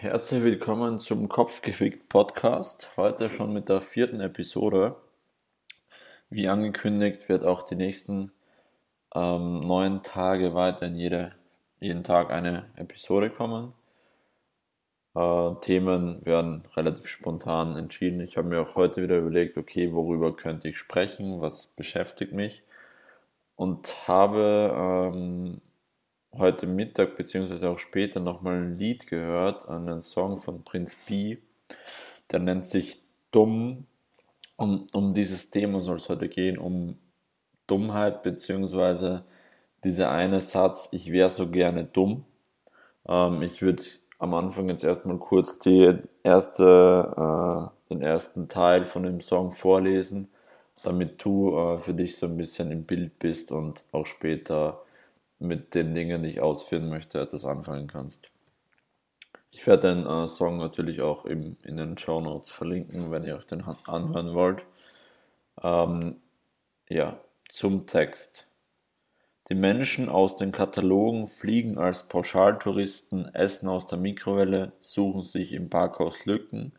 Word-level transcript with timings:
Herzlich 0.00 0.42
willkommen 0.42 0.98
zum 0.98 1.28
Kopfgefickt 1.28 2.08
Podcast. 2.08 2.90
Heute 2.96 3.28
schon 3.28 3.52
mit 3.52 3.68
der 3.68 3.82
vierten 3.82 4.22
Episode. 4.22 4.96
Wie 6.30 6.48
angekündigt 6.48 7.28
wird 7.28 7.44
auch 7.44 7.64
die 7.64 7.74
nächsten 7.74 8.32
ähm, 9.14 9.60
neun 9.60 10.02
Tage 10.02 10.54
weiterhin 10.54 10.96
jede, 10.96 11.34
jeden 11.80 12.02
Tag 12.02 12.30
eine 12.30 12.64
Episode 12.76 13.28
kommen. 13.28 13.74
Äh, 15.14 15.54
Themen 15.60 16.24
werden 16.24 16.64
relativ 16.74 17.06
spontan 17.06 17.76
entschieden. 17.76 18.22
Ich 18.22 18.38
habe 18.38 18.48
mir 18.48 18.62
auch 18.62 18.76
heute 18.76 19.02
wieder 19.02 19.18
überlegt, 19.18 19.58
okay, 19.58 19.92
worüber 19.92 20.34
könnte 20.34 20.70
ich 20.70 20.78
sprechen, 20.78 21.42
was 21.42 21.66
beschäftigt 21.66 22.32
mich 22.32 22.62
und 23.54 24.08
habe 24.08 25.12
ähm, 25.14 25.60
heute 26.36 26.66
Mittag 26.66 27.16
beziehungsweise 27.16 27.68
auch 27.68 27.78
später 27.78 28.20
nochmal 28.20 28.56
ein 28.56 28.76
Lied 28.76 29.06
gehört, 29.06 29.68
einen 29.68 30.00
Song 30.00 30.40
von 30.40 30.64
Prinz 30.64 30.94
B, 31.06 31.38
der 32.30 32.40
nennt 32.40 32.66
sich 32.66 33.02
Dumm. 33.30 33.86
Um, 34.56 34.86
um 34.92 35.14
dieses 35.14 35.50
Thema 35.50 35.80
soll 35.80 35.96
es 35.96 36.08
heute 36.10 36.28
gehen, 36.28 36.58
um 36.58 36.98
Dummheit 37.66 38.22
beziehungsweise 38.22 39.24
dieser 39.84 40.10
eine 40.10 40.40
Satz, 40.42 40.88
ich 40.92 41.10
wäre 41.12 41.30
so 41.30 41.48
gerne 41.48 41.84
dumm. 41.84 42.24
Ähm, 43.08 43.42
ich 43.42 43.62
würde 43.62 43.82
am 44.18 44.34
Anfang 44.34 44.68
jetzt 44.68 44.84
erstmal 44.84 45.18
kurz 45.18 45.58
die 45.58 45.96
erste, 46.22 47.70
äh, 47.88 47.94
den 47.94 48.02
ersten 48.02 48.48
Teil 48.48 48.84
von 48.84 49.04
dem 49.04 49.20
Song 49.22 49.52
vorlesen, 49.52 50.28
damit 50.82 51.24
du 51.24 51.56
äh, 51.56 51.78
für 51.78 51.94
dich 51.94 52.16
so 52.16 52.26
ein 52.26 52.36
bisschen 52.36 52.70
im 52.70 52.84
Bild 52.84 53.18
bist 53.18 53.52
und 53.52 53.84
auch 53.92 54.06
später 54.06 54.82
mit 55.40 55.74
den 55.74 55.94
Dingen, 55.94 56.22
die 56.22 56.30
ich 56.30 56.40
ausführen 56.40 56.88
möchte, 56.88 57.18
etwas 57.18 57.44
anfangen 57.44 57.88
kannst. 57.88 58.30
Ich 59.50 59.66
werde 59.66 59.94
den 59.94 60.06
äh, 60.06 60.28
Song 60.28 60.58
natürlich 60.58 61.00
auch 61.00 61.24
im, 61.24 61.56
in 61.64 61.76
den 61.76 61.98
Show 61.98 62.20
Notes 62.20 62.50
verlinken, 62.50 63.10
wenn 63.10 63.24
ihr 63.24 63.36
euch 63.36 63.46
den 63.46 63.64
anhören 63.86 64.34
wollt. 64.34 64.64
Ähm, 65.62 66.20
ja, 66.88 67.18
zum 67.48 67.86
Text. 67.86 68.46
Die 69.48 69.56
Menschen 69.56 70.08
aus 70.08 70.36
den 70.36 70.52
Katalogen 70.52 71.26
fliegen 71.26 71.76
als 71.78 72.06
Pauschaltouristen, 72.06 73.34
essen 73.34 73.68
aus 73.68 73.88
der 73.88 73.98
Mikrowelle, 73.98 74.72
suchen 74.80 75.22
sich 75.22 75.52
im 75.52 75.68
Parkhaus 75.68 76.24
Lücken. 76.24 76.72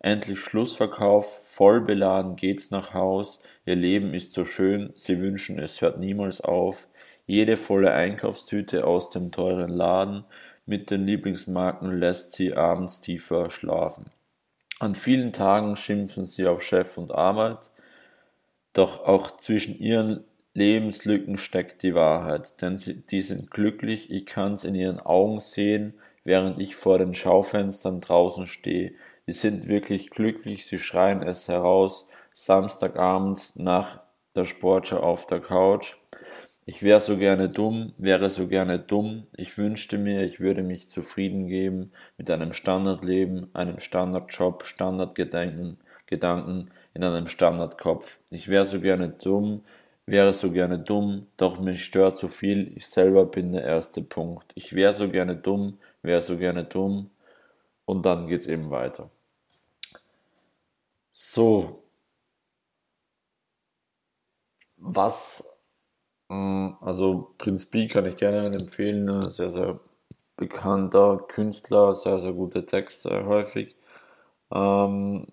Endlich 0.00 0.40
Schlussverkauf, 0.40 1.46
voll 1.46 1.80
beladen 1.80 2.34
geht's 2.34 2.72
nach 2.72 2.94
Haus. 2.94 3.40
Ihr 3.64 3.76
Leben 3.76 4.12
ist 4.14 4.32
so 4.32 4.44
schön, 4.44 4.90
sie 4.94 5.20
wünschen 5.20 5.58
es 5.60 5.80
hört 5.80 6.00
niemals 6.00 6.40
auf 6.40 6.88
jede 7.26 7.56
volle 7.56 7.92
Einkaufstüte 7.92 8.86
aus 8.86 9.10
dem 9.10 9.32
teuren 9.32 9.70
Laden 9.70 10.24
mit 10.64 10.90
den 10.90 11.06
Lieblingsmarken 11.06 11.92
lässt 11.98 12.32
sie 12.32 12.54
abends 12.54 13.00
tiefer 13.00 13.50
schlafen. 13.50 14.10
An 14.78 14.94
vielen 14.94 15.32
Tagen 15.32 15.76
schimpfen 15.76 16.24
sie 16.24 16.46
auf 16.46 16.62
Chef 16.62 16.98
und 16.98 17.14
Arbeit, 17.14 17.70
doch 18.72 19.04
auch 19.04 19.36
zwischen 19.38 19.78
ihren 19.78 20.24
Lebenslücken 20.52 21.38
steckt 21.38 21.82
die 21.82 21.94
Wahrheit, 21.94 22.60
denn 22.62 22.78
sie, 22.78 23.06
die 23.06 23.22
sind 23.22 23.50
glücklich, 23.50 24.10
ich 24.10 24.26
kann's 24.26 24.64
in 24.64 24.74
ihren 24.74 25.00
Augen 25.00 25.40
sehen, 25.40 25.94
während 26.24 26.58
ich 26.58 26.76
vor 26.76 26.98
den 26.98 27.14
Schaufenstern 27.14 28.00
draußen 28.00 28.46
stehe. 28.46 28.92
Sie 29.26 29.32
sind 29.32 29.68
wirklich 29.68 30.10
glücklich, 30.10 30.66
sie 30.66 30.78
schreien 30.78 31.22
es 31.22 31.48
heraus, 31.48 32.06
Samstagabends 32.34 33.56
nach 33.56 34.00
der 34.34 34.44
Sportschau 34.44 34.98
auf 34.98 35.26
der 35.26 35.40
Couch. 35.40 35.96
Ich 36.66 36.82
wäre 36.82 37.00
so 37.00 37.16
gerne 37.16 37.48
dumm, 37.48 37.94
wäre 37.96 38.28
so 38.28 38.46
gerne 38.46 38.78
dumm. 38.78 39.26
Ich 39.36 39.56
wünschte 39.56 39.96
mir, 39.96 40.22
ich 40.24 40.38
würde 40.38 40.62
mich 40.62 40.86
zufrieden 40.88 41.46
geben 41.46 41.92
mit 42.18 42.30
einem 42.30 42.52
Standardleben, 42.52 43.48
einem 43.54 43.80
Standardjob, 43.80 44.66
Standardgedanken, 44.66 45.78
Gedanken 46.06 46.70
in 46.92 47.04
einem 47.04 47.26
Standardkopf. 47.28 48.18
Ich 48.30 48.48
wäre 48.48 48.66
so 48.66 48.80
gerne 48.80 49.08
dumm, 49.08 49.64
wäre 50.04 50.32
so 50.34 50.50
gerne 50.52 50.78
dumm, 50.78 51.26
doch 51.38 51.58
mich 51.58 51.84
stört 51.84 52.16
so 52.16 52.28
viel, 52.28 52.72
ich 52.76 52.86
selber 52.86 53.24
bin 53.26 53.52
der 53.52 53.64
erste 53.64 54.02
Punkt. 54.02 54.52
Ich 54.54 54.74
wäre 54.74 54.92
so 54.92 55.08
gerne 55.08 55.36
dumm, 55.36 55.78
wäre 56.02 56.20
so 56.20 56.36
gerne 56.36 56.64
dumm 56.64 57.10
und 57.86 58.06
dann 58.06 58.26
geht's 58.28 58.46
eben 58.46 58.70
weiter. 58.70 59.10
So. 61.12 61.82
Was 64.78 65.42
also 66.28 67.34
Prinz 67.38 67.66
B 67.66 67.86
kann 67.86 68.06
ich 68.06 68.16
gerne 68.16 68.46
empfehlen, 68.46 69.04
ne? 69.04 69.22
sehr, 69.32 69.50
sehr 69.50 69.80
bekannter 70.36 71.18
Künstler, 71.28 71.94
sehr, 71.94 72.20
sehr 72.20 72.32
gute 72.32 72.66
Texte 72.66 73.26
häufig. 73.26 73.76
Ähm, 74.52 75.26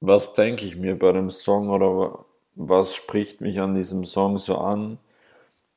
was 0.00 0.34
denke 0.34 0.64
ich 0.66 0.76
mir 0.76 0.98
bei 0.98 1.12
dem 1.12 1.30
Song 1.30 1.70
oder 1.70 2.24
was 2.54 2.94
spricht 2.94 3.40
mich 3.40 3.60
an 3.60 3.74
diesem 3.74 4.04
Song 4.04 4.38
so 4.38 4.58
an? 4.58 4.98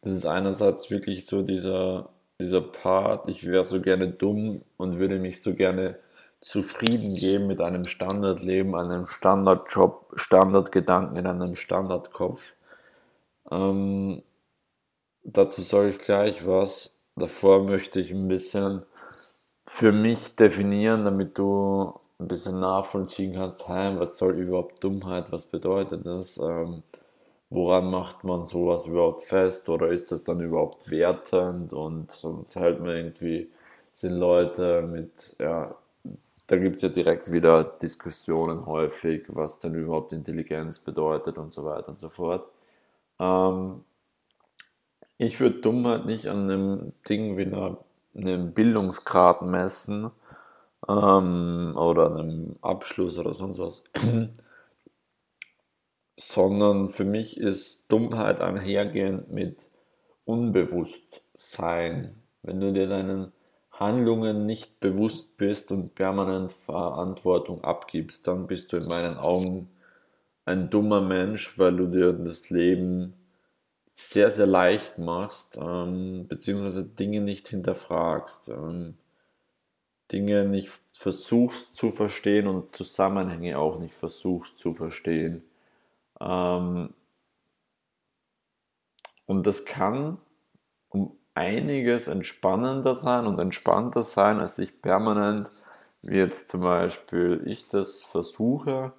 Das 0.02 0.14
ist 0.14 0.26
einerseits 0.26 0.90
wirklich 0.92 1.26
so 1.26 1.42
dieser, 1.42 2.10
dieser 2.40 2.62
Part, 2.62 3.30
ich 3.30 3.46
wäre 3.46 3.66
so 3.66 3.82
gerne 3.82 4.10
dumm 4.10 4.64
und 4.78 5.00
würde 5.00 5.20
mich 5.20 5.42
so 5.42 5.56
gerne 5.56 6.00
zufrieden 6.42 7.16
geben 7.16 7.48
mit 7.48 7.62
einem 7.62 7.86
Standardleben, 7.86 8.76
einem 8.76 9.08
Standardjob, 9.08 10.14
Standardgedanken 10.16 11.18
in 11.18 11.28
einem 11.28 11.56
Standardkopf. 11.56 12.42
Ähm, 13.52 14.22
dazu 15.24 15.62
sage 15.62 15.90
ich 15.90 16.00
gleich 16.00 16.46
was. 16.48 16.96
Davor 17.16 17.64
möchte 17.64 18.00
ich 18.00 18.12
ein 18.12 18.28
bisschen 18.28 18.84
für 19.68 19.92
mich 19.94 20.36
definieren, 20.36 21.06
damit 21.06 21.38
du 21.38 21.94
ein 22.20 22.28
bisschen 22.30 22.60
nachvollziehen 22.60 23.34
kannst, 23.36 23.68
hey, 23.68 23.98
was 24.00 24.18
soll 24.18 24.38
überhaupt 24.40 24.84
Dummheit, 24.84 25.32
was 25.32 25.46
bedeutet 25.46 26.06
das? 26.06 26.38
Ähm, 26.40 26.84
woran 27.50 27.92
macht 27.92 28.24
man 28.26 28.46
sowas 28.46 28.88
überhaupt 28.88 29.26
fest 29.26 29.70
oder 29.70 29.90
ist 29.90 30.12
das 30.12 30.24
dann 30.24 30.42
überhaupt 30.42 30.90
wertend 30.92 31.74
und, 31.74 32.24
und 32.24 32.56
hält 32.56 32.80
man 32.82 32.92
irgendwie, 32.92 33.50
sind 33.94 34.14
Leute 34.16 34.84
mit, 34.84 35.36
ja, 35.40 35.76
da 36.48 36.58
gibt 36.58 36.78
es 36.78 36.82
ja 36.84 36.90
direkt 36.90 37.32
wieder 37.32 37.64
Diskussionen 37.64 38.66
häufig, 38.66 39.26
was 39.30 39.60
denn 39.60 39.76
überhaupt 39.76 40.14
Intelligenz 40.14 40.80
bedeutet 40.80 41.38
und 41.38 41.54
so 41.54 41.66
weiter 41.66 41.90
und 41.90 42.00
so 42.00 42.10
fort. 42.10 42.48
Ähm, 43.20 43.84
ich 45.18 45.40
würde 45.40 45.60
Dummheit 45.60 46.06
nicht 46.06 46.28
an 46.28 46.50
einem 46.50 46.94
Ding 47.08 47.38
wie 47.38 47.46
einer, 47.46 47.78
einem 48.16 48.54
Bildungsgrad 48.54 49.42
messen 49.42 50.12
ähm, 50.88 51.74
oder 51.76 52.16
einem 52.16 52.56
Abschluss 52.62 53.18
oder 53.18 53.34
sonst 53.34 53.60
was, 53.60 53.84
sondern 56.16 56.90
für 56.90 57.06
mich 57.06 57.38
ist 57.38 57.92
Dummheit 57.92 58.42
einhergehend 58.42 59.32
mit 59.32 59.68
Unbewusstsein. 60.26 62.16
Wenn 62.42 62.62
du 62.62 62.72
dir 62.72 62.88
deinen 62.88 63.34
Handlungen 63.72 64.46
nicht 64.46 64.80
bewusst 64.80 65.38
bist 65.38 65.72
und 65.72 65.96
permanent 65.96 66.52
Verantwortung 66.52 67.64
abgibst, 67.64 68.28
dann 68.28 68.48
bist 68.48 68.72
du 68.72 68.78
in 68.78 68.88
meinen 68.88 69.18
Augen 69.18 69.70
ein 70.50 70.70
dummer 70.70 71.02
Mensch, 71.02 71.58
weil 71.58 71.76
du 71.76 71.88
dir 71.88 72.14
das 72.14 72.50
Leben 72.50 73.14
sehr, 73.94 74.32
sehr 74.32 74.48
leicht 74.48 74.98
machst, 74.98 75.58
ähm, 75.62 76.28
beziehungsweise 76.28 76.84
Dinge 76.84 77.22
nicht 77.22 77.48
hinterfragst, 77.50 78.50
ähm, 78.50 78.98
Dinge 80.12 80.46
nicht 80.46 80.70
versuchst 80.94 81.76
zu 81.76 81.92
verstehen 81.92 82.48
und 82.48 82.76
Zusammenhänge 82.76 83.60
auch 83.60 83.80
nicht 83.80 83.94
versuchst 83.94 84.58
zu 84.58 84.74
verstehen. 84.74 85.44
Ähm, 86.20 86.94
und 89.26 89.46
das 89.46 89.66
kann 89.66 90.18
um 90.90 91.16
einiges 91.36 92.08
entspannender 92.08 92.96
sein 92.96 93.28
und 93.28 93.40
entspannter 93.40 94.04
sein, 94.04 94.40
als 94.40 94.58
ich 94.58 94.82
permanent, 94.82 95.48
wie 96.02 96.18
jetzt 96.18 96.50
zum 96.50 96.62
Beispiel 96.62 97.44
ich 97.46 97.68
das 97.70 98.02
versuche, 98.02 98.94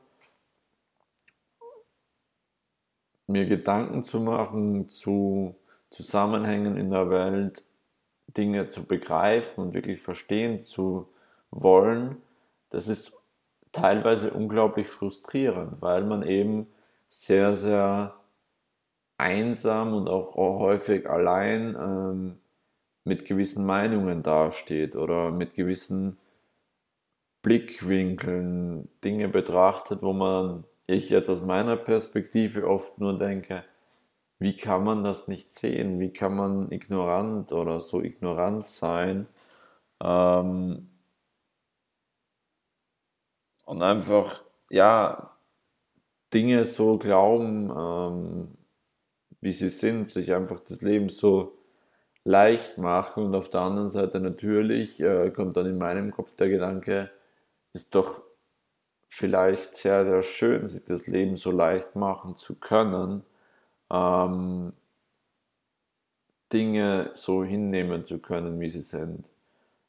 mir 3.30 3.46
Gedanken 3.46 4.04
zu 4.04 4.20
machen 4.20 4.88
zu 4.88 5.54
Zusammenhängen 5.90 6.76
in 6.76 6.90
der 6.90 7.10
Welt, 7.10 7.64
Dinge 8.28 8.68
zu 8.68 8.86
begreifen 8.86 9.60
und 9.64 9.74
wirklich 9.74 10.00
verstehen 10.00 10.60
zu 10.60 11.08
wollen, 11.50 12.16
das 12.70 12.86
ist 12.86 13.12
teilweise 13.72 14.30
unglaublich 14.30 14.88
frustrierend, 14.88 15.82
weil 15.82 16.04
man 16.04 16.22
eben 16.22 16.68
sehr, 17.08 17.54
sehr 17.54 18.14
einsam 19.18 19.94
und 19.94 20.08
auch 20.08 20.34
häufig 20.36 21.10
allein 21.10 21.76
ähm, 21.78 22.38
mit 23.04 23.24
gewissen 23.24 23.66
Meinungen 23.66 24.22
dasteht 24.22 24.94
oder 24.94 25.30
mit 25.30 25.54
gewissen 25.54 26.16
Blickwinkeln 27.42 28.88
Dinge 29.02 29.28
betrachtet, 29.28 30.02
wo 30.02 30.12
man 30.12 30.64
ich 30.92 31.10
jetzt 31.10 31.28
aus 31.30 31.42
meiner 31.42 31.76
Perspektive 31.76 32.66
oft 32.68 32.98
nur 32.98 33.18
denke, 33.18 33.64
wie 34.38 34.56
kann 34.56 34.84
man 34.84 35.04
das 35.04 35.28
nicht 35.28 35.52
sehen? 35.52 36.00
Wie 36.00 36.12
kann 36.12 36.36
man 36.36 36.72
ignorant 36.72 37.52
oder 37.52 37.80
so 37.80 38.02
ignorant 38.02 38.66
sein 38.68 39.26
Ähm, 40.02 40.88
und 43.64 43.82
einfach, 43.82 44.42
ja, 44.70 45.36
Dinge 46.34 46.64
so 46.64 46.98
glauben, 46.98 47.70
ähm, 47.76 48.48
wie 49.40 49.52
sie 49.52 49.68
sind, 49.70 50.08
sich 50.10 50.32
einfach 50.32 50.60
das 50.60 50.82
Leben 50.82 51.08
so 51.10 51.58
leicht 52.24 52.78
machen 52.78 53.24
und 53.26 53.34
auf 53.34 53.50
der 53.50 53.62
anderen 53.62 53.90
Seite 53.90 54.20
natürlich 54.20 55.00
äh, 55.00 55.30
kommt 55.30 55.56
dann 55.56 55.66
in 55.66 55.78
meinem 55.78 56.12
Kopf 56.12 56.36
der 56.36 56.48
Gedanke, 56.50 57.10
ist 57.74 57.94
doch 57.94 58.22
vielleicht 59.12 59.76
sehr, 59.76 60.04
sehr 60.06 60.22
schön, 60.22 60.68
sich 60.68 60.84
das 60.84 61.08
Leben 61.08 61.36
so 61.36 61.50
leicht 61.50 61.96
machen 61.96 62.36
zu 62.36 62.54
können, 62.54 63.24
ähm, 63.90 64.72
Dinge 66.52 67.10
so 67.14 67.44
hinnehmen 67.44 68.04
zu 68.04 68.20
können, 68.20 68.60
wie 68.60 68.70
sie 68.70 68.82
sind. 68.82 69.24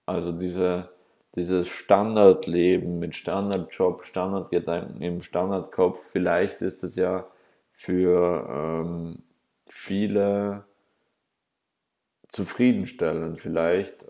Also 0.07 0.31
diese, 0.31 0.89
dieses 1.35 1.69
Standardleben 1.69 2.97
mit 2.97 3.15
Standardjob, 3.15 4.05
Standardgedanken 4.05 5.01
im 5.01 5.21
Standardkopf, 5.21 6.03
vielleicht 6.11 6.63
ist 6.63 6.83
es 6.83 6.95
ja 6.95 7.27
für 7.73 8.47
ähm, 8.49 9.19
viele 9.67 10.65
zufriedenstellend. 12.27 13.39
Vielleicht 13.39 14.07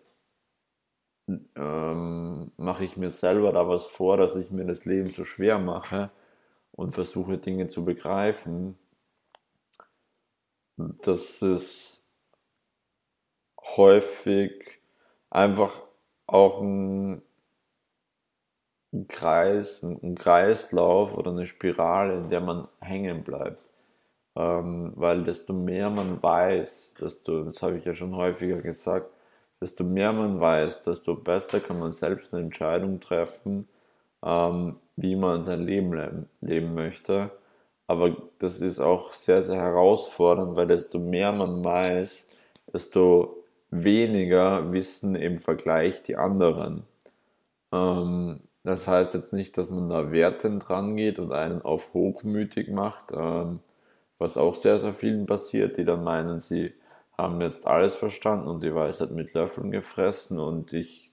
ähm, 1.27 2.51
mache 2.57 2.83
ich 2.85 2.97
mir 2.97 3.11
selber 3.11 3.51
da 3.53 3.67
was 3.67 3.85
vor, 3.85 4.17
dass 4.17 4.35
ich 4.35 4.51
mir 4.51 4.65
das 4.65 4.85
Leben 4.85 5.11
so 5.11 5.23
schwer 5.25 5.59
mache 5.59 6.11
und 6.73 6.93
versuche 6.93 7.37
Dinge 7.37 7.67
zu 7.69 7.85
begreifen. 7.85 8.77
dass 10.77 11.41
es 11.41 12.05
häufig 13.77 14.79
einfach 15.29 15.81
auch 16.27 16.61
ein, 16.61 17.21
ein 18.93 19.07
Kreis, 19.07 19.83
ein 19.83 20.15
Kreislauf 20.15 21.13
oder 21.15 21.31
eine 21.31 21.45
Spirale, 21.45 22.15
in 22.17 22.29
der 22.29 22.41
man 22.41 22.67
hängen 22.79 23.23
bleibt. 23.23 23.63
Ähm, 24.35 24.93
weil 24.97 25.23
desto 25.25 25.53
mehr 25.53 25.89
man 25.89 26.21
weiß, 26.23 26.95
desto, 27.01 27.43
das 27.45 27.61
habe 27.63 27.77
ich 27.77 27.85
ja 27.85 27.95
schon 27.95 28.15
häufiger 28.15 28.61
gesagt, 28.61 29.11
desto 29.61 29.83
mehr 29.83 30.11
man 30.13 30.39
weiß, 30.39 30.83
desto 30.83 31.15
besser 31.15 31.59
kann 31.59 31.79
man 31.79 31.93
selbst 31.93 32.33
eine 32.33 32.43
Entscheidung 32.43 32.99
treffen, 32.99 33.67
ähm, 34.23 34.77
wie 34.95 35.15
man 35.15 35.43
sein 35.43 35.63
Leben 35.65 35.93
leben, 35.93 36.29
leben 36.41 36.73
möchte. 36.73 37.31
Aber 37.87 38.15
das 38.39 38.61
ist 38.61 38.79
auch 38.79 39.13
sehr, 39.13 39.43
sehr 39.43 39.57
herausfordernd, 39.61 40.55
weil 40.55 40.67
desto 40.67 40.99
mehr 40.99 41.31
man 41.31 41.63
weiß, 41.63 42.31
desto 42.73 43.43
weniger 43.69 44.71
wissen 44.73 45.15
im 45.15 45.39
Vergleich 45.39 46.03
die 46.03 46.17
anderen. 46.17 46.83
Ähm, 47.71 48.41
das 48.63 48.87
heißt 48.87 49.13
jetzt 49.15 49.33
nicht, 49.33 49.57
dass 49.57 49.69
man 49.71 49.89
da 49.89 50.11
wertend 50.11 50.67
dran 50.67 50.95
geht 50.95 51.19
und 51.19 51.31
einen 51.31 51.61
auf 51.61 51.93
hochmütig 51.93 52.69
macht. 52.69 53.11
Ähm, 53.13 53.59
was 54.19 54.37
auch 54.37 54.55
sehr, 54.55 54.79
sehr 54.79 54.93
vielen 54.93 55.25
passiert, 55.25 55.77
die 55.77 55.85
dann 55.85 56.03
meinen, 56.03 56.41
sie 56.41 56.73
haben 57.17 57.41
jetzt 57.41 57.67
alles 57.67 57.95
verstanden 57.95 58.47
und 58.47 58.63
die 58.63 58.73
Weisheit 58.73 59.11
mit 59.11 59.33
Löffeln 59.33 59.71
gefressen 59.71 60.39
und 60.39 60.73
ich 60.73 61.11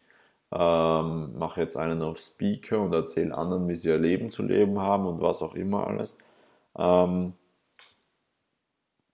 ähm, 0.53 1.39
mache 1.39 1.61
jetzt 1.61 1.77
einen 1.77 2.03
auf 2.03 2.19
Speaker 2.19 2.81
und 2.81 2.93
erzähle 2.95 3.37
anderen, 3.37 3.69
wie 3.69 3.77
sie 3.77 3.89
ihr 3.89 3.99
Leben 3.99 4.31
zu 4.31 4.43
leben 4.43 4.81
haben 4.81 5.07
und 5.07 5.21
was 5.21 5.43
auch 5.43 5.55
immer 5.55 5.87
alles. 5.87 6.17
Ähm, 6.77 7.35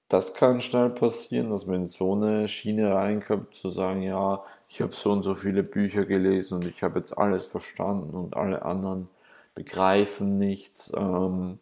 das 0.08 0.34
kann 0.34 0.60
schnell 0.60 0.90
passieren, 0.90 1.50
dass 1.50 1.66
man 1.66 1.76
in 1.76 1.86
so 1.86 2.14
eine 2.14 2.46
Schiene 2.48 2.94
reinkommt, 2.94 3.54
zu 3.54 3.70
sagen, 3.70 4.02
ja, 4.02 4.44
ich 4.69 4.80
habe 4.80 4.92
so 4.92 5.10
und 5.12 5.22
so 5.22 5.34
viele 5.34 5.62
Bücher 5.62 6.04
gelesen 6.04 6.54
und 6.54 6.66
ich 6.66 6.82
habe 6.82 6.98
jetzt 6.98 7.16
alles 7.19 7.46
verstanden 7.46 8.14
und 8.14 8.37
alle 8.37 8.62
anderen 8.64 9.08
begreifen 9.54 10.38
nichts. 10.38 10.92
Ähm, 10.96 11.58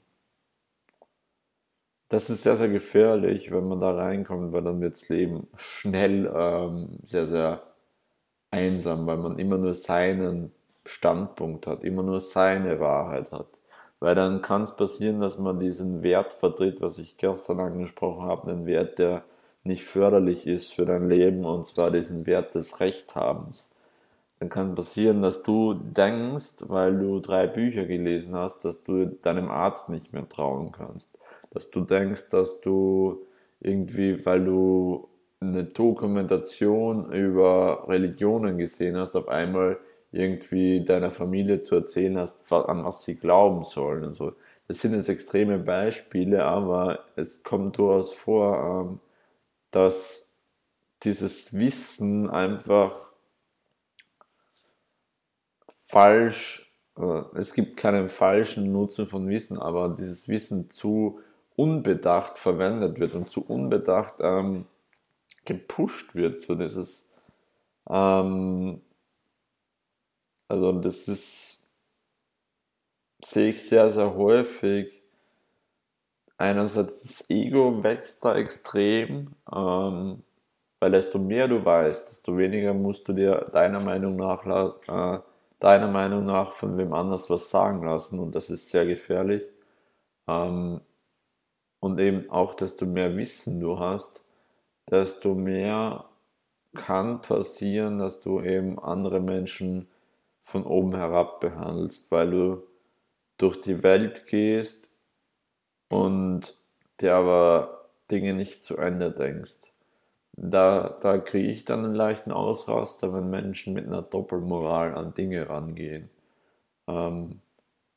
das 2.12 2.28
ist 2.28 2.42
sehr, 2.42 2.56
sehr 2.56 2.68
gefährlich, 2.68 3.50
wenn 3.50 3.66
man 3.66 3.80
da 3.80 3.92
reinkommt, 3.92 4.52
weil 4.52 4.62
dann 4.62 4.82
wird 4.82 4.94
das 4.94 5.08
Leben 5.08 5.48
schnell 5.56 6.30
ähm, 6.34 6.98
sehr, 7.04 7.26
sehr 7.26 7.62
einsam, 8.50 9.06
weil 9.06 9.16
man 9.16 9.38
immer 9.38 9.56
nur 9.56 9.72
seinen 9.72 10.52
Standpunkt 10.84 11.66
hat, 11.66 11.84
immer 11.84 12.02
nur 12.02 12.20
seine 12.20 12.80
Wahrheit 12.80 13.32
hat. 13.32 13.46
Weil 13.98 14.14
dann 14.14 14.42
kann 14.42 14.64
es 14.64 14.76
passieren, 14.76 15.20
dass 15.20 15.38
man 15.38 15.58
diesen 15.58 16.02
Wert 16.02 16.34
vertritt, 16.34 16.82
was 16.82 16.98
ich 16.98 17.16
gestern 17.16 17.60
angesprochen 17.60 18.26
habe, 18.26 18.50
einen 18.50 18.66
Wert, 18.66 18.98
der 18.98 19.22
nicht 19.64 19.84
förderlich 19.84 20.46
ist 20.46 20.74
für 20.74 20.84
dein 20.84 21.08
Leben, 21.08 21.46
und 21.46 21.66
zwar 21.66 21.90
diesen 21.90 22.26
Wert 22.26 22.54
des 22.54 22.80
Rechthabens. 22.80 23.70
Dann 24.38 24.50
kann 24.50 24.74
passieren, 24.74 25.22
dass 25.22 25.42
du 25.44 25.74
denkst, 25.74 26.56
weil 26.66 26.98
du 26.98 27.20
drei 27.20 27.46
Bücher 27.46 27.86
gelesen 27.86 28.34
hast, 28.34 28.64
dass 28.66 28.82
du 28.82 29.06
deinem 29.06 29.50
Arzt 29.50 29.88
nicht 29.88 30.12
mehr 30.12 30.28
trauen 30.28 30.72
kannst 30.72 31.16
dass 31.52 31.70
du 31.70 31.80
denkst, 31.82 32.30
dass 32.30 32.60
du 32.60 33.26
irgendwie, 33.60 34.24
weil 34.24 34.44
du 34.44 35.08
eine 35.40 35.64
Dokumentation 35.64 37.12
über 37.12 37.84
Religionen 37.88 38.58
gesehen 38.58 38.96
hast, 38.96 39.14
auf 39.16 39.28
einmal 39.28 39.78
irgendwie 40.12 40.84
deiner 40.84 41.10
Familie 41.10 41.62
zu 41.62 41.76
erzählen 41.76 42.18
hast, 42.18 42.40
an 42.50 42.84
was 42.84 43.04
sie 43.04 43.16
glauben 43.16 43.64
sollen 43.64 44.04
und 44.04 44.14
so. 44.14 44.32
Das 44.68 44.80
sind 44.80 44.94
jetzt 44.94 45.08
extreme 45.08 45.58
Beispiele, 45.58 46.44
aber 46.44 47.00
es 47.16 47.42
kommt 47.42 47.78
durchaus 47.78 48.12
vor, 48.12 48.90
ähm, 48.90 49.00
dass 49.70 50.34
dieses 51.02 51.56
Wissen 51.58 52.30
einfach 52.30 53.10
falsch, 55.86 56.72
äh, 56.96 57.22
es 57.34 57.54
gibt 57.54 57.76
keinen 57.76 58.08
falschen 58.08 58.70
Nutzen 58.70 59.06
von 59.06 59.28
Wissen, 59.28 59.58
aber 59.58 59.88
dieses 59.90 60.28
Wissen 60.28 60.70
zu 60.70 61.20
unbedacht 61.62 62.38
verwendet 62.38 62.98
wird 62.98 63.14
und 63.14 63.30
zu 63.30 63.44
unbedacht 63.46 64.16
ähm, 64.18 64.66
gepusht 65.44 66.14
wird. 66.16 66.40
So 66.40 66.56
dieses, 66.56 67.12
ähm, 67.88 68.80
also 70.48 70.72
das 70.72 71.06
ist, 71.06 71.62
sehe 73.24 73.50
ich 73.50 73.62
sehr, 73.62 73.90
sehr 73.92 74.12
häufig. 74.14 75.02
Einerseits 76.36 77.02
das 77.02 77.30
Ego 77.30 77.84
wächst 77.84 78.24
da 78.24 78.34
extrem, 78.34 79.36
ähm, 79.54 80.24
weil 80.80 80.90
desto 80.90 81.20
mehr 81.20 81.46
du 81.46 81.64
weißt, 81.64 82.08
desto 82.08 82.36
weniger 82.36 82.74
musst 82.74 83.06
du 83.06 83.12
dir 83.12 83.50
deiner 83.52 83.78
Meinung 83.78 84.16
nach, 84.16 84.44
äh, 84.46 85.20
deiner 85.60 85.88
Meinung 85.88 86.24
nach 86.26 86.52
von 86.52 86.76
wem 86.76 86.92
anders 86.92 87.30
was 87.30 87.50
sagen 87.50 87.84
lassen 87.86 88.18
und 88.18 88.34
das 88.34 88.50
ist 88.50 88.68
sehr 88.70 88.84
gefährlich. 88.86 89.44
Ähm, 90.28 90.80
und 91.82 91.98
eben 91.98 92.30
auch, 92.30 92.54
desto 92.54 92.86
mehr 92.86 93.16
Wissen 93.16 93.58
du 93.58 93.80
hast, 93.80 94.20
desto 94.88 95.34
mehr 95.34 96.04
kann 96.74 97.20
passieren, 97.20 97.98
dass 97.98 98.20
du 98.20 98.40
eben 98.40 98.78
andere 98.78 99.18
Menschen 99.18 99.88
von 100.42 100.64
oben 100.64 100.94
herab 100.94 101.40
behandelst, 101.40 102.08
weil 102.12 102.30
du 102.30 102.62
durch 103.36 103.60
die 103.60 103.82
Welt 103.82 104.26
gehst 104.28 104.86
und 105.88 106.56
dir 107.00 107.16
aber 107.16 107.88
Dinge 108.12 108.34
nicht 108.34 108.62
zu 108.62 108.76
Ende 108.76 109.10
denkst. 109.10 109.62
Da, 110.36 110.96
da 111.02 111.18
kriege 111.18 111.48
ich 111.50 111.64
dann 111.64 111.84
einen 111.84 111.96
leichten 111.96 112.30
Ausraster, 112.30 113.12
wenn 113.12 113.28
Menschen 113.28 113.74
mit 113.74 113.88
einer 113.88 114.02
Doppelmoral 114.02 114.94
an 114.94 115.14
Dinge 115.14 115.48
rangehen. 115.48 116.10
Ähm, 116.86 117.40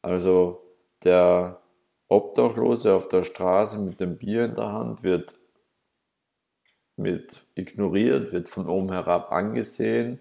also 0.02 0.64
der, 1.04 1.62
Obdachlose 2.08 2.94
auf 2.94 3.10
der 3.10 3.24
Straße 3.24 3.80
mit 3.80 4.00
dem 4.00 4.18
Bier 4.18 4.46
in 4.46 4.56
der 4.56 4.72
Hand 4.72 5.04
wird 5.04 5.40
mit 6.98 7.46
ignoriert, 7.56 8.32
wird 8.32 8.50
von 8.50 8.70
oben 8.70 8.92
herab 8.92 9.32
angesehen. 9.32 10.20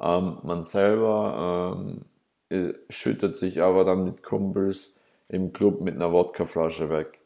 Ähm, 0.00 0.38
man 0.42 0.64
selber 0.64 1.76
ähm, 2.50 2.74
schüttet 2.88 3.36
sich 3.36 3.62
aber 3.62 3.84
dann 3.84 4.04
mit 4.04 4.22
Kumpels 4.22 4.94
im 5.28 5.52
Club 5.52 5.80
mit 5.80 5.94
einer 5.96 6.12
Wodkaflasche 6.12 6.88
weg. 6.90 7.20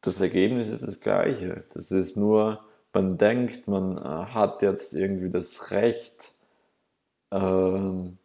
Das 0.00 0.20
Ergebnis 0.20 0.68
ist 0.68 0.86
das 0.86 1.00
gleiche. 1.00 1.64
Das 1.74 1.90
ist 1.90 2.16
nur, 2.16 2.64
man 2.92 3.18
denkt, 3.18 3.68
man 3.68 3.98
äh, 3.98 4.00
hat 4.00 4.62
jetzt 4.62 4.94
irgendwie 4.94 5.30
das 5.30 5.70
Recht, 5.70 6.34
ähm, 7.30 8.18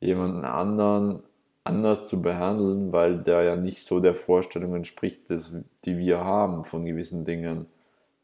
jemanden 0.00 0.44
anderen 0.44 1.22
anders 1.66 2.06
zu 2.06 2.22
behandeln, 2.22 2.92
weil 2.92 3.18
der 3.18 3.42
ja 3.42 3.56
nicht 3.56 3.84
so 3.84 4.00
der 4.00 4.14
Vorstellung 4.14 4.74
entspricht, 4.74 5.22
die 5.84 5.98
wir 5.98 6.24
haben 6.24 6.64
von 6.64 6.84
gewissen 6.84 7.24
Dingen. 7.24 7.66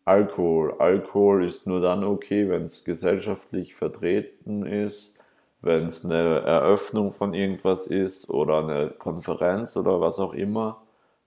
Alkohol. 0.05 0.75
Alkohol 0.79 1.45
ist 1.45 1.67
nur 1.67 1.81
dann 1.81 2.05
okay, 2.05 2.49
wenn 2.49 2.65
es 2.65 2.85
gesellschaftlich 2.85 3.75
vertreten 3.75 4.67
ist, 4.67 5.21
wenn 5.61 5.87
es 5.87 6.05
eine 6.05 6.41
Eröffnung 6.41 7.13
von 7.13 7.35
irgendwas 7.35 7.87
ist 7.87 8.29
oder 8.31 8.59
eine 8.59 8.91
Konferenz 8.91 9.77
oder 9.77 10.01
was 10.01 10.19
auch 10.19 10.35
immer. 10.35 10.83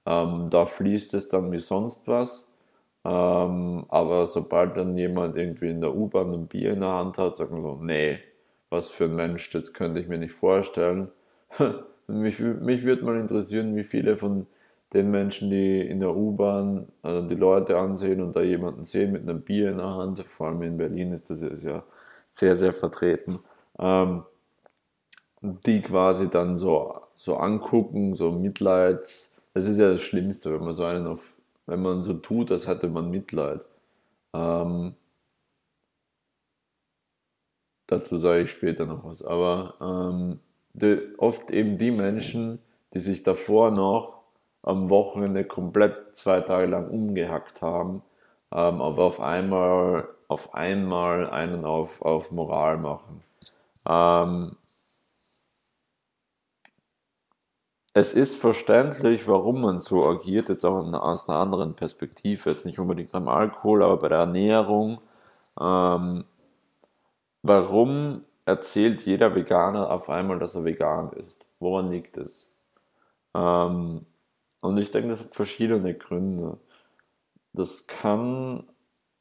Ähm, 0.05 0.50
da 0.50 0.65
fließt 0.65 1.13
es 1.13 1.29
dann 1.29 1.51
wie 1.51 1.60
sonst 1.60 2.07
was. 2.07 2.51
Ähm, 3.05 3.86
aber 3.89 4.27
sobald 4.27 4.77
dann 4.77 4.98
jemand 4.98 5.38
irgendwie 5.38 5.69
in 5.69 5.81
der 5.81 5.95
U-Bahn 5.95 6.34
ein 6.34 6.48
Bier 6.48 6.74
in 6.74 6.81
der 6.81 6.89
Hand 6.89 7.17
hat, 7.17 7.36
sagt 7.36 7.51
man 7.51 7.63
so, 7.63 7.75
nee, 7.81 8.19
was 8.69 8.89
für 8.89 9.05
ein 9.05 9.15
Mensch, 9.15 9.51
das 9.51 9.74
könnte 9.74 10.00
ich 10.00 10.07
mir 10.07 10.17
nicht 10.17 10.34
vorstellen. 10.34 11.12
mich, 12.07 12.39
mich 12.39 12.83
würde 12.83 13.03
mal 13.05 13.19
interessieren, 13.19 13.75
wie 13.75 13.83
viele 13.83 14.17
von 14.17 14.47
den 14.93 15.12
Menschen, 15.12 15.50
die 15.50 15.81
in 15.81 16.00
der 16.00 16.15
U-Bahn 16.15 16.88
also 17.01 17.27
die 17.27 17.35
Leute 17.35 17.77
ansehen 17.77 18.21
und 18.21 18.35
da 18.35 18.41
jemanden 18.41 18.85
sehen 18.85 19.12
mit 19.12 19.24
einem 19.24 19.41
Bier 19.41 19.71
in 19.71 19.77
der 19.77 19.93
Hand, 19.95 20.19
vor 20.21 20.47
allem 20.47 20.62
in 20.63 20.77
Berlin 20.77 21.12
ist 21.13 21.29
das 21.29 21.41
ja 21.41 21.83
sehr, 22.29 22.57
sehr 22.57 22.74
vertreten, 22.74 23.39
ähm, 23.79 24.24
die 25.41 25.81
quasi 25.81 26.29
dann 26.29 26.57
so, 26.57 27.01
so 27.15 27.38
angucken, 27.38 28.15
so 28.15 28.31
Mitleids. 28.31 29.41
Das 29.53 29.65
ist 29.65 29.77
ja 29.77 29.91
das 29.91 30.01
Schlimmste, 30.01 30.53
wenn 30.53 30.63
man 30.65 30.74
so 30.74 30.83
einen 30.83 31.07
auf, 31.07 31.24
wenn 31.65 31.81
man 31.81 32.03
so 32.03 32.13
tut, 32.13 32.51
als 32.51 32.67
hätte 32.67 32.88
man 32.89 33.09
Mitleid. 33.09 33.62
Ähm, 34.33 34.95
dazu 37.88 38.17
sage 38.17 38.43
ich 38.43 38.51
später 38.51 38.85
noch 38.85 39.03
was. 39.05 39.24
Aber 39.24 39.75
ähm, 39.81 40.39
oft 41.17 41.51
eben 41.51 41.77
die 41.77 41.91
Menschen, 41.91 42.60
die 42.94 43.00
sich 43.00 43.24
davor 43.24 43.72
noch 43.72 44.22
am 44.62 44.89
Wochenende 44.89 45.46
komplett 45.46 46.15
zwei 46.15 46.41
Tage 46.41 46.67
lang 46.67 46.89
umgehackt 46.89 47.62
haben, 47.62 48.01
ähm, 48.51 48.82
aber 48.82 49.03
auf 49.03 49.20
einmal, 49.20 50.08
auf 50.27 50.53
einmal 50.53 51.29
einen 51.29 51.65
auf, 51.65 52.01
auf 52.01 52.32
Moral 52.32 52.77
machen. 52.77 53.22
Ähm, 53.88 54.58
es 57.94 58.13
ist 58.13 58.36
verständlich, 58.36 59.27
warum 59.27 59.62
man 59.62 59.79
so 59.79 60.05
agiert, 60.05 60.50
jetzt 60.50 60.65
auch 60.65 60.86
aus 60.94 61.29
einer 61.29 61.39
anderen 61.39 61.75
Perspektive, 61.75 62.50
jetzt 62.50 62.65
nicht 62.65 62.79
unbedingt 62.79 63.12
beim 63.12 63.27
Alkohol, 63.27 63.84
aber 63.84 63.98
bei 63.98 64.10
der 64.10 64.20
Ernährung. 64.20 65.00
Ähm, 65.60 66.25
warum 67.41 68.25
erzählt 68.45 69.01
jeder 69.05 69.35
Veganer 69.35 69.91
auf 69.91 70.09
einmal, 70.09 70.39
dass 70.39 70.55
er 70.55 70.65
vegan 70.65 71.11
ist? 71.13 71.45
Woran 71.59 71.91
liegt 71.91 72.17
es? 72.17 72.51
Ähm, 73.35 74.05
und 74.61 74.77
ich 74.77 74.91
denke, 74.91 75.09
das 75.09 75.21
hat 75.21 75.33
verschiedene 75.33 75.93
Gründe. 75.95 76.57
Das 77.53 77.87
kann 77.87 78.63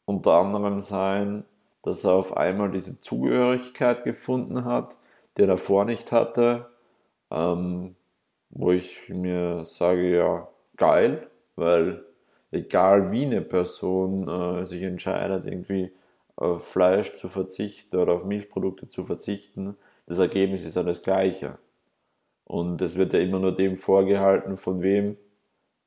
unter 0.07 0.33
anderem 0.35 0.81
sein, 0.81 1.45
dass 1.83 2.05
er 2.05 2.13
auf 2.13 2.37
einmal 2.37 2.71
diese 2.71 2.99
Zugehörigkeit 3.01 4.05
gefunden 4.05 4.65
hat, 4.65 4.99
die 5.37 5.43
er 5.43 5.49
davor 5.49 5.85
nicht 5.85 6.13
hatte. 6.13 6.71
Ähm, 7.31 7.97
wo 8.51 8.73
ich 8.73 9.09
mir 9.09 9.65
sage, 9.65 10.17
ja, 10.17 10.49
geil, 10.77 11.29
weil 11.57 12.05
egal 12.53 13.11
wie 13.11 13.25
eine 13.27 13.43
Person 13.43 14.29
äh, 14.29 14.67
sich 14.67 14.83
entscheidet, 14.83 15.47
irgendwie 15.47 15.93
auf 16.37 16.67
Fleisch 16.67 17.15
zu 17.17 17.29
verzichten 17.29 17.97
oder 17.97 18.15
auf 18.15 18.25
Milchprodukte 18.25 18.89
zu 18.89 19.05
verzichten, 19.05 19.77
das 20.07 20.19
Ergebnis 20.19 20.65
ist 20.65 20.77
ja 20.77 20.83
das 20.83 21.03
gleiche. 21.03 21.59
Und 22.45 22.83
es 22.83 22.97
wird 22.97 23.13
ja 23.15 23.21
immer 23.21 23.41
nur 23.41 23.53
dem 23.57 23.77
vorgehalten, 23.77 24.57
von 24.57 24.83
wem, 24.83 25.17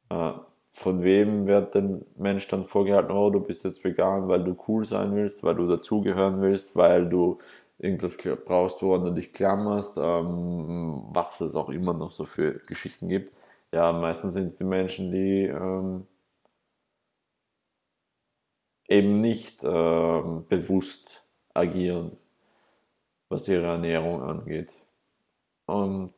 äh, 0.10 0.32
von 0.72 1.04
wem 1.04 1.48
wird 1.48 1.76
der 1.76 2.02
Mensch 2.18 2.48
dann 2.48 2.66
vorgehalten, 2.66 3.12
oh, 3.12 3.30
du 3.30 3.40
bist 3.40 3.64
jetzt 3.64 3.84
vegan, 3.84 4.28
weil 4.28 4.44
du 4.44 4.58
cool 4.68 4.86
sein 4.86 5.16
willst, 5.16 5.44
weil 5.44 5.56
du 5.56 5.68
dazugehören 5.68 6.42
willst, 6.42 6.76
weil 6.76 7.08
du 7.10 7.40
irgendwas 7.80 8.18
brauchst, 8.46 8.82
woran 8.82 9.06
du 9.06 9.12
dich 9.12 9.34
klammerst, 9.34 9.98
ähm, 9.98 11.04
was 11.10 11.42
es 11.42 11.56
auch 11.56 11.70
immer 11.70 11.94
noch 11.94 12.12
so 12.12 12.26
für 12.26 12.54
Geschichten 12.68 13.08
gibt. 13.10 13.36
Ja, 13.72 13.92
meistens 13.92 14.34
sind 14.34 14.54
es 14.54 14.58
die 14.58 14.64
Menschen, 14.64 15.12
die 15.12 15.44
ähm, 15.46 16.08
eben 18.88 19.22
nicht 19.22 19.64
ähm, 19.64 20.46
bewusst 20.48 21.24
agieren, 21.54 22.18
was 23.30 23.48
ihre 23.48 23.66
Ernährung 23.66 24.22
angeht. 24.22 24.74
Und 25.66 26.14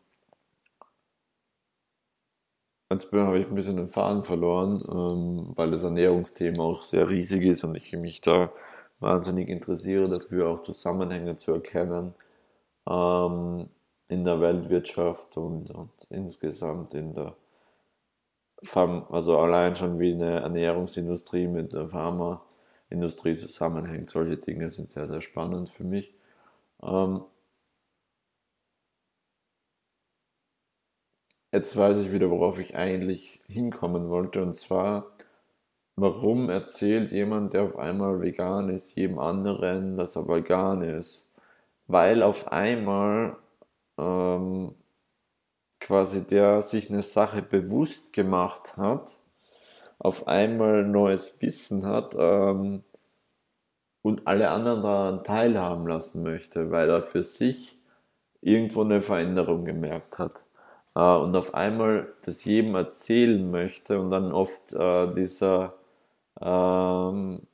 jetzt 2.92 3.12
habe 3.12 3.40
ich 3.40 3.48
ein 3.48 3.56
bisschen 3.56 3.78
den 3.78 3.90
Faden 3.90 4.24
verloren, 4.24 4.78
ähm, 4.92 5.52
weil 5.56 5.72
das 5.72 5.84
Ernährungsthema 5.84 6.64
auch 6.64 6.82
sehr 6.82 7.10
riesig 7.10 7.44
ist 7.44 7.64
und 7.64 7.76
ich 7.76 7.94
mich 7.94 8.22
da 8.22 8.52
wahnsinnig 9.00 9.50
interessiere 9.50 10.04
dafür, 10.04 10.50
auch 10.50 10.64
Zusammenhänge 10.64 11.36
zu 11.38 11.54
erkennen 11.54 12.14
ähm, 12.88 13.70
in 14.10 14.26
der 14.26 14.42
Weltwirtschaft 14.42 15.38
und, 15.38 15.72
und 15.72 15.92
insgesamt 16.10 16.94
in 16.94 17.14
der 17.14 17.36
Pharma, 18.64 19.08
also 19.10 19.38
allein 19.38 19.76
schon 19.76 20.00
wie 20.00 20.14
eine 20.14 20.42
Ernährungsindustrie 20.42 21.48
mit 21.48 21.72
der 21.74 21.88
Pharmaindustrie 22.90 23.36
zusammenhängt. 23.36 24.10
Solche 24.10 24.38
Dinge 24.38 24.70
sind 24.70 24.92
sehr, 24.92 25.08
sehr 25.08 25.22
spannend 25.22 25.70
für 25.70 25.84
mich. 25.84 26.14
Ähm, 26.84 27.24
jetzt 31.52 31.76
weiß 31.78 31.98
ich 32.00 32.12
wieder, 32.12 32.30
worauf 32.30 32.60
ich 32.60 32.76
eigentlich 32.76 33.42
hinkommen 33.48 34.10
wollte, 34.10 34.42
und 34.42 34.56
zwar 34.56 35.12
Warum 36.02 36.50
erzählt 36.50 37.12
jemand, 37.12 37.54
der 37.54 37.64
auf 37.64 37.78
einmal 37.78 38.22
vegan 38.22 38.70
ist, 38.70 38.96
jedem 38.96 39.20
anderen, 39.20 39.98
dass 39.98 40.16
er 40.16 40.30
vegan 40.30 40.82
ist? 40.82 41.28
Weil 41.88 42.24
auf 42.24 42.52
einmal 42.54 43.36
ähm, 43.98 44.76
quasi 45.82 46.26
der 46.26 46.62
sich 46.62 46.90
eine 46.90 47.02
Sache 47.02 47.42
bewusst 47.42 48.14
gemacht 48.14 48.78
hat, 48.78 49.18
auf 50.00 50.28
einmal 50.28 50.86
neues 50.86 51.42
Wissen 51.42 51.86
hat 51.86 52.16
ähm, 52.18 52.84
und 54.02 54.28
alle 54.28 54.50
anderen 54.50 54.82
daran 54.84 55.24
teilhaben 55.24 55.88
lassen 55.88 56.24
möchte, 56.24 56.72
weil 56.72 56.90
er 56.90 57.04
für 57.04 57.24
sich 57.24 57.78
irgendwo 58.42 58.82
eine 58.84 59.02
Veränderung 59.02 59.66
gemerkt 59.66 60.18
hat. 60.20 60.46
Äh, 60.96 61.02
und 61.02 61.36
auf 61.36 61.54
einmal 61.54 62.14
das 62.24 62.46
jedem 62.46 62.76
erzählen 62.76 63.52
möchte 63.52 64.00
und 64.00 64.12
dann 64.12 64.32
oft 64.32 64.74
äh, 64.74 65.14
dieser 65.14 65.76
ähm, 66.42 67.48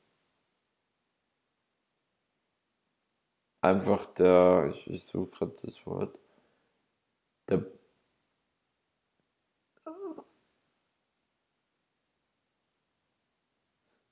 einfach 3.61 4.05
der, 4.13 4.71
ich, 4.75 4.87
ich 4.89 5.03
suche 5.05 5.31
gerade 5.31 5.53
das 5.63 5.85
Wort, 5.85 6.19
der 7.49 7.65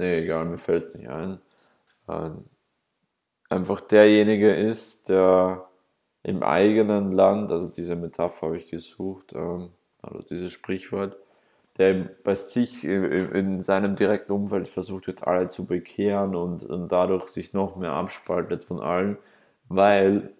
Nee, 0.03 0.19
egal, 0.23 0.45
mir 0.45 0.57
fällt 0.57 0.83
es 0.83 0.95
nicht 0.95 1.09
ein. 1.09 1.39
Ähm, 2.09 2.45
einfach 3.49 3.81
derjenige 3.81 4.53
ist, 4.53 5.09
der 5.09 5.67
im 6.23 6.43
eigenen 6.43 7.11
Land, 7.11 7.51
also 7.51 7.67
diese 7.67 7.95
Metapher 7.95 8.47
habe 8.47 8.57
ich 8.57 8.69
gesucht, 8.69 9.33
ähm, 9.33 9.71
also 10.01 10.21
dieses 10.21 10.53
Sprichwort, 10.53 11.17
der 11.77 11.93
bei 12.23 12.35
sich 12.35 12.83
in 12.83 13.63
seinem 13.63 13.95
direkten 13.95 14.31
Umfeld 14.33 14.67
versucht 14.67 15.07
jetzt 15.07 15.25
alle 15.27 15.47
zu 15.49 15.65
bekehren 15.65 16.35
und, 16.35 16.63
und 16.65 16.89
dadurch 16.91 17.29
sich 17.29 17.53
noch 17.53 17.75
mehr 17.77 17.93
abspaltet 17.93 18.63
von 18.63 18.79
allen, 18.79 19.17
weil 19.69 20.33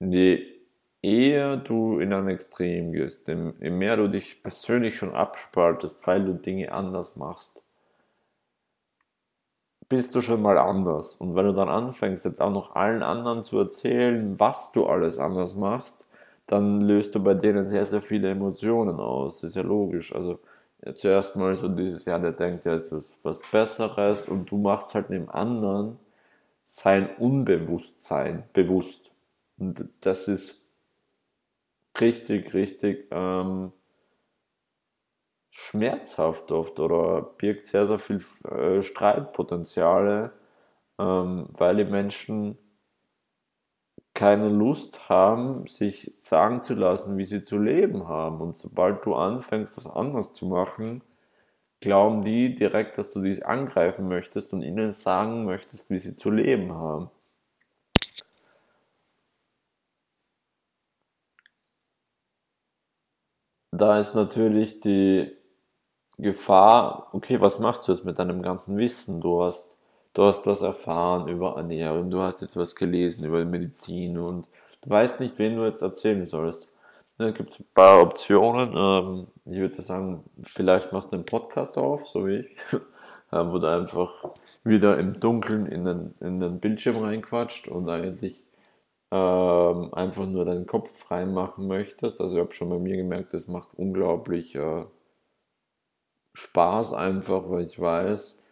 je 0.00 0.46
eher 1.00 1.56
du 1.56 1.98
in 1.98 2.12
ein 2.12 2.28
Extrem 2.28 2.92
gehst, 2.92 3.26
je 3.26 3.70
mehr 3.70 3.96
du 3.96 4.08
dich 4.08 4.42
persönlich 4.42 4.98
schon 4.98 5.14
abspaltest, 5.14 6.06
weil 6.06 6.24
du 6.26 6.34
Dinge 6.34 6.72
anders 6.72 7.16
machst, 7.16 7.61
bist 9.92 10.14
du 10.14 10.22
schon 10.22 10.40
mal 10.40 10.56
anders. 10.56 11.16
Und 11.16 11.36
wenn 11.36 11.44
du 11.44 11.52
dann 11.52 11.68
anfängst, 11.68 12.24
jetzt 12.24 12.40
auch 12.40 12.50
noch 12.50 12.74
allen 12.74 13.02
anderen 13.02 13.44
zu 13.44 13.58
erzählen, 13.58 14.40
was 14.40 14.72
du 14.72 14.86
alles 14.86 15.18
anders 15.18 15.54
machst, 15.54 15.98
dann 16.46 16.80
löst 16.80 17.14
du 17.14 17.22
bei 17.22 17.34
denen 17.34 17.66
sehr, 17.66 17.84
sehr 17.84 18.00
viele 18.00 18.30
Emotionen 18.30 18.98
aus. 18.98 19.42
Das 19.42 19.50
ist 19.50 19.56
ja 19.56 19.62
logisch. 19.62 20.14
Also 20.14 20.38
ja, 20.82 20.94
zuerst 20.94 21.36
mal 21.36 21.54
so 21.56 21.68
dieses, 21.68 22.06
ja, 22.06 22.18
der 22.18 22.32
denkt 22.32 22.64
ja, 22.64 22.74
jetzt 22.74 22.90
was 23.22 23.42
Besseres 23.42 24.28
und 24.30 24.50
du 24.50 24.56
machst 24.56 24.94
halt 24.94 25.10
dem 25.10 25.28
anderen 25.28 25.98
sein 26.64 27.10
Unbewusstsein 27.18 28.44
bewusst. 28.54 29.10
Und 29.58 29.90
das 30.00 30.26
ist 30.26 30.66
richtig, 32.00 32.54
richtig 32.54 33.08
ähm, 33.10 33.72
schmerzhaft 35.52 36.50
oft 36.52 36.80
oder 36.80 37.22
birgt 37.22 37.66
sehr, 37.66 37.86
sehr 37.86 37.98
viel 37.98 38.24
äh, 38.50 38.82
Streitpotenziale, 38.82 40.32
ähm, 40.98 41.48
weil 41.52 41.76
die 41.76 41.84
Menschen 41.84 42.58
keine 44.14 44.48
Lust 44.48 45.08
haben, 45.08 45.66
sich 45.68 46.14
sagen 46.18 46.62
zu 46.62 46.74
lassen, 46.74 47.18
wie 47.18 47.26
sie 47.26 47.42
zu 47.42 47.58
leben 47.58 48.08
haben. 48.08 48.40
Und 48.40 48.56
sobald 48.56 49.04
du 49.04 49.14
anfängst, 49.14 49.76
was 49.76 49.86
anderes 49.86 50.32
zu 50.32 50.46
machen, 50.46 51.02
glauben 51.80 52.22
die 52.24 52.54
direkt, 52.54 52.98
dass 52.98 53.12
du 53.12 53.20
dies 53.22 53.42
angreifen 53.42 54.08
möchtest 54.08 54.52
und 54.54 54.62
ihnen 54.62 54.92
sagen 54.92 55.44
möchtest, 55.44 55.90
wie 55.90 55.98
sie 55.98 56.16
zu 56.16 56.30
leben 56.30 56.72
haben. 56.74 57.10
Da 63.72 63.98
ist 63.98 64.14
natürlich 64.14 64.80
die 64.80 65.41
Gefahr, 66.22 67.08
okay, 67.12 67.40
was 67.40 67.58
machst 67.58 67.86
du 67.88 67.92
jetzt 67.92 68.04
mit 68.04 68.18
deinem 68.18 68.42
ganzen 68.42 68.78
Wissen? 68.78 69.20
Du 69.20 69.42
hast 69.42 69.72
du 70.14 70.24
hast 70.24 70.46
was 70.46 70.62
erfahren 70.62 71.28
über 71.28 71.56
Ernährung, 71.56 72.10
du 72.10 72.20
hast 72.20 72.42
jetzt 72.42 72.56
was 72.56 72.74
gelesen 72.74 73.24
über 73.24 73.44
Medizin 73.44 74.18
und 74.18 74.48
du 74.82 74.90
weißt 74.90 75.20
nicht, 75.20 75.38
wen 75.38 75.56
du 75.56 75.64
jetzt 75.64 75.82
erzählen 75.82 76.26
sollst. 76.26 76.68
Da 77.18 77.30
gibt 77.30 77.50
es 77.50 77.60
ein 77.60 77.66
paar 77.74 78.02
Optionen. 78.02 78.72
Ähm, 78.76 79.26
ich 79.44 79.58
würde 79.58 79.82
sagen, 79.82 80.24
vielleicht 80.42 80.92
machst 80.92 81.12
du 81.12 81.16
einen 81.16 81.26
Podcast 81.26 81.76
auf, 81.78 82.06
so 82.08 82.26
wie 82.26 82.38
ich, 82.40 82.56
wo 83.30 83.58
du 83.58 83.66
einfach 83.68 84.12
wieder 84.64 84.98
im 84.98 85.20
Dunkeln 85.20 85.66
in 85.66 85.84
den, 85.84 86.14
in 86.20 86.40
den 86.40 86.60
Bildschirm 86.60 87.02
reinquatscht 87.02 87.68
und 87.68 87.88
eigentlich 87.88 88.40
ähm, 89.10 89.92
einfach 89.94 90.26
nur 90.26 90.44
deinen 90.44 90.66
Kopf 90.66 90.90
frei 90.90 91.26
machen 91.26 91.68
möchtest. 91.68 92.20
Also 92.20 92.36
ich 92.36 92.40
habe 92.40 92.52
schon 92.52 92.70
bei 92.70 92.78
mir 92.78 92.96
gemerkt, 92.96 93.34
das 93.34 93.48
macht 93.48 93.68
unglaublich 93.76 94.54
äh, 94.54 94.84
Spaß 96.34 96.94
einfach, 96.94 97.48
weil 97.50 97.66
ich 97.66 97.78
weiß, 97.78 98.42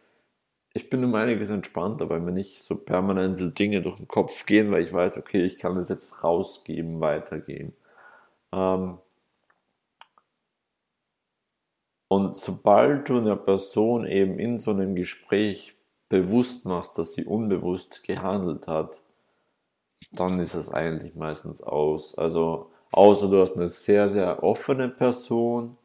ich 0.72 0.90
bin 0.90 1.04
um 1.04 1.14
einiges 1.14 1.50
entspannter, 1.50 2.08
weil 2.08 2.20
mir 2.20 2.32
nicht 2.32 2.62
so 2.62 2.76
permanent 2.76 3.36
so 3.38 3.50
Dinge 3.50 3.82
durch 3.82 3.96
den 3.96 4.08
Kopf 4.08 4.46
gehen, 4.46 4.70
weil 4.70 4.82
ich 4.82 4.92
weiß, 4.92 5.18
okay, 5.18 5.44
ich 5.44 5.56
kann 5.58 5.74
das 5.74 5.88
jetzt 5.88 6.22
rausgeben, 6.22 7.00
weitergeben. 7.00 7.74
Ähm 8.52 8.98
und 12.08 12.36
sobald 12.36 13.08
du 13.08 13.18
einer 13.18 13.36
Person 13.36 14.06
eben 14.06 14.38
in 14.38 14.58
so 14.58 14.72
einem 14.72 14.94
Gespräch 14.94 15.76
bewusst 16.08 16.66
machst, 16.66 16.98
dass 16.98 17.14
sie 17.14 17.24
unbewusst 17.24 18.02
gehandelt 18.04 18.66
hat, 18.66 18.96
dann 20.12 20.40
ist 20.40 20.54
es 20.54 20.72
eigentlich 20.72 21.14
meistens 21.14 21.62
aus. 21.62 22.16
Also 22.18 22.70
außer 22.92 23.28
du 23.28 23.40
hast 23.40 23.56
eine 23.56 23.68
sehr, 23.68 24.08
sehr 24.08 24.42
offene 24.42 24.88
Person, 24.88 25.76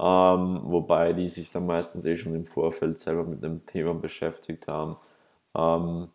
ähm, 0.00 0.60
wobei 0.64 1.12
die 1.12 1.28
sich 1.28 1.50
dann 1.52 1.66
meistens 1.66 2.04
eh 2.04 2.16
schon 2.16 2.34
im 2.34 2.46
Vorfeld 2.46 2.98
selber 2.98 3.24
mit 3.24 3.42
dem 3.42 3.66
Thema 3.66 3.94
beschäftigt 3.94 4.68
haben. 4.68 4.96
Ähm, 5.56 6.08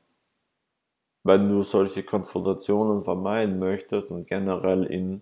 wenn 1.23 1.49
du 1.49 1.63
solche 1.63 2.03
Konfrontationen 2.03 3.03
vermeiden 3.03 3.59
möchtest 3.59 4.11
und 4.11 4.27
generell 4.27 4.83
in 4.85 5.21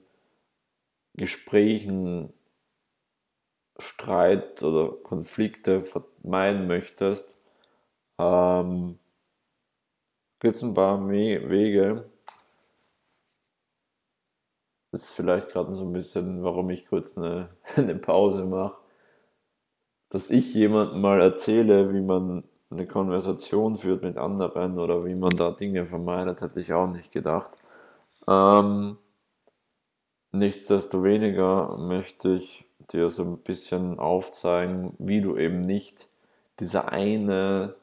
Gesprächen 1.16 2.34
Streit 3.78 4.62
oder 4.64 4.92
Konflikte 5.04 5.82
vermeiden 5.84 6.68
möchtest, 6.68 7.36
ähm, 8.20 9.00
gibt 10.40 10.56
es 10.56 10.64
ein 10.64 10.74
paar 10.74 11.10
Wege, 11.10 12.11
das 14.92 15.04
ist 15.04 15.12
vielleicht 15.12 15.50
gerade 15.50 15.74
so 15.74 15.84
ein 15.84 15.94
bisschen, 15.94 16.44
warum 16.44 16.70
ich 16.70 16.86
kurz 16.86 17.18
eine, 17.18 17.50
eine 17.76 17.96
Pause 17.96 18.46
mache, 18.46 18.78
dass 20.10 20.30
ich 20.30 20.54
jemandem 20.54 21.02
mal 21.02 21.22
erzähle, 21.22 21.94
wie 21.94 22.02
man 22.02 22.44
eine 22.70 22.88
Konversation 22.88 23.78
führt 23.78 24.04
mit 24.04 24.18
anderen 24.18 24.78
oder 24.80 25.06
wie 25.06 25.16
man 25.16 25.36
da 25.36 25.52
Dinge 25.52 25.86
vermeidet, 25.86 26.42
hätte 26.42 26.60
ich 26.60 26.74
auch 26.74 26.88
nicht 26.88 27.12
gedacht. 27.12 27.52
Ähm, 28.28 28.98
nichtsdestoweniger 30.32 31.78
möchte 31.78 32.36
ich 32.36 32.66
dir 32.92 33.10
so 33.10 33.24
ein 33.24 33.38
bisschen 33.38 34.00
aufzeigen, 34.00 34.94
wie 35.00 35.22
du 35.22 35.38
eben 35.38 35.62
nicht 35.62 36.08
diese 36.60 36.90
eine 36.90 37.76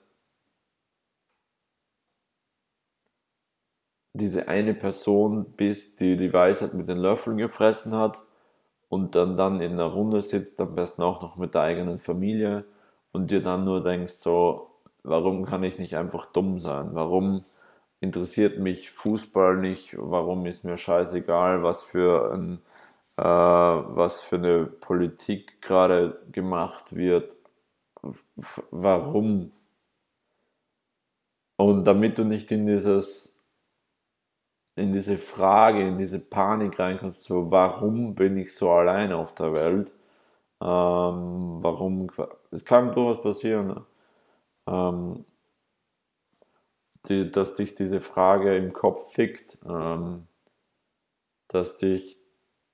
diese 4.18 4.48
eine 4.48 4.75
Person 4.75 5.46
bist, 5.56 6.00
die 6.00 6.16
die 6.16 6.32
Weisheit 6.32 6.75
mit 6.75 6.88
den 6.88 6.98
Löffeln 6.98 7.38
gefressen 7.38 7.94
hat 7.94 8.22
und 8.88 9.14
dann, 9.14 9.37
dann 9.37 9.60
in 9.60 9.72
einer 9.72 9.87
Runde 9.87 10.22
sitzt, 10.22 10.60
am 10.60 10.75
besten 10.75 11.02
auch 11.02 11.22
noch 11.22 11.37
mit 11.37 11.54
der 11.54 11.62
eigenen 11.62 11.98
Familie 11.98 12.64
und 13.12 13.30
dir 13.30 13.42
dann 13.42 13.64
nur 13.64 13.82
denkst, 13.82 14.14
so, 14.14 14.70
warum 15.02 15.46
kann 15.46 15.64
ich 15.64 15.78
nicht 15.78 15.96
einfach 15.96 16.26
dumm 16.32 16.60
sein? 16.60 16.90
Warum 16.92 17.44
interessiert 18.00 18.58
mich 18.58 18.90
Fußball 18.92 19.56
nicht? 19.56 19.96
Warum 19.98 20.46
ist 20.46 20.64
mir 20.64 20.78
scheißegal, 20.78 21.62
was 21.62 21.82
für 21.82 22.32
ein 22.34 22.60
äh, 23.18 23.22
was 23.22 24.22
für 24.22 24.37
eine 24.37 24.66
Politik 24.66 25.61
gerade 25.62 26.20
gemacht 26.33 26.94
wird? 26.94 27.37
Warum? 28.70 29.52
Und 31.57 31.85
damit 31.85 32.18
du 32.18 32.24
nicht 32.24 32.50
in 32.52 32.66
dieses 32.66 33.38
in 34.79 34.93
diese 34.93 35.19
Frage, 35.19 35.87
in 35.87 35.99
diese 35.99 36.21
Panik 36.21 36.79
reinkommst, 36.79 37.25
so 37.25 37.51
warum 37.51 38.14
bin 38.14 38.37
ich 38.37 38.55
so 38.55 38.71
allein 38.71 39.12
auf 39.12 39.35
der 39.35 39.53
Welt? 39.53 39.91
Ähm, 40.61 41.59
warum, 41.62 42.09
es 42.51 42.64
kann 42.64 42.93
durchaus 42.95 43.23
passieren, 43.23 43.85
ähm, 44.67 45.25
die, 47.09 47.31
dass 47.31 47.57
dich 47.57 47.75
diese 47.75 48.01
Frage 48.01 48.57
im 48.57 48.73
Kopf 48.73 49.12
fickt, 49.12 49.59
ähm, 49.69 50.27
dass 51.49 51.79
dich 51.79 52.19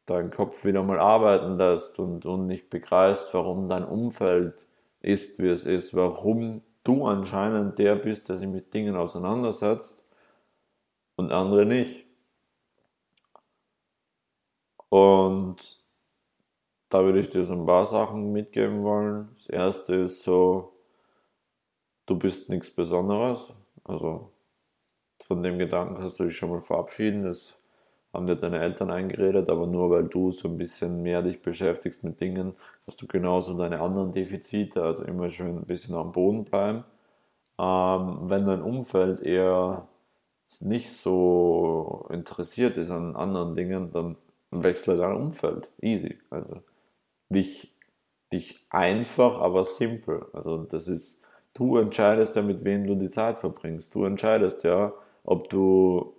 dein 0.07 0.31
Kopf 0.31 0.65
wieder 0.65 0.83
mal 0.83 0.99
arbeiten 0.99 1.57
lässt 1.57 1.99
und, 1.99 2.27
und 2.27 2.47
nicht 2.47 2.71
begreifst, 2.71 3.33
warum 3.33 3.69
dein 3.69 3.85
Umfeld 3.85 4.67
ist, 5.01 5.43
wie 5.43 5.49
es 5.49 5.65
ist, 5.65 5.95
warum 5.95 6.63
du 6.85 7.07
anscheinend 7.07 7.79
der 7.79 7.97
bist, 7.97 8.29
der 8.29 8.37
sich 8.37 8.49
mit 8.49 8.75
Dingen 8.75 8.97
auseinandersetzt 8.97 10.04
und 11.17 11.33
andere 11.33 11.67
nicht. 11.67 12.07
Und 14.89 15.57
da 16.89 17.05
würde 17.05 17.21
ich 17.21 17.29
dir 17.29 17.45
so 17.45 17.55
ein 17.55 17.67
paar 17.67 17.87
Sachen 17.87 18.33
mitgeben 18.33 18.85
wollen. 18.85 19.31
Das 19.35 19.49
erste 19.49 19.97
ist 19.97 20.23
so, 20.23 20.73
du 22.07 22.17
bist 22.17 22.49
nichts 22.49 22.71
Besonderes. 22.71 23.53
Also 23.83 24.31
von 25.27 25.43
dem 25.43 25.59
Gedanken 25.59 25.97
kannst 25.97 26.21
du 26.21 26.25
dich 26.25 26.37
schon 26.37 26.51
mal 26.51 26.61
verabschieden. 26.61 27.25
Das 27.25 27.61
haben 28.13 28.27
dir 28.27 28.37
deine 28.37 28.61
Eltern 28.61 28.91
eingeredet, 28.91 29.51
aber 29.51 29.67
nur 29.67 29.91
weil 29.91 30.05
du 30.05 30.31
so 30.31 30.49
ein 30.49 30.57
bisschen 30.57 31.03
mehr 31.03 31.23
dich 31.23 31.43
beschäftigst 31.43 32.05
mit 32.05 32.21
Dingen, 32.21 32.55
hast 32.87 33.03
du 33.03 33.09
genauso 33.09 33.59
deine 33.59 33.81
anderen 33.81 34.13
Defizite, 34.13 34.83
also 34.85 35.03
immer 35.05 35.31
schön 35.31 35.59
ein 35.59 35.67
bisschen 35.67 35.97
am 35.97 36.13
Boden 36.13 36.45
bleiben. 36.45 36.85
Ähm, 37.59 38.19
wenn 38.31 38.47
dein 38.47 38.63
Umfeld 38.63 39.21
eher 39.21 39.89
nicht 40.61 40.93
so 40.93 42.07
interessiert 42.11 42.77
ist 42.77 42.91
an 42.91 43.17
anderen 43.17 43.55
Dingen, 43.57 43.91
dann 43.93 44.17
wechsle 44.51 44.97
dein 44.97 45.17
Umfeld. 45.17 45.69
Easy. 45.81 46.19
Also 46.31 46.63
nicht, 47.29 47.75
nicht 48.33 48.67
einfach, 48.71 49.41
aber 49.41 49.65
simpel. 49.65 50.27
Also 50.33 50.65
das 50.65 50.89
ist, 50.89 51.23
du 51.55 51.79
entscheidest 51.79 52.37
ja, 52.37 52.43
mit 52.43 52.65
wem 52.65 52.87
du 52.87 52.95
die 52.97 53.11
Zeit 53.11 53.39
verbringst. 53.39 53.95
Du 53.95 54.05
entscheidest 54.05 54.65
ja, 54.65 54.93
ob 55.25 55.49
du 55.51 56.15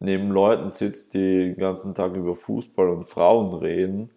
neben 0.00 0.30
Leuten 0.30 0.70
sitzt, 0.70 1.14
die 1.14 1.54
den 1.54 1.56
ganzen 1.56 1.94
Tag 1.94 2.14
über 2.14 2.34
Fußball 2.36 2.88
und 2.90 3.04
Frauen 3.04 3.54
reden, 3.54 4.10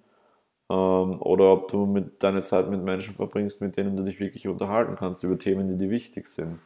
ähm, 0.71 1.21
oder 1.21 1.51
ob 1.53 1.67
du 1.69 1.85
mit 1.85 2.23
deine 2.23 2.43
Zeit 2.43 2.69
mit 2.69 2.83
Menschen 2.83 3.15
verbringst, 3.15 3.61
mit 3.61 3.77
denen 3.77 3.97
du 3.97 4.03
dich 4.03 4.19
wirklich 4.19 4.47
unterhalten 4.47 4.95
kannst 4.95 5.23
über 5.23 5.37
Themen, 5.37 5.67
die 5.69 5.77
dir 5.77 5.89
wichtig 5.91 6.27
sind. 6.27 6.59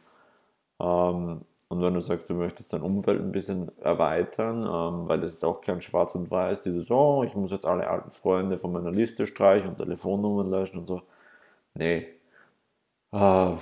Ähm, 0.80 1.42
und 1.68 1.82
wenn 1.82 1.94
du 1.94 2.00
sagst, 2.00 2.30
du 2.30 2.34
möchtest 2.34 2.72
dein 2.72 2.82
Umfeld 2.82 3.20
ein 3.20 3.32
bisschen 3.32 3.70
erweitern, 3.80 4.62
ähm, 4.62 5.08
weil 5.08 5.20
das 5.20 5.34
ist 5.34 5.44
auch 5.44 5.60
kein 5.60 5.82
Schwarz 5.82 6.14
und 6.14 6.30
Weiß, 6.30 6.62
dieses, 6.62 6.90
oh, 6.90 7.24
ich 7.24 7.34
muss 7.34 7.50
jetzt 7.50 7.66
alle 7.66 7.88
alten 7.88 8.12
Freunde 8.12 8.56
von 8.58 8.72
meiner 8.72 8.92
Liste 8.92 9.26
streichen 9.26 9.70
und 9.70 9.78
Telefonnummern 9.78 10.48
löschen 10.50 10.78
und 10.78 10.86
so. 10.86 11.02
Nee. 11.74 12.06
Äh, 13.12 13.56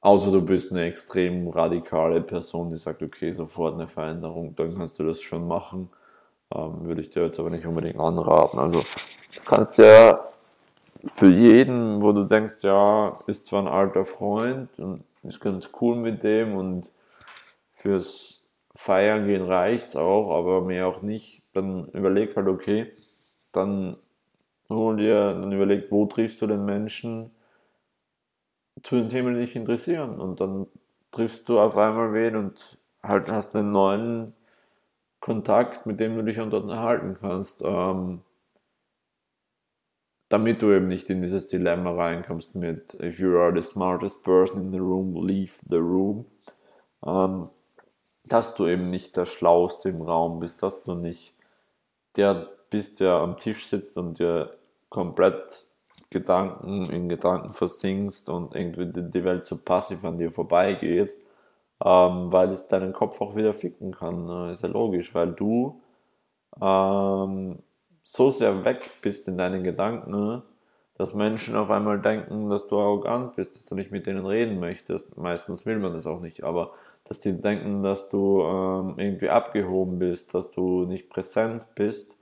außer 0.00 0.32
du 0.32 0.42
bist 0.44 0.72
eine 0.72 0.84
extrem 0.84 1.48
radikale 1.48 2.20
Person, 2.20 2.70
die 2.70 2.78
sagt, 2.78 3.02
okay, 3.02 3.30
sofort 3.32 3.74
eine 3.74 3.88
Veränderung, 3.88 4.56
dann 4.56 4.76
kannst 4.76 4.98
du 4.98 5.04
das 5.04 5.20
schon 5.20 5.46
machen. 5.46 5.90
Ähm, 6.54 6.86
würde 6.86 7.02
ich 7.02 7.10
dir 7.10 7.24
jetzt 7.24 7.38
aber 7.38 7.50
nicht 7.50 7.66
unbedingt 7.66 7.98
anraten. 7.98 8.58
Also 8.58 8.80
du 8.80 9.40
kannst 9.44 9.78
ja 9.78 10.20
für 11.16 11.30
jeden, 11.30 12.02
wo 12.02 12.12
du 12.12 12.24
denkst, 12.24 12.56
ja, 12.62 13.18
ist 13.26 13.46
zwar 13.46 13.62
ein 13.62 13.68
alter 13.68 14.04
Freund 14.04 14.70
und 14.78 15.04
ist 15.22 15.40
ganz 15.40 15.70
cool 15.80 15.96
mit 15.96 16.22
dem 16.22 16.56
und 16.56 16.90
fürs 17.72 18.48
Feiern 18.74 19.26
gehen 19.26 19.42
reicht's 19.42 19.96
auch, 19.96 20.36
aber 20.36 20.62
mehr 20.62 20.86
auch 20.86 21.02
nicht. 21.02 21.42
Dann 21.52 21.88
überleg 21.88 22.36
halt, 22.36 22.48
okay, 22.48 22.92
dann 23.52 23.96
hol 24.68 24.96
dir, 24.96 25.32
dann 25.32 25.52
überleg, 25.52 25.90
wo 25.90 26.06
triffst 26.06 26.40
du 26.42 26.46
den 26.46 26.64
Menschen 26.64 27.30
zu 28.82 28.96
den 28.96 29.08
Themen, 29.08 29.34
die 29.34 29.46
dich 29.46 29.56
interessieren 29.56 30.20
und 30.20 30.40
dann 30.40 30.66
triffst 31.10 31.48
du 31.48 31.58
auf 31.58 31.76
einmal 31.76 32.12
wen 32.12 32.36
und 32.36 32.78
halt 33.02 33.30
hast 33.30 33.56
einen 33.56 33.72
neuen 33.72 34.34
Kontakt, 35.20 35.86
mit 35.86 35.98
dem 36.00 36.16
du 36.16 36.22
dich 36.22 36.38
unterhalten 36.38 37.16
kannst. 37.20 37.62
Ähm, 37.64 38.20
damit 40.28 40.62
du 40.62 40.72
eben 40.72 40.88
nicht 40.88 41.08
in 41.10 41.22
dieses 41.22 41.48
Dilemma 41.48 41.92
reinkommst 41.92 42.54
mit 42.54 42.94
if 43.00 43.18
you 43.18 43.38
are 43.38 43.54
the 43.54 43.66
smartest 43.66 44.22
person 44.24 44.60
in 44.60 44.72
the 44.72 44.78
room, 44.78 45.14
leave 45.26 45.54
the 45.68 45.76
room. 45.76 46.26
Ähm, 47.06 47.48
dass 48.24 48.54
du 48.54 48.66
eben 48.66 48.90
nicht 48.90 49.16
der 49.16 49.26
Schlauste 49.26 49.88
im 49.88 50.02
Raum 50.02 50.40
bist, 50.40 50.62
dass 50.62 50.84
du 50.84 50.94
nicht 50.94 51.34
der 52.16 52.48
bist, 52.70 53.00
der 53.00 53.14
am 53.14 53.38
Tisch 53.38 53.66
sitzt 53.66 53.96
und 53.96 54.18
dir 54.18 54.54
komplett 54.90 55.64
Gedanken, 56.10 56.86
in 56.90 57.08
Gedanken 57.08 57.52
versinkst 57.52 58.28
und 58.28 58.54
irgendwie 58.54 58.86
die 58.86 59.24
Welt 59.24 59.44
so 59.44 59.58
passiv 59.62 60.04
an 60.04 60.18
dir 60.18 60.30
vorbeigeht, 60.32 61.12
ähm, 61.84 62.32
weil 62.32 62.50
es 62.50 62.68
deinen 62.68 62.92
Kopf 62.92 63.20
auch 63.20 63.36
wieder 63.36 63.54
ficken 63.54 63.92
kann. 63.92 64.26
Ne? 64.26 64.50
Ist 64.52 64.62
ja 64.62 64.68
logisch, 64.68 65.14
weil 65.14 65.32
du 65.32 65.80
ähm, 66.60 67.58
so 68.10 68.30
sehr 68.30 68.64
weg 68.64 68.90
bist 69.02 69.28
in 69.28 69.36
deinen 69.36 69.62
Gedanken, 69.62 70.42
dass 70.94 71.12
Menschen 71.12 71.54
auf 71.56 71.70
einmal 71.70 72.00
denken, 72.00 72.48
dass 72.48 72.66
du 72.66 72.78
arrogant 72.78 73.36
bist, 73.36 73.54
dass 73.54 73.66
du 73.66 73.74
nicht 73.74 73.90
mit 73.90 74.06
denen 74.06 74.24
reden 74.24 74.58
möchtest. 74.60 75.16
Meistens 75.18 75.66
will 75.66 75.78
man 75.78 75.92
das 75.92 76.06
auch 76.06 76.20
nicht, 76.20 76.42
aber 76.42 76.72
dass 77.04 77.20
die 77.20 77.38
denken, 77.38 77.82
dass 77.82 78.08
du 78.08 78.42
ähm, 78.42 78.94
irgendwie 78.96 79.28
abgehoben 79.28 79.98
bist, 79.98 80.32
dass 80.34 80.50
du 80.50 80.86
nicht 80.86 81.10
präsent 81.10 81.66
bist 81.74 82.16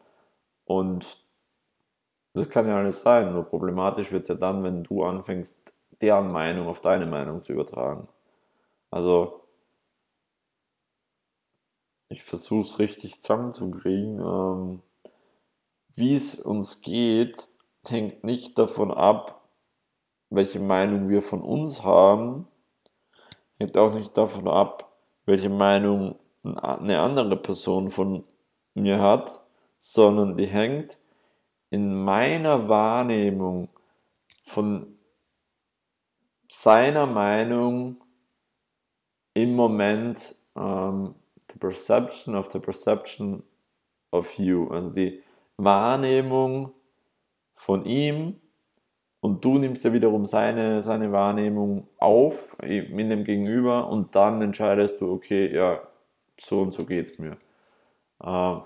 und 0.65 1.25
das 2.35 2.51
kann 2.51 2.67
ja 2.69 2.77
alles 2.79 3.03
sein, 3.03 3.33
nur 3.33 3.45
problematisch 3.45 4.11
wird 4.13 4.23
es 4.23 4.29
ja 4.29 4.35
dann, 4.35 4.65
wenn 4.65 4.83
du 4.85 5.05
anfängst, 5.05 5.73
deren 6.01 6.33
Meinung 6.33 6.67
auf 6.67 6.81
deine 6.81 7.07
Meinung 7.07 7.43
zu 7.43 7.53
übertragen. 7.53 8.09
Also, 8.91 9.43
ich 12.09 12.25
versuche 12.25 12.63
es 12.63 12.79
richtig 12.81 13.21
zusammenzukriegen. 13.21 14.21
Ähm, 14.21 14.83
Wie 15.97 16.15
es 16.15 16.35
uns 16.35 16.83
geht, 16.83 17.49
hängt 17.87 18.23
nicht 18.23 18.59
davon 18.59 18.91
ab, 18.91 19.49
welche 20.29 20.61
Meinung 20.61 21.09
wir 21.09 21.23
von 21.23 21.41
uns 21.41 21.83
haben, 21.83 22.47
hängt 23.59 23.79
auch 23.79 23.95
nicht 23.95 24.15
davon 24.17 24.47
ab, 24.47 24.93
welche 25.25 25.49
Meinung 25.49 26.19
eine 26.43 27.01
andere 27.01 27.37
Person 27.39 27.89
von 27.89 28.25
mir 28.75 29.01
hat, 29.01 29.41
sondern 29.79 30.37
die 30.37 30.47
hängt 30.47 30.99
in 31.71 32.05
meiner 32.05 32.69
Wahrnehmung 32.69 33.71
von 34.45 34.99
seiner 36.49 37.07
Meinung 37.07 38.03
im 39.33 39.57
Moment 39.57 40.35
um, 40.55 40.63
ähm, 40.63 41.15
the 41.53 41.59
perception 41.59 42.35
of 42.35 42.53
the 42.53 42.59
perception 42.59 43.43
of 44.11 44.39
you, 44.39 44.69
also 44.69 44.91
die 44.91 45.23
Wahrnehmung 45.57 46.73
von 47.55 47.85
ihm 47.85 48.37
und 49.21 49.45
du 49.45 49.59
nimmst 49.59 49.85
ja 49.85 49.93
wiederum 49.93 50.27
seine, 50.27 50.83
seine 50.83 51.11
Wahrnehmung 51.13 51.89
auf 51.99 52.57
in 52.63 53.11
dem 53.11 53.25
Gegenüber 53.25 53.89
und 53.89 54.15
dann 54.15 54.43
entscheidest 54.43 55.01
du, 55.01 55.13
okay, 55.13 55.53
ja, 55.55 55.81
so 56.39 56.61
und 56.61 56.75
so 56.75 56.85
geht 56.85 57.11
es 57.11 57.19
mir. 57.19 57.37
Äh, 58.23 58.57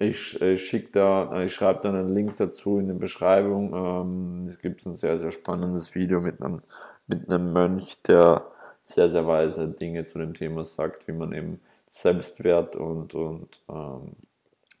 ich, 0.00 0.40
ich 0.40 0.68
schicke 0.68 0.90
da, 0.92 1.42
ich 1.42 1.54
schreibe 1.54 1.80
dann 1.82 1.96
einen 1.96 2.14
Link 2.14 2.36
dazu 2.36 2.78
in 2.78 2.88
der 2.88 2.94
Beschreibung. 2.94 3.74
Ähm, 3.74 4.46
es 4.46 4.58
gibt 4.60 4.86
ein 4.86 4.94
sehr, 4.94 5.18
sehr 5.18 5.32
spannendes 5.32 5.94
Video 5.94 6.20
mit 6.20 6.42
einem, 6.42 6.62
mit 7.08 7.28
einem 7.28 7.52
Mönch, 7.52 8.00
der 8.02 8.46
sehr, 8.84 9.10
sehr 9.10 9.26
weise 9.26 9.68
Dinge 9.68 10.06
zu 10.06 10.18
dem 10.18 10.34
Thema 10.34 10.64
sagt, 10.64 11.08
wie 11.08 11.12
man 11.12 11.32
eben 11.32 11.60
Selbstwert 11.90 12.76
und, 12.76 13.14
und 13.14 13.60
ähm, 13.68 14.12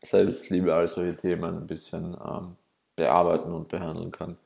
Selbstliebe, 0.02 0.74
all 0.74 0.88
solche 0.88 1.16
Themen 1.16 1.44
ein 1.44 1.66
bisschen 1.66 2.16
ähm, 2.24 2.56
bearbeiten 2.96 3.52
und 3.52 3.68
behandeln 3.68 4.12
kann. 4.12 4.36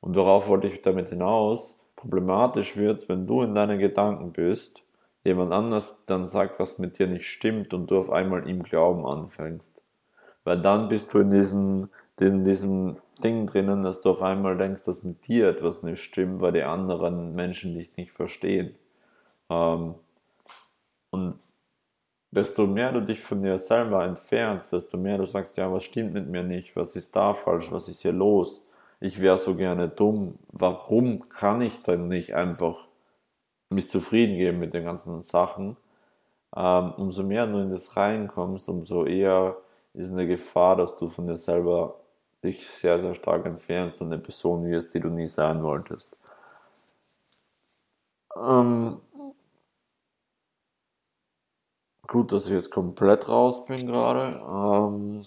Und 0.00 0.16
worauf 0.16 0.48
wollte 0.48 0.66
ich 0.68 0.82
damit 0.82 1.08
hinaus? 1.08 1.78
Problematisch 1.96 2.76
wird, 2.76 3.08
wenn 3.08 3.26
du 3.26 3.42
in 3.42 3.54
deinen 3.54 3.78
Gedanken 3.78 4.32
bist, 4.32 4.82
jemand 5.24 5.52
anders 5.52 6.04
dann 6.06 6.26
sagt, 6.26 6.60
was 6.60 6.78
mit 6.78 6.98
dir 6.98 7.06
nicht 7.06 7.26
stimmt 7.26 7.72
und 7.72 7.90
du 7.90 7.98
auf 7.98 8.10
einmal 8.10 8.48
ihm 8.48 8.62
Glauben 8.62 9.06
anfängst. 9.06 9.80
Weil 10.44 10.60
dann 10.60 10.88
bist 10.88 11.14
du 11.14 11.20
in 11.20 11.30
diesem, 11.30 11.88
in 12.20 12.44
diesem 12.44 12.98
Ding 13.22 13.46
drinnen, 13.46 13.82
dass 13.82 14.02
du 14.02 14.10
auf 14.10 14.22
einmal 14.22 14.58
denkst, 14.58 14.84
dass 14.84 15.04
mit 15.04 15.26
dir 15.26 15.48
etwas 15.48 15.82
nicht 15.82 16.02
stimmt, 16.02 16.40
weil 16.42 16.52
die 16.52 16.62
anderen 16.62 17.34
Menschen 17.34 17.74
dich 17.74 17.96
nicht 17.96 18.12
verstehen. 18.12 18.74
Ähm, 19.48 19.94
und 21.10 21.38
desto 22.34 22.66
mehr 22.66 22.92
du 22.92 23.00
dich 23.00 23.20
von 23.20 23.42
dir 23.42 23.58
selber 23.58 24.04
entfernst, 24.04 24.72
desto 24.72 24.96
mehr 24.96 25.18
du 25.18 25.26
sagst, 25.26 25.56
ja, 25.56 25.72
was 25.72 25.84
stimmt 25.84 26.14
mit 26.14 26.28
mir 26.28 26.42
nicht, 26.42 26.74
was 26.76 26.96
ist 26.96 27.14
da 27.14 27.34
falsch, 27.34 27.70
was 27.70 27.88
ist 27.88 28.02
hier 28.02 28.12
los, 28.12 28.62
ich 29.00 29.20
wäre 29.20 29.38
so 29.38 29.54
gerne 29.54 29.88
dumm, 29.88 30.38
warum 30.48 31.28
kann 31.28 31.62
ich 31.62 31.82
dann 31.82 32.08
nicht 32.08 32.34
einfach 32.34 32.88
mich 33.70 33.88
zufrieden 33.88 34.36
geben 34.36 34.58
mit 34.58 34.74
den 34.74 34.84
ganzen 34.84 35.22
Sachen? 35.22 35.76
Ähm, 36.56 36.92
umso 36.96 37.22
mehr 37.22 37.46
du 37.46 37.58
in 37.58 37.70
das 37.70 37.96
reinkommst, 37.96 38.68
umso 38.68 39.04
eher 39.04 39.56
ist 39.92 40.12
eine 40.12 40.26
Gefahr, 40.26 40.76
dass 40.76 40.96
du 40.96 41.08
von 41.08 41.26
dir 41.26 41.36
selber 41.36 41.96
dich 42.42 42.68
sehr, 42.68 43.00
sehr 43.00 43.14
stark 43.14 43.46
entfernst 43.46 44.00
und 44.00 44.12
eine 44.12 44.22
Person 44.22 44.66
wirst, 44.66 44.92
die 44.94 45.00
du 45.00 45.08
nie 45.08 45.28
sein 45.28 45.62
wolltest. 45.62 46.16
Ähm, 48.36 49.00
gut, 52.08 52.32
dass 52.32 52.46
ich 52.46 52.52
jetzt 52.52 52.70
komplett 52.70 53.28
raus 53.28 53.64
bin 53.66 53.86
gerade. 53.86 54.36
Ähm, 54.40 55.20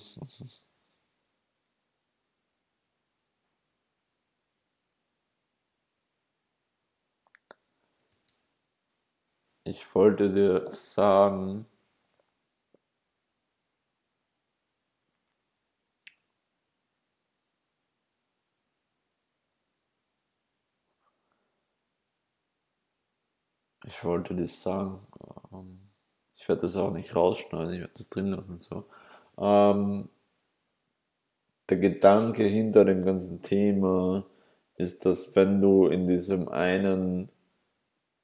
ich 9.66 9.94
wollte 9.94 10.34
dir 10.34 10.74
sagen, 10.74 11.68
Ich 23.88 24.04
wollte 24.04 24.36
das 24.36 24.62
sagen. 24.62 25.00
Ähm, 25.52 25.87
ich 26.48 26.50
werde 26.50 26.62
das 26.62 26.78
auch 26.78 26.94
nicht 26.94 27.14
rausschneiden, 27.14 27.74
ich 27.74 27.82
werde 27.82 27.94
das 27.98 28.10
drin 28.10 28.28
lassen. 28.28 28.58
So. 28.60 28.86
Ähm, 29.38 30.08
der 31.68 31.78
Gedanke 31.78 32.44
hinter 32.44 32.86
dem 32.86 33.04
ganzen 33.04 33.42
Thema 33.42 34.24
ist, 34.78 35.06
dass 35.06 35.36
wenn 35.36 35.60
du 35.62 35.88
in 35.88 36.08
diesem 36.08 36.48
einen, 36.48 37.28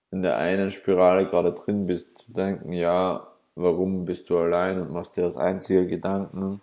in 0.10 0.24
der 0.24 0.38
einen 0.38 0.72
Spirale 0.72 1.28
gerade 1.28 1.52
drin 1.52 1.86
bist, 1.86 2.20
zu 2.20 2.32
denken, 2.32 2.72
ja, 2.72 3.28
warum 3.56 4.06
bist 4.06 4.30
du 4.30 4.38
allein 4.38 4.80
und 4.80 4.94
machst 4.94 5.18
dir 5.18 5.24
das 5.24 5.36
einzige 5.36 5.86
Gedanken, 5.86 6.62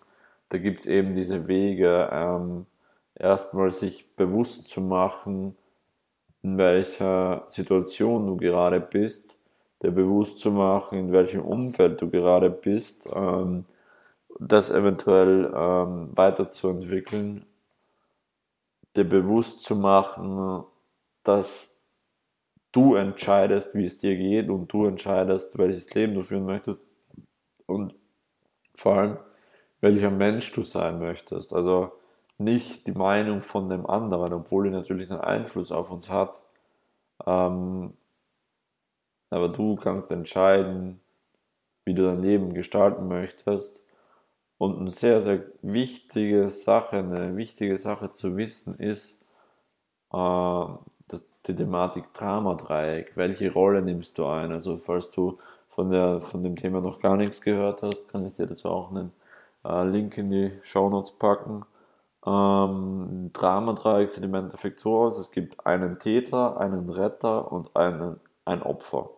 da 0.49 0.57
gibt 0.57 0.81
es 0.81 0.87
eben 0.87 1.15
diese 1.15 1.47
Wege, 1.47 2.09
ähm, 2.11 2.65
erstmal 3.15 3.71
sich 3.71 4.17
bewusst 4.17 4.67
zu 4.67 4.81
machen, 4.81 5.59
in 6.43 6.57
welcher 6.57 7.45
Situation 7.49 8.27
du 8.27 8.39
gerade 8.39 8.81
bist, 8.81 9.30
dir 9.83 9.91
bewusst 9.91 10.39
zu 10.39 10.51
machen, 10.51 10.99
in 10.99 11.13
welchem 11.13 11.43
Umfeld 11.43 12.01
du 12.01 12.11
gerade 12.11 12.51
bist, 12.51 13.09
ähm, 13.13 13.65
das 14.39 14.71
eventuell 14.71 15.53
ähm, 15.55 16.11
weiterzuentwickeln, 16.15 17.47
dir 18.97 19.09
bewusst 19.09 19.63
zu 19.63 19.77
machen, 19.77 20.65
dass 21.23 21.85
du 22.73 22.95
entscheidest, 22.95 23.75
wie 23.75 23.85
es 23.85 23.99
dir 23.99 24.17
geht 24.17 24.49
und 24.49 24.73
du 24.73 24.87
entscheidest, 24.87 25.59
welches 25.59 25.93
Leben 25.95 26.15
du 26.15 26.23
führen 26.23 26.47
möchtest 26.47 26.83
und 27.67 27.95
vor 28.75 28.97
allem, 28.97 29.19
welcher 29.81 30.11
Mensch 30.11 30.53
du 30.53 30.63
sein 30.65 30.99
möchtest. 30.99 31.53
Also 31.53 31.93
nicht 32.39 32.87
die 32.87 32.93
Meinung 32.93 33.43
von 33.43 33.69
dem 33.69 33.87
anderen, 33.87 34.33
obwohl 34.33 34.65
die 34.65 34.71
natürlich 34.71 35.11
einen 35.11 35.21
Einfluss 35.21 35.73
auf 35.73 35.91
uns 35.91 36.09
hat. 36.09 36.41
Ähm, 37.27 37.93
aber 39.31 39.49
du 39.49 39.77
kannst 39.77 40.11
entscheiden, 40.11 41.01
wie 41.85 41.95
du 41.95 42.03
dein 42.05 42.23
Leben 42.23 42.55
gestalten 42.55 43.09
möchtest. 43.09 43.81
Und 44.59 44.79
eine 44.79 44.91
sehr, 44.91 45.23
sehr 45.23 45.45
wichtige 45.63 46.51
Sache, 46.51 46.99
eine 46.99 47.37
wichtige 47.37 47.79
Sache 47.79 48.13
zu 48.13 48.37
wissen 48.37 48.79
ist, 48.79 49.23
äh, 50.13 50.67
dass 51.09 51.31
die 51.47 51.57
Thematik 51.57 52.13
Drama-Dreieck. 52.15 53.13
Welche 53.17 53.53
Rolle 53.53 53.83
nimmst 53.83 54.19
du 54.19 54.27
ein? 54.27 54.53
Also, 54.53 54.77
falls 54.77 55.11
du 55.11 55.39
von, 55.69 55.91
der, 55.91 56.21
von 56.21 56.43
dem 56.43 56.57
Thema 56.57 56.81
noch 56.81 57.01
gar 57.01 57.17
nichts 57.17 57.41
gehört 57.41 57.83
hast, 57.83 58.09
kann 58.11 58.27
ich 58.27 58.35
dir 58.35 58.47
dazu 58.47 58.69
auch 58.69 58.91
einen 58.91 59.13
äh, 59.65 59.85
Link 59.85 60.19
in 60.19 60.31
die 60.31 60.53
Show 60.63 60.91
Notes 60.91 61.13
packen. 61.13 61.65
Ähm, 62.27 63.31
Dramadreieck 63.33 64.11
sieht 64.11 64.25
im 64.25 64.35
Endeffekt 64.35 64.81
so 64.81 64.99
aus, 64.99 65.19
es 65.19 65.31
gibt 65.31 65.65
einen 65.67 65.99
Täter, 65.99 66.61
einen 66.61 66.91
Retter 66.91 67.51
und 67.51 67.75
einen, 67.77 68.21
ein 68.45 68.63
Opfer. 68.63 69.11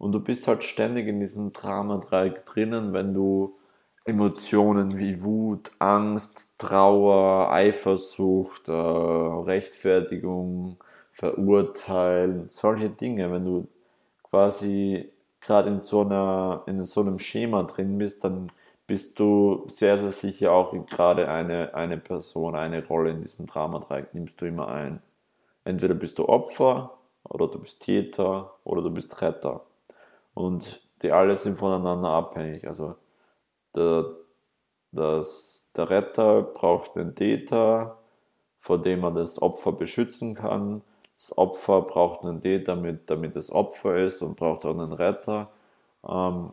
Und 0.00 0.12
du 0.12 0.20
bist 0.20 0.48
halt 0.48 0.64
ständig 0.64 1.06
in 1.08 1.20
diesem 1.20 1.52
Dramadreieck 1.52 2.46
drinnen, 2.46 2.94
wenn 2.94 3.12
du 3.12 3.58
Emotionen 4.06 4.98
wie 4.98 5.22
Wut, 5.22 5.72
Angst, 5.78 6.48
Trauer, 6.58 7.52
Eifersucht, 7.52 8.66
äh, 8.68 8.72
Rechtfertigung, 8.72 10.78
Verurteilen, 11.12 12.48
solche 12.50 12.88
Dinge, 12.88 13.30
wenn 13.30 13.44
du 13.44 13.68
quasi 14.22 15.12
gerade 15.42 15.68
in 15.68 15.80
so 15.82 16.00
in 16.66 16.86
so 16.86 17.00
einem 17.02 17.18
Schema 17.18 17.64
drin 17.64 17.98
bist, 17.98 18.24
dann 18.24 18.50
bist 18.86 19.18
du 19.20 19.66
sehr, 19.68 19.98
sehr 19.98 20.12
sicher 20.12 20.52
auch 20.52 20.72
gerade 20.86 21.28
eine, 21.28 21.74
eine 21.74 21.98
Person, 21.98 22.54
eine 22.56 22.86
Rolle 22.86 23.10
in 23.10 23.22
diesem 23.22 23.46
Dramadreieck 23.46 24.14
nimmst 24.14 24.40
du 24.40 24.46
immer 24.46 24.68
ein. 24.68 25.02
Entweder 25.64 25.94
bist 25.94 26.18
du 26.18 26.28
Opfer 26.28 26.98
oder 27.24 27.48
du 27.48 27.58
bist 27.60 27.82
Täter 27.82 28.54
oder 28.64 28.82
du 28.82 28.90
bist 28.90 29.20
Retter. 29.22 29.62
Und 30.40 30.80
die 31.02 31.12
alle 31.12 31.36
sind 31.36 31.58
voneinander 31.58 32.08
abhängig. 32.08 32.66
Also 32.66 32.96
der, 33.74 34.06
das, 34.92 35.68
der 35.76 35.90
Retter 35.90 36.42
braucht 36.42 36.96
einen 36.96 37.14
Täter, 37.14 37.98
vor 38.58 38.82
dem 38.82 39.04
er 39.04 39.10
das 39.12 39.40
Opfer 39.40 39.72
beschützen 39.72 40.34
kann. 40.34 40.82
Das 41.16 41.36
Opfer 41.36 41.82
braucht 41.82 42.24
einen 42.24 42.40
Täter, 42.40 42.74
damit, 42.74 43.10
damit 43.10 43.36
es 43.36 43.52
Opfer 43.52 43.98
ist 43.98 44.22
und 44.22 44.36
braucht 44.36 44.64
auch 44.64 44.72
einen 44.72 44.92
Retter. 44.92 45.50
Ähm, 46.08 46.52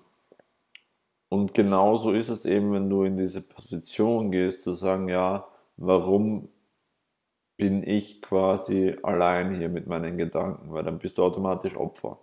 und 1.30 1.54
genauso 1.54 2.12
ist 2.12 2.30
es 2.30 2.46
eben, 2.46 2.74
wenn 2.74 2.90
du 2.90 3.04
in 3.04 3.18
diese 3.18 3.42
Position 3.42 4.32
gehst, 4.32 4.64
zu 4.64 4.76
sagen, 4.76 5.10
ja, 5.10 5.48
warum 5.78 6.50
bin 7.58 7.84
ich 7.84 8.22
quasi 8.22 8.96
allein 9.04 9.56
hier 9.58 9.70
mit 9.70 9.88
meinen 9.88 10.18
Gedanken, 10.18 10.72
weil 10.74 10.84
dann 10.84 11.00
bist 11.00 11.18
du 11.18 11.24
automatisch 11.24 11.76
Opfer. 11.76 12.20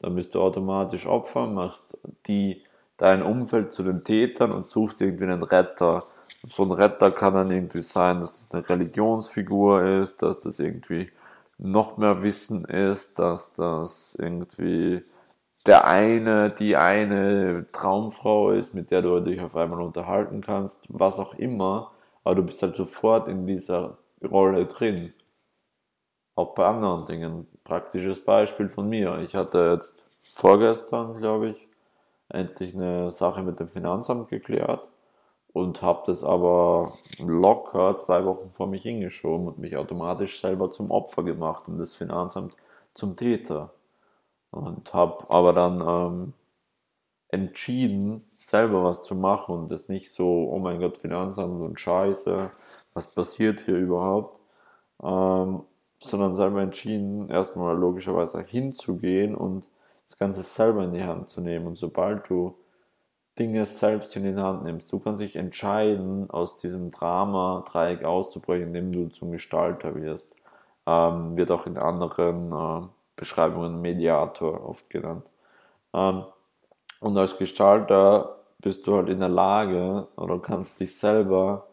Dann 0.00 0.14
bist 0.14 0.34
du 0.34 0.40
automatisch 0.40 1.06
Opfer, 1.06 1.46
machst 1.46 1.98
die, 2.26 2.62
dein 2.96 3.22
Umfeld 3.22 3.72
zu 3.72 3.82
den 3.82 4.04
Tätern 4.04 4.52
und 4.52 4.68
suchst 4.68 5.00
irgendwie 5.00 5.24
einen 5.24 5.42
Retter. 5.42 6.04
So 6.48 6.64
ein 6.64 6.72
Retter 6.72 7.10
kann 7.10 7.34
dann 7.34 7.50
irgendwie 7.50 7.82
sein, 7.82 8.20
dass 8.20 8.48
das 8.48 8.52
eine 8.52 8.68
Religionsfigur 8.68 9.84
ist, 10.02 10.22
dass 10.22 10.40
das 10.40 10.58
irgendwie 10.58 11.10
noch 11.58 11.96
mehr 11.96 12.22
Wissen 12.22 12.64
ist, 12.64 13.18
dass 13.18 13.52
das 13.54 14.16
irgendwie 14.18 15.02
der 15.66 15.86
eine, 15.86 16.50
die 16.50 16.76
eine 16.76 17.66
Traumfrau 17.72 18.52
ist, 18.52 18.74
mit 18.74 18.90
der 18.90 19.02
du 19.02 19.20
dich 19.20 19.40
auf 19.40 19.56
einmal 19.56 19.82
unterhalten 19.82 20.40
kannst, 20.40 20.86
was 20.88 21.18
auch 21.18 21.34
immer, 21.34 21.90
aber 22.24 22.36
du 22.36 22.42
bist 22.42 22.62
halt 22.62 22.76
sofort 22.76 23.28
in 23.28 23.46
dieser 23.46 23.98
Rolle 24.22 24.66
drin. 24.66 25.12
Auch 26.38 26.54
bei 26.54 26.66
anderen 26.66 27.04
Dingen. 27.06 27.48
Praktisches 27.64 28.24
Beispiel 28.24 28.68
von 28.68 28.88
mir. 28.88 29.18
Ich 29.22 29.34
hatte 29.34 29.72
jetzt 29.72 30.04
vorgestern, 30.22 31.18
glaube 31.18 31.48
ich, 31.48 31.68
endlich 32.28 32.76
eine 32.76 33.10
Sache 33.10 33.42
mit 33.42 33.58
dem 33.58 33.68
Finanzamt 33.68 34.28
geklärt 34.28 34.86
und 35.52 35.82
habe 35.82 36.04
das 36.06 36.22
aber 36.22 36.92
locker 37.18 37.96
zwei 37.96 38.24
Wochen 38.24 38.52
vor 38.52 38.68
mich 38.68 38.84
hingeschoben 38.84 39.48
und 39.48 39.58
mich 39.58 39.76
automatisch 39.76 40.40
selber 40.40 40.70
zum 40.70 40.92
Opfer 40.92 41.24
gemacht 41.24 41.64
und 41.66 41.78
das 41.78 41.96
Finanzamt 41.96 42.54
zum 42.94 43.16
Täter. 43.16 43.72
Und 44.52 44.94
habe 44.94 45.24
aber 45.30 45.52
dann 45.52 45.80
ähm, 45.80 46.32
entschieden, 47.30 48.30
selber 48.36 48.84
was 48.84 49.02
zu 49.02 49.16
machen 49.16 49.56
und 49.56 49.72
das 49.72 49.88
nicht 49.88 50.12
so, 50.12 50.48
oh 50.52 50.60
mein 50.60 50.78
Gott, 50.78 50.98
Finanzamt 50.98 51.60
und 51.60 51.80
Scheiße, 51.80 52.52
was 52.94 53.12
passiert 53.12 53.62
hier 53.62 53.76
überhaupt, 53.76 54.38
ähm, 55.02 55.64
sondern 56.00 56.34
selber 56.34 56.62
entschieden, 56.62 57.28
erstmal 57.28 57.76
logischerweise 57.76 58.42
hinzugehen 58.42 59.34
und 59.34 59.68
das 60.06 60.18
Ganze 60.18 60.42
selber 60.42 60.84
in 60.84 60.92
die 60.92 61.04
Hand 61.04 61.28
zu 61.30 61.40
nehmen. 61.40 61.66
Und 61.66 61.78
sobald 61.78 62.28
du 62.30 62.56
Dinge 63.38 63.66
selbst 63.66 64.16
in 64.16 64.24
die 64.24 64.40
Hand 64.40 64.64
nimmst, 64.64 64.92
du 64.92 64.98
kannst 64.98 65.20
dich 65.20 65.36
entscheiden, 65.36 66.30
aus 66.30 66.56
diesem 66.56 66.90
Drama-Dreieck 66.90 68.04
auszubrechen, 68.04 68.74
indem 68.74 68.92
du 68.92 69.08
zum 69.08 69.32
Gestalter 69.32 69.94
wirst. 69.94 70.36
Ähm, 70.86 71.36
wird 71.36 71.50
auch 71.50 71.66
in 71.66 71.76
anderen 71.76 72.52
äh, 72.52 72.86
Beschreibungen 73.16 73.80
Mediator 73.80 74.66
oft 74.66 74.88
genannt. 74.90 75.24
Ähm, 75.92 76.24
und 77.00 77.16
als 77.16 77.36
Gestalter 77.36 78.38
bist 78.58 78.86
du 78.86 78.96
halt 78.96 79.08
in 79.08 79.20
der 79.20 79.28
Lage 79.28 80.08
oder 80.16 80.38
kannst 80.40 80.80
dich 80.80 80.96
selber 80.96 81.68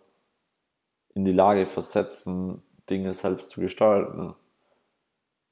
in 1.16 1.26
die 1.26 1.32
Lage 1.32 1.66
versetzen, 1.66 2.62
Dinge 2.90 3.14
selbst 3.14 3.50
zu 3.50 3.62
gestalten. 3.62 4.36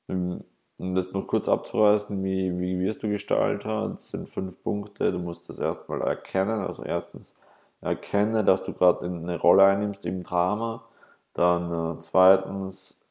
Um 0.07 0.95
das 0.95 1.13
noch 1.13 1.27
kurz 1.27 1.47
abzureißen, 1.47 2.23
wie, 2.23 2.59
wie 2.59 2.79
wirst 2.79 3.03
du 3.03 3.09
Gestalter? 3.09 3.89
Das 3.89 4.09
sind 4.09 4.29
fünf 4.29 4.61
Punkte. 4.63 5.11
Du 5.11 5.19
musst 5.19 5.47
das 5.49 5.59
erstmal 5.59 6.01
erkennen. 6.01 6.61
Also 6.61 6.83
erstens 6.83 7.37
erkenne, 7.81 8.43
dass 8.43 8.63
du 8.63 8.73
gerade 8.73 9.05
eine 9.05 9.39
Rolle 9.39 9.65
einnimmst 9.65 10.05
im 10.05 10.23
Drama. 10.23 10.83
Dann 11.33 11.97
äh, 11.97 11.99
zweitens 12.01 13.05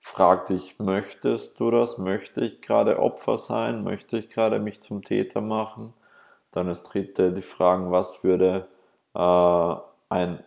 frag 0.00 0.46
dich, 0.46 0.78
möchtest 0.78 1.60
du 1.60 1.70
das? 1.70 1.98
Möchte 1.98 2.40
ich 2.40 2.60
gerade 2.62 2.98
Opfer 2.98 3.38
sein? 3.38 3.84
Möchte 3.84 4.18
ich 4.18 4.30
gerade 4.30 4.58
mich 4.58 4.80
zum 4.80 5.02
Täter 5.02 5.40
machen? 5.40 5.94
Dann 6.52 6.66
das 6.66 6.84
dritte, 6.84 7.32
die 7.32 7.42
Fragen, 7.42 7.90
was 7.92 8.24
würde 8.24 8.68
äh, 9.14 9.74
ein 10.08 10.42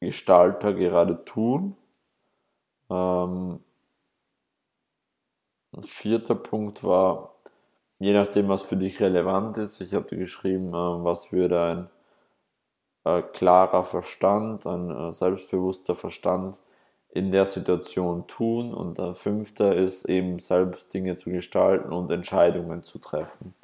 Gestalter 0.00 0.74
gerade 0.74 1.24
tun? 1.24 1.76
Ähm, 2.90 3.60
ein 5.72 5.82
vierter 5.82 6.34
Punkt 6.34 6.82
war, 6.84 7.34
je 7.98 8.12
nachdem, 8.12 8.48
was 8.48 8.62
für 8.62 8.76
dich 8.76 9.00
relevant 9.00 9.58
ist, 9.58 9.80
ich 9.80 9.94
habe 9.94 10.16
geschrieben, 10.16 10.68
äh, 10.68 11.04
was 11.04 11.32
würde 11.32 11.60
ein 11.60 11.90
äh, 13.04 13.22
klarer 13.22 13.84
Verstand, 13.84 14.66
ein 14.66 14.90
äh, 14.90 15.12
selbstbewusster 15.12 15.94
Verstand 15.94 16.58
in 17.10 17.32
der 17.32 17.46
Situation 17.46 18.26
tun. 18.26 18.74
Und 18.74 18.98
der 18.98 19.14
fünfte 19.14 19.64
ist 19.64 20.04
eben 20.08 20.38
selbst 20.38 20.92
Dinge 20.94 21.16
zu 21.16 21.30
gestalten 21.30 21.92
und 21.92 22.10
Entscheidungen 22.10 22.82
zu 22.82 22.98
treffen. 22.98 23.54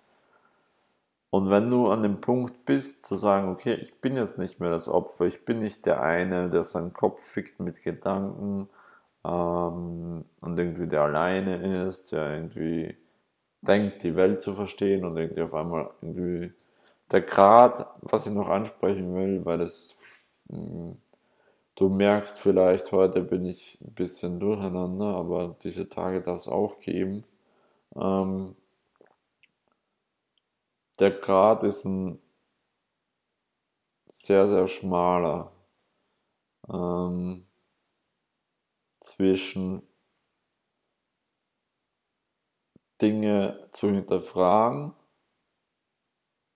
Und 1.34 1.50
wenn 1.50 1.68
du 1.68 1.88
an 1.88 2.04
dem 2.04 2.20
Punkt 2.20 2.64
bist, 2.64 3.04
zu 3.04 3.16
sagen, 3.16 3.48
okay, 3.48 3.74
ich 3.74 4.00
bin 4.00 4.16
jetzt 4.16 4.38
nicht 4.38 4.60
mehr 4.60 4.70
das 4.70 4.88
Opfer, 4.88 5.24
ich 5.26 5.44
bin 5.44 5.58
nicht 5.58 5.84
der 5.84 6.00
eine, 6.00 6.48
der 6.48 6.62
seinen 6.62 6.92
Kopf 6.92 7.20
fickt 7.24 7.58
mit 7.58 7.82
Gedanken 7.82 8.68
ähm, 9.24 10.24
und 10.40 10.58
irgendwie 10.58 10.86
der 10.86 11.02
alleine 11.02 11.88
ist, 11.88 12.12
der 12.12 12.34
irgendwie 12.36 12.96
denkt, 13.62 14.04
die 14.04 14.14
Welt 14.14 14.42
zu 14.42 14.54
verstehen 14.54 15.04
und 15.04 15.16
irgendwie 15.16 15.42
auf 15.42 15.54
einmal 15.54 15.90
irgendwie 16.02 16.52
der 17.10 17.22
Grad, 17.22 17.88
was 18.02 18.26
ich 18.28 18.32
noch 18.32 18.48
ansprechen 18.48 19.12
will, 19.16 19.44
weil 19.44 19.58
das 19.58 19.98
mm, 20.50 20.92
Du 21.76 21.88
merkst 21.88 22.38
vielleicht, 22.38 22.92
heute 22.92 23.22
bin 23.22 23.46
ich 23.46 23.78
ein 23.80 23.94
bisschen 23.94 24.38
durcheinander, 24.40 25.06
aber 25.16 25.56
diese 25.64 25.88
Tage 25.88 26.20
darf 26.22 26.42
es 26.42 26.48
auch 26.48 26.80
geben. 26.80 27.24
Ähm, 27.96 28.54
der 30.98 31.11
Grad 31.11 31.62
ist 31.64 31.85
ein 31.85 32.20
sehr, 34.12 34.46
sehr 34.48 34.68
schmaler 34.68 35.52
ähm, 36.68 37.46
zwischen 39.00 39.83
Dinge 43.02 43.68
zu 43.72 43.90
hinterfragen, 43.90 44.94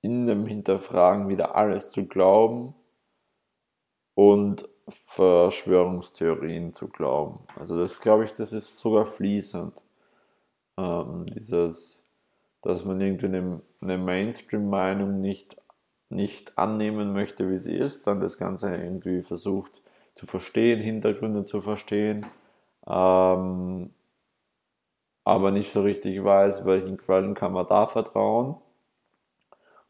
in 0.01 0.27
dem 0.27 0.47
Hinterfragen 0.47 1.29
wieder 1.29 1.57
alles 1.57 1.91
zu 1.91 2.07
glauben 2.07 2.75
und 4.15 4.69
Verschwörungstheorien 4.89 6.73
zu 6.73 6.89
glauben. 6.89 7.41
Also 7.57 7.79
das 7.79 8.01
glaube 8.01 8.25
ich, 8.25 8.33
das 8.33 8.53
ist 8.53 8.79
sogar 8.79 9.05
fließend. 9.05 9.75
Ähm, 10.79 11.27
dieses, 11.27 11.98
dass 12.63 12.85
man 12.85 13.01
irgendwie 13.01 13.27
eine, 13.27 13.63
eine 13.81 13.99
Mainstream-Meinung 13.99 15.21
nicht, 15.21 15.61
nicht 16.09 16.59
annehmen 16.59 17.13
möchte, 17.13 17.51
wie 17.51 17.57
sie 17.57 17.77
ist, 17.77 18.07
dann 18.07 18.21
das 18.21 18.39
Ganze 18.39 18.75
irgendwie 18.75 19.23
versucht 19.23 19.83
zu 20.15 20.27
verstehen, 20.27 20.81
Hintergründe 20.81 21.45
zu 21.45 21.61
verstehen, 21.61 22.27
ähm, 22.87 23.91
aber 25.25 25.51
nicht 25.51 25.73
so 25.73 25.83
richtig 25.83 26.25
weiß, 26.25 26.65
welchen 26.65 26.97
Quellen 26.97 27.35
kann 27.35 27.53
man 27.53 27.67
da 27.67 27.87
vertrauen 27.87 28.57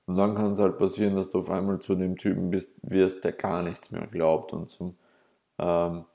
und 0.09 0.17
dann 0.17 0.35
kann 0.35 0.53
es 0.53 0.59
halt 0.59 0.79
passieren, 0.79 1.17
dass 1.17 1.29
du 1.29 1.41
auf 1.41 1.51
einmal 1.51 1.81
zu 1.81 1.95
dem 1.95 2.17
Typen 2.17 2.49
bist, 2.49 2.79
wirst, 2.83 3.25
der 3.25 3.33
gar 3.33 3.63
nichts 3.63 3.91
mehr 3.91 4.07
glaubt 4.07 4.55
und 4.55 4.71
zum 4.71 4.97
ähm, 5.59 6.07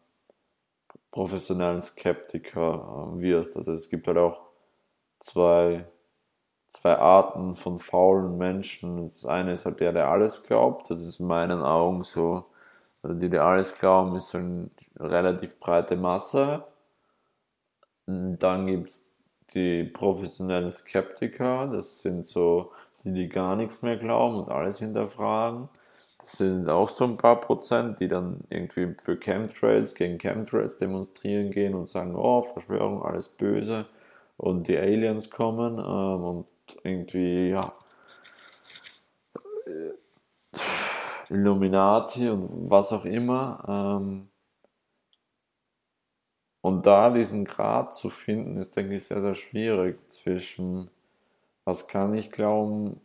professionellen 1.11 1.79
Skeptiker 1.83 3.13
äh, 3.15 3.21
wirst. 3.21 3.55
Also 3.55 3.73
es 3.73 3.89
gibt 3.89 4.07
halt 4.07 4.17
auch 4.17 4.41
zwei, 5.19 5.85
zwei 6.73 6.97
Arten 6.97 7.55
von 7.55 7.79
faulen 7.79 8.37
Menschen. 8.37 9.03
Das 9.03 9.25
eine 9.25 9.53
ist 9.53 9.65
halt 9.65 9.79
der, 9.79 9.93
der 9.93 10.09
alles 10.09 10.43
glaubt. 10.43 10.89
Das 10.89 10.99
ist 10.99 11.19
in 11.19 11.27
meinen 11.27 11.61
Augen 11.61 12.03
so. 12.03 12.45
Also 13.03 13.17
die, 13.19 13.29
die 13.29 13.39
alles 13.39 13.77
glauben, 13.77 14.15
ist 14.15 14.33
eine 14.35 14.69
relativ 14.99 15.59
breite 15.59 15.95
Masse. 15.95 16.63
Und 18.07 18.39
dann 18.39 18.67
gibt 18.67 18.89
es 18.89 19.11
die 19.53 19.83
professionellen 19.83 20.71
Skeptiker. 20.71 21.67
Das 21.67 22.01
sind 22.01 22.25
so 22.25 22.71
die, 23.03 23.13
die 23.13 23.29
gar 23.29 23.55
nichts 23.55 23.81
mehr 23.83 23.97
glauben 23.97 24.37
und 24.37 24.49
alles 24.49 24.79
hinterfragen. 24.79 25.69
Das 26.23 26.33
sind 26.33 26.69
auch 26.69 26.89
so 26.89 27.03
ein 27.05 27.17
paar 27.17 27.39
Prozent, 27.41 27.99
die 27.99 28.07
dann 28.07 28.41
irgendwie 28.49 28.95
für 29.01 29.17
Chemtrails 29.17 29.93
gegen 29.95 30.17
Chemtrails 30.17 30.77
demonstrieren 30.77 31.51
gehen 31.51 31.75
und 31.75 31.87
sagen, 31.89 32.15
oh, 32.15 32.41
Verschwörung, 32.41 33.03
alles 33.03 33.27
böse 33.29 33.85
und 34.37 34.67
die 34.67 34.77
Aliens 34.77 35.29
kommen 35.29 35.77
ähm, 35.79 36.23
und 36.23 36.45
irgendwie, 36.83 37.49
ja, 37.49 37.73
Illuminati 41.29 42.29
und 42.29 42.69
was 42.69 42.91
auch 42.91 43.05
immer. 43.05 43.63
Ähm, 44.01 44.29
und 46.61 46.85
da 46.85 47.09
diesen 47.09 47.43
Grad 47.45 47.93
zu 47.93 48.09
finden, 48.09 48.57
ist, 48.57 48.75
denke 48.75 48.95
ich, 48.95 49.05
sehr, 49.05 49.21
sehr 49.21 49.35
schwierig 49.35 49.97
zwischen, 50.09 50.89
was 51.65 51.87
kann 51.87 52.13
ich 52.15 52.31
glauben, 52.31 53.01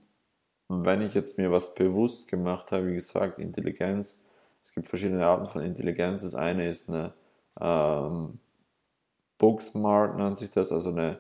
wenn 0.68 1.00
ich 1.00 1.14
jetzt 1.14 1.38
mir 1.38 1.50
was 1.50 1.74
bewusst 1.74 2.28
gemacht 2.28 2.70
habe, 2.72 2.88
wie 2.88 2.94
gesagt, 2.94 3.38
Intelligenz, 3.38 4.24
es 4.64 4.74
gibt 4.74 4.86
verschiedene 4.86 5.26
Arten 5.26 5.46
von 5.46 5.62
Intelligenz. 5.62 6.22
Das 6.22 6.34
eine 6.34 6.68
ist 6.68 6.88
eine 6.90 7.14
ähm, 7.60 8.38
Booksmart, 9.38 10.16
nennt 10.16 10.36
sich 10.36 10.50
das, 10.50 10.70
also 10.70 10.90
eine, 10.90 11.18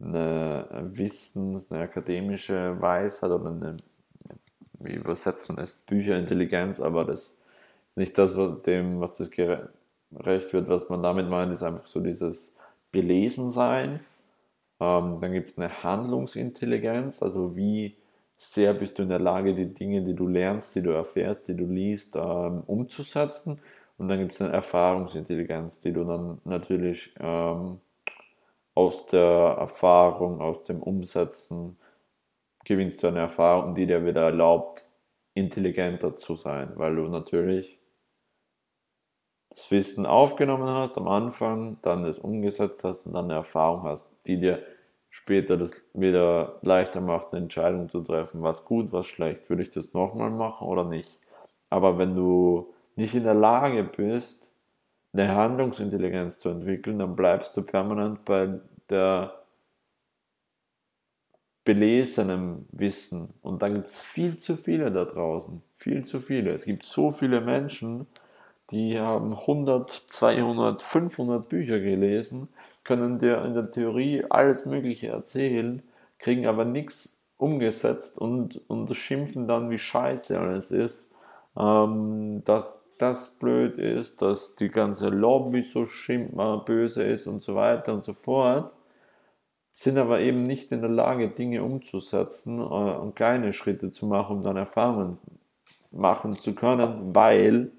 eine 0.00 0.66
Wissens-, 0.94 1.70
eine 1.70 1.82
akademische 1.82 2.80
Weisheit 2.80 3.30
oder 3.30 3.50
eine, 3.50 3.76
wie 4.78 4.94
übersetzt 4.94 5.48
man 5.48 5.58
das, 5.58 5.76
Bücherintelligenz, 5.76 6.80
aber 6.80 7.04
das 7.04 7.42
nicht 7.96 8.16
das, 8.18 8.36
was 8.36 8.62
dem, 8.62 9.00
was 9.00 9.14
das 9.14 9.30
gerecht 9.30 10.52
wird, 10.52 10.68
was 10.68 10.88
man 10.88 11.02
damit 11.02 11.28
meint, 11.28 11.52
ist 11.52 11.62
einfach 11.62 11.86
so 11.86 12.00
dieses 12.00 12.56
Belesensein. 12.92 14.00
Ähm, 14.80 15.18
dann 15.20 15.32
gibt 15.32 15.50
es 15.50 15.58
eine 15.58 15.82
Handlungsintelligenz, 15.82 17.22
also 17.22 17.56
wie 17.56 17.96
sehr 18.38 18.72
bist 18.72 18.98
du 18.98 19.02
in 19.02 19.10
der 19.10 19.18
Lage, 19.18 19.54
die 19.54 19.74
Dinge, 19.74 20.02
die 20.02 20.14
du 20.14 20.26
lernst, 20.26 20.74
die 20.74 20.82
du 20.82 20.90
erfährst, 20.90 21.46
die 21.48 21.54
du 21.54 21.66
liest, 21.66 22.16
ähm, 22.16 22.62
umzusetzen. 22.66 23.60
Und 23.98 24.08
dann 24.08 24.18
gibt 24.18 24.32
es 24.32 24.40
eine 24.40 24.52
Erfahrungsintelligenz, 24.52 25.80
die 25.80 25.92
du 25.92 26.04
dann 26.04 26.40
natürlich 26.44 27.14
ähm, 27.20 27.80
aus 28.74 29.06
der 29.06 29.56
Erfahrung, 29.58 30.40
aus 30.40 30.64
dem 30.64 30.82
Umsetzen 30.82 31.78
gewinnst 32.64 33.02
du 33.02 33.08
eine 33.08 33.20
Erfahrung, 33.20 33.74
die 33.74 33.86
dir 33.86 34.04
wieder 34.04 34.22
erlaubt, 34.22 34.86
intelligenter 35.34 36.14
zu 36.16 36.36
sein, 36.36 36.72
weil 36.76 36.96
du 36.96 37.08
natürlich 37.08 37.78
das 39.50 39.70
Wissen 39.70 40.06
aufgenommen 40.06 40.68
hast 40.68 40.96
am 40.96 41.08
Anfang, 41.08 41.78
dann 41.82 42.04
es 42.04 42.18
umgesetzt 42.18 42.84
hast 42.84 43.06
und 43.06 43.14
dann 43.14 43.24
eine 43.24 43.34
Erfahrung 43.34 43.82
hast, 43.82 44.12
die 44.26 44.38
dir 44.38 44.62
später 45.08 45.56
das 45.56 45.82
wieder 45.92 46.60
leichter 46.62 47.00
macht, 47.00 47.32
eine 47.32 47.42
Entscheidung 47.42 47.88
zu 47.88 48.00
treffen, 48.02 48.42
was 48.42 48.64
gut, 48.64 48.92
was 48.92 49.06
schlecht, 49.06 49.50
würde 49.50 49.62
ich 49.62 49.70
das 49.70 49.92
nochmal 49.92 50.30
machen 50.30 50.66
oder 50.68 50.84
nicht. 50.84 51.20
Aber 51.68 51.98
wenn 51.98 52.14
du 52.14 52.72
nicht 52.94 53.14
in 53.14 53.24
der 53.24 53.34
Lage 53.34 53.82
bist, 53.82 54.39
eine 55.12 55.34
Handlungsintelligenz 55.34 56.38
zu 56.38 56.50
entwickeln, 56.50 56.98
dann 56.98 57.16
bleibst 57.16 57.56
du 57.56 57.62
permanent 57.62 58.24
bei 58.24 58.60
der 58.88 59.34
belesenem 61.64 62.66
Wissen. 62.72 63.34
Und 63.42 63.62
dann 63.62 63.74
gibt 63.74 63.88
es 63.88 63.98
viel 63.98 64.38
zu 64.38 64.56
viele 64.56 64.90
da 64.90 65.04
draußen. 65.04 65.62
Viel 65.76 66.04
zu 66.04 66.20
viele. 66.20 66.52
Es 66.52 66.64
gibt 66.64 66.86
so 66.86 67.12
viele 67.12 67.40
Menschen, 67.40 68.06
die 68.70 68.98
haben 68.98 69.32
100, 69.32 69.90
200, 69.90 70.82
500 70.82 71.48
Bücher 71.48 71.80
gelesen, 71.80 72.48
können 72.84 73.18
dir 73.18 73.44
in 73.44 73.54
der 73.54 73.70
Theorie 73.70 74.24
alles 74.28 74.66
Mögliche 74.66 75.08
erzählen, 75.08 75.82
kriegen 76.18 76.46
aber 76.46 76.64
nichts 76.64 77.24
umgesetzt 77.36 78.18
und, 78.18 78.60
und 78.68 78.94
schimpfen 78.94 79.48
dann, 79.48 79.70
wie 79.70 79.78
scheiße 79.78 80.38
alles 80.38 80.70
ist, 80.70 81.10
ähm, 81.56 82.42
dass 82.44 82.84
das 83.00 83.38
blöd 83.38 83.78
ist, 83.78 84.20
dass 84.22 84.56
die 84.56 84.68
ganze 84.68 85.08
Lobby 85.08 85.62
so 85.62 85.86
böse 86.66 87.02
ist 87.02 87.26
und 87.26 87.42
so 87.42 87.54
weiter 87.54 87.94
und 87.94 88.04
so 88.04 88.14
fort, 88.14 88.72
sind 89.72 89.96
aber 89.98 90.20
eben 90.20 90.46
nicht 90.46 90.72
in 90.72 90.80
der 90.80 90.90
Lage, 90.90 91.28
Dinge 91.28 91.62
umzusetzen 91.62 92.58
äh, 92.60 92.62
und 92.62 93.16
kleine 93.16 93.52
Schritte 93.52 93.90
zu 93.90 94.06
machen, 94.06 94.36
um 94.36 94.42
dann 94.42 94.56
Erfahrungen 94.56 95.18
machen 95.90 96.36
zu 96.36 96.54
können, 96.54 97.14
weil 97.14 97.72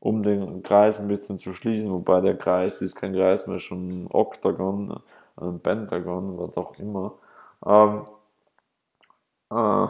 um 0.00 0.22
den 0.22 0.62
Kreis 0.62 1.00
ein 1.00 1.08
bisschen 1.08 1.38
zu 1.38 1.52
schließen, 1.52 1.90
wobei 1.90 2.20
der 2.20 2.36
Kreis 2.36 2.82
ist 2.82 2.94
kein 2.94 3.14
Kreis 3.14 3.46
mehr, 3.46 3.58
schon 3.58 4.04
ein 4.04 4.08
Oktagon, 4.10 5.00
ein 5.36 5.60
Pentagon, 5.60 6.38
was 6.38 6.56
auch 6.56 6.78
immer. 6.78 7.14
Ähm, 7.64 8.04
äh, 9.50 9.86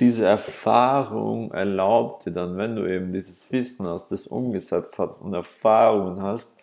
diese 0.00 0.26
Erfahrung 0.26 1.52
erlaubt 1.52 2.26
dir 2.26 2.32
dann, 2.32 2.56
wenn 2.56 2.74
du 2.74 2.86
eben 2.86 3.12
dieses 3.12 3.50
Wissen 3.52 3.86
hast, 3.86 4.10
das 4.10 4.26
umgesetzt 4.26 4.98
hast 4.98 5.20
und 5.20 5.34
Erfahrungen 5.34 6.22
hast, 6.22 6.56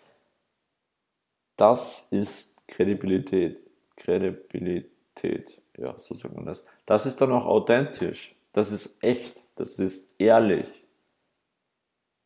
das 1.56 2.08
ist 2.10 2.66
Kredibilität. 2.66 3.58
Kredibilität, 3.96 5.60
ja, 5.76 5.94
so 5.98 6.14
sagt 6.14 6.34
man 6.34 6.46
das. 6.46 6.62
Das 6.86 7.06
ist 7.06 7.20
dann 7.20 7.32
auch 7.32 7.46
authentisch. 7.46 8.34
Das 8.52 8.72
ist 8.72 9.02
echt, 9.02 9.42
das 9.56 9.78
ist 9.78 10.20
ehrlich. 10.20 10.68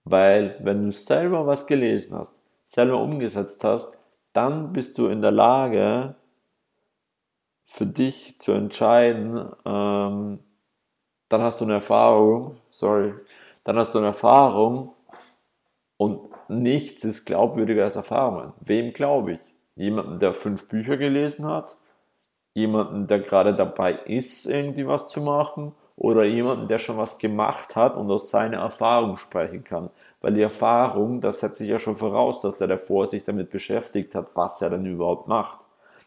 Weil 0.05 0.59
wenn 0.61 0.87
du 0.87 0.93
selber 0.93 1.47
was 1.47 1.67
gelesen 1.67 2.17
hast, 2.17 2.33
selber 2.65 3.01
umgesetzt 3.01 3.63
hast, 3.65 3.99
dann 4.33 4.73
bist 4.73 4.99
du 4.99 5.09
in 5.09 5.23
der 5.23 5.31
Lage, 5.31 6.15
für 7.65 7.87
dich 7.87 8.39
zu 8.39 8.53
entscheiden, 8.53 9.51
ähm, 9.65 10.41
dann 11.33 11.43
hast 11.43 11.61
du 11.61 11.65
eine 11.65 11.75
Erfahrung, 11.75 12.57
sorry, 12.71 13.15
dann 13.65 13.77
hast 13.79 13.95
du 13.95 13.99
eine 13.99 14.09
Erfahrung 14.09 14.95
und 15.97 16.21
nichts 16.49 17.05
ist 17.05 17.25
glaubwürdiger 17.25 17.85
als 17.85 17.97
Erfahrungen. 17.97 18.53
Wem 18.61 18.93
glaube 18.93 19.33
ich? 19.33 19.41
Jemanden, 19.75 20.19
der 20.19 20.35
fünf 20.35 20.69
Bücher 20.69 20.97
gelesen 20.97 21.47
hat? 21.47 21.77
Jemanden, 22.55 23.07
der 23.07 23.21
gerade 23.21 23.55
dabei 23.55 23.95
ist, 24.05 24.47
irgendwie 24.47 24.87
was 24.87 25.09
zu 25.09 25.23
machen? 25.23 25.75
oder 25.97 26.25
jemanden, 26.25 26.69
der 26.69 26.79
schon 26.79 26.99
was 26.99 27.19
gemacht 27.19 27.77
hat 27.77 27.97
und 27.97 28.11
aus 28.11 28.31
seiner 28.31 28.59
Erfahrung 28.59 29.17
sprechen 29.17 29.65
kann. 29.65 29.91
Weil 30.21 30.35
die 30.35 30.43
Erfahrung, 30.43 31.21
das 31.21 31.41
setzt 31.41 31.59
sich 31.59 31.69
ja 31.69 31.79
schon 31.79 31.97
voraus, 31.97 32.41
dass 32.43 32.59
der 32.59 32.69
davor 32.69 33.07
sich 33.07 33.25
damit 33.25 33.51
beschäftigt 33.51 34.15
hat, 34.15 34.35
was 34.35 34.61
er 34.63 34.71
denn 34.71 34.87
überhaupt 34.87 35.29
macht. 35.29 35.59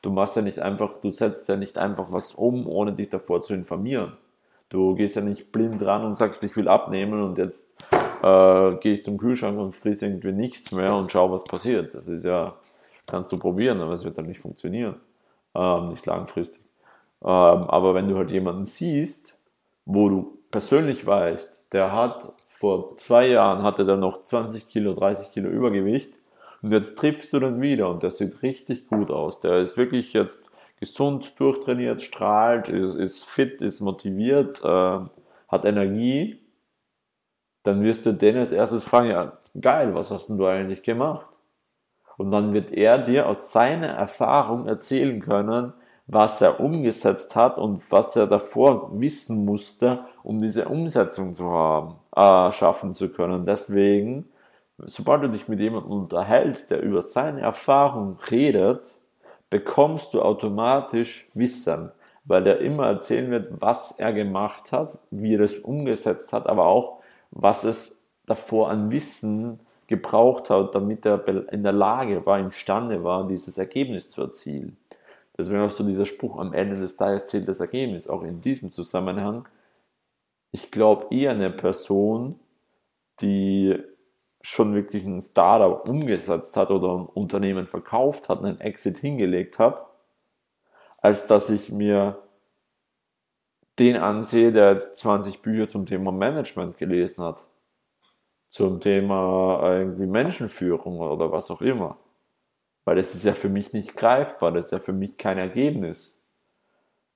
Du 0.01 0.11
machst 0.11 0.35
ja 0.35 0.41
nicht 0.41 0.59
einfach, 0.59 0.95
du 1.01 1.11
setzt 1.11 1.47
ja 1.49 1.55
nicht 1.55 1.77
einfach 1.77 2.07
was 2.09 2.33
um, 2.33 2.67
ohne 2.67 2.93
dich 2.93 3.09
davor 3.09 3.43
zu 3.43 3.53
informieren. 3.53 4.17
Du 4.69 4.95
gehst 4.95 5.15
ja 5.15 5.21
nicht 5.21 5.51
blind 5.51 5.81
ran 5.83 6.03
und 6.05 6.15
sagst, 6.15 6.43
ich 6.43 6.55
will 6.55 6.67
abnehmen 6.67 7.21
und 7.21 7.37
jetzt 7.37 7.73
äh, 8.23 8.75
gehe 8.77 8.95
ich 8.95 9.03
zum 9.03 9.17
Kühlschrank 9.17 9.59
und 9.59 9.75
friss 9.75 10.01
irgendwie 10.01 10.31
nichts 10.31 10.71
mehr 10.71 10.95
und 10.95 11.11
schau, 11.11 11.31
was 11.31 11.43
passiert. 11.43 11.93
Das 11.93 12.07
ist 12.07 12.25
ja, 12.25 12.55
kannst 13.05 13.31
du 13.31 13.37
probieren, 13.37 13.81
aber 13.81 13.93
es 13.93 14.03
wird 14.03 14.17
dann 14.17 14.25
nicht 14.25 14.39
funktionieren. 14.39 14.95
Ähm, 15.53 15.85
nicht 15.85 16.05
langfristig. 16.05 16.61
Ähm, 17.21 17.29
aber 17.29 17.93
wenn 17.93 18.09
du 18.09 18.17
halt 18.17 18.31
jemanden 18.31 18.65
siehst, 18.65 19.35
wo 19.85 20.09
du 20.09 20.37
persönlich 20.51 21.05
weißt, 21.05 21.59
der 21.71 21.91
hat 21.91 22.33
vor 22.49 22.97
zwei 22.97 23.27
Jahren 23.27 23.63
hatte 23.63 23.85
der 23.85 23.97
noch 23.97 24.25
20 24.25 24.67
Kilo, 24.67 24.93
30 24.93 25.31
Kilo 25.31 25.49
Übergewicht 25.49 26.13
und 26.61 26.71
jetzt 26.71 26.97
triffst 26.97 27.31
du 27.33 27.39
den 27.39 27.61
wieder 27.61 27.89
und 27.89 28.01
der 28.01 28.11
sieht 28.11 28.41
richtig 28.41 28.87
gut 28.87 29.11
aus. 29.11 29.41
Der 29.41 29.59
ist 29.59 29.77
wirklich 29.77 30.13
jetzt 30.13 30.44
gesund, 30.85 31.33
durchtrainiert, 31.39 32.01
strahlt, 32.01 32.67
ist, 32.69 32.95
ist 32.95 33.25
fit, 33.25 33.61
ist 33.61 33.81
motiviert, 33.81 34.63
äh, 34.63 34.99
hat 35.47 35.65
Energie. 35.65 36.41
Dann 37.63 37.83
wirst 37.83 38.05
du 38.05 38.13
den 38.13 38.37
als 38.37 38.51
erstes 38.51 38.83
fragen, 38.83 39.09
ja, 39.09 39.37
geil, 39.59 39.95
was 39.95 40.11
hast 40.11 40.29
denn 40.29 40.37
du 40.37 40.45
eigentlich 40.45 40.83
gemacht? 40.83 41.25
Und 42.17 42.31
dann 42.31 42.53
wird 42.53 42.71
er 42.71 42.99
dir 42.99 43.27
aus 43.27 43.51
seiner 43.51 43.87
Erfahrung 43.87 44.67
erzählen 44.67 45.19
können, 45.19 45.73
was 46.07 46.39
er 46.39 46.59
umgesetzt 46.59 47.35
hat 47.35 47.57
und 47.57 47.81
was 47.91 48.15
er 48.15 48.27
davor 48.27 48.91
wissen 48.99 49.43
musste, 49.43 50.05
um 50.23 50.39
diese 50.41 50.65
Umsetzung 50.65 51.33
zu 51.33 51.49
haben, 51.49 51.95
äh, 52.15 52.51
schaffen 52.51 52.93
zu 52.93 53.09
können. 53.09 53.45
Deswegen, 53.45 54.29
sobald 54.77 55.23
du 55.23 55.29
dich 55.29 55.47
mit 55.47 55.59
jemandem 55.59 55.91
unterhältst, 55.91 56.69
der 56.69 56.83
über 56.83 57.01
seine 57.01 57.41
Erfahrung 57.41 58.17
redet, 58.29 59.01
bekommst 59.55 60.13
du 60.13 60.21
automatisch 60.21 61.29
Wissen, 61.33 61.89
weil 62.25 62.45
er 62.45 62.59
immer 62.59 62.87
erzählen 62.87 63.31
wird, 63.31 63.61
was 63.61 63.91
er 63.97 64.11
gemacht 64.11 64.73
hat, 64.73 64.97
wie 65.11 65.35
er 65.35 65.39
es 65.39 65.59
umgesetzt 65.59 66.33
hat, 66.33 66.45
aber 66.45 66.65
auch, 66.65 67.01
was 67.31 67.63
es 67.63 68.05
davor 68.25 68.69
an 68.69 68.91
Wissen 68.91 69.61
gebraucht 69.87 70.49
hat, 70.49 70.75
damit 70.75 71.05
er 71.05 71.25
in 71.53 71.63
der 71.63 71.71
Lage 71.71 72.25
war, 72.25 72.37
imstande 72.37 73.01
war, 73.05 73.29
dieses 73.29 73.57
Ergebnis 73.57 74.09
zu 74.09 74.23
erzielen. 74.23 74.75
Deswegen 75.37 75.61
auch 75.61 75.71
so 75.71 75.85
dieser 75.85 76.05
Spruch, 76.05 76.37
am 76.37 76.51
Ende 76.51 76.75
des 76.75 76.97
Tages 76.97 77.27
zählt 77.27 77.47
das 77.47 77.61
Ergebnis. 77.61 78.09
Auch 78.09 78.23
in 78.23 78.41
diesem 78.41 78.73
Zusammenhang. 78.73 79.47
Ich 80.51 80.69
glaube 80.69 81.15
eher 81.15 81.31
eine 81.31 81.49
Person, 81.49 82.41
die 83.21 83.81
schon 84.45 84.75
wirklich 84.75 85.03
ein 85.05 85.21
Startup 85.21 85.87
umgesetzt 85.89 86.55
hat 86.55 86.69
oder 86.69 86.99
ein 86.99 87.05
Unternehmen 87.07 87.65
verkauft 87.65 88.29
hat, 88.29 88.43
einen 88.43 88.61
Exit 88.61 88.97
hingelegt 88.97 89.57
hat, 89.57 89.85
als 90.99 91.25
dass 91.25 91.49
ich 91.49 91.71
mir 91.71 92.21
den 93.79 93.97
ansehe, 93.97 94.51
der 94.51 94.71
jetzt 94.71 94.97
20 94.99 95.41
Bücher 95.41 95.67
zum 95.67 95.85
Thema 95.85 96.11
Management 96.11 96.77
gelesen 96.77 97.23
hat. 97.23 97.43
Zum 98.49 98.79
Thema 98.79 99.61
irgendwie 99.63 100.05
Menschenführung 100.05 100.99
oder 100.99 101.31
was 101.31 101.49
auch 101.49 101.61
immer. 101.61 101.97
Weil 102.85 102.97
das 102.97 103.15
ist 103.15 103.25
ja 103.25 103.33
für 103.33 103.49
mich 103.49 103.73
nicht 103.73 103.95
greifbar, 103.97 104.51
das 104.51 104.65
ist 104.65 104.71
ja 104.71 104.79
für 104.79 104.93
mich 104.93 105.17
kein 105.17 105.39
Ergebnis. 105.39 106.14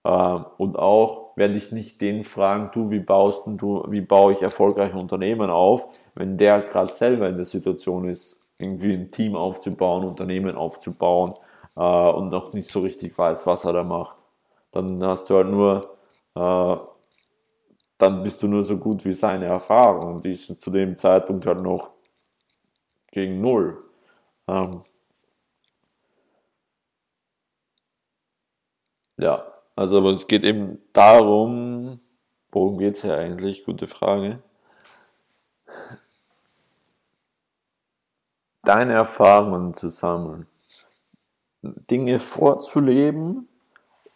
Ähm, 0.06 0.46
und 0.58 0.78
auch 0.78 1.36
werde 1.38 1.56
ich 1.56 1.72
nicht 1.72 2.02
den 2.02 2.24
fragen, 2.24 2.72
du, 2.74 2.90
wie 2.92 3.00
baust 3.00 3.44
du, 3.48 3.84
wie 3.90 4.02
baue 4.02 4.34
ich 4.34 4.42
erfolgreiche 4.42 4.98
Unternehmen 4.98 5.50
auf, 5.50 5.88
wenn 6.16 6.38
der 6.38 6.62
gerade 6.62 6.92
selber 6.92 7.30
in 7.30 7.38
der 7.38 7.46
Situation 7.46 8.08
ist, 8.10 8.48
irgendwie 8.60 8.94
ein 8.94 9.12
Team 9.12 9.36
aufzubauen, 9.36 10.06
Unternehmen 10.06 10.56
aufzubauen 10.56 11.34
äh, 11.76 11.82
und 11.82 12.30
noch 12.30 12.54
nicht 12.54 12.70
so 12.70 12.82
richtig 12.82 13.18
weiß, 13.18 13.48
was 13.48 13.64
er 13.66 13.74
da 13.74 13.84
macht. 13.84 14.16
Dann 14.72 15.04
hast 15.04 15.30
du 15.30 15.36
halt 15.36 15.48
nur, 15.50 15.98
äh, 16.36 16.78
dann 18.00 18.24
bist 18.24 18.42
du 18.42 18.48
nur 18.48 18.64
so 18.64 18.78
gut 18.80 19.06
wie 19.06 19.14
seine 19.14 19.46
Erfahrung 19.46 20.22
die 20.22 20.32
ist 20.32 20.60
zu 20.60 20.72
dem 20.72 20.98
Zeitpunkt 20.98 21.46
halt 21.46 21.62
noch 21.62 21.92
gegen 23.12 23.40
null. 23.40 23.84
Ähm, 24.48 24.82
ja, 29.18 29.59
also 29.80 30.00
aber 30.00 30.10
es 30.10 30.28
geht 30.28 30.44
eben 30.44 30.78
darum, 30.92 32.02
worum 32.52 32.80
geht 32.80 32.98
es 32.98 33.04
hier 33.04 33.18
eigentlich? 33.18 33.64
Gute 33.64 33.88
Frage. 33.88 34.44
Deine 38.62 38.92
Erfahrungen 38.92 39.74
zu 39.74 39.90
sammeln, 39.90 40.48
Dinge 41.62 42.20
vorzuleben 42.20 43.48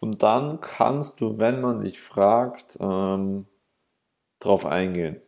und 0.00 0.22
dann 0.22 0.60
kannst 0.60 1.22
du, 1.22 1.38
wenn 1.38 1.62
man 1.62 1.80
dich 1.80 1.98
fragt, 1.98 2.76
ähm, 2.78 3.46
drauf 4.40 4.66
eingehen. 4.66 5.22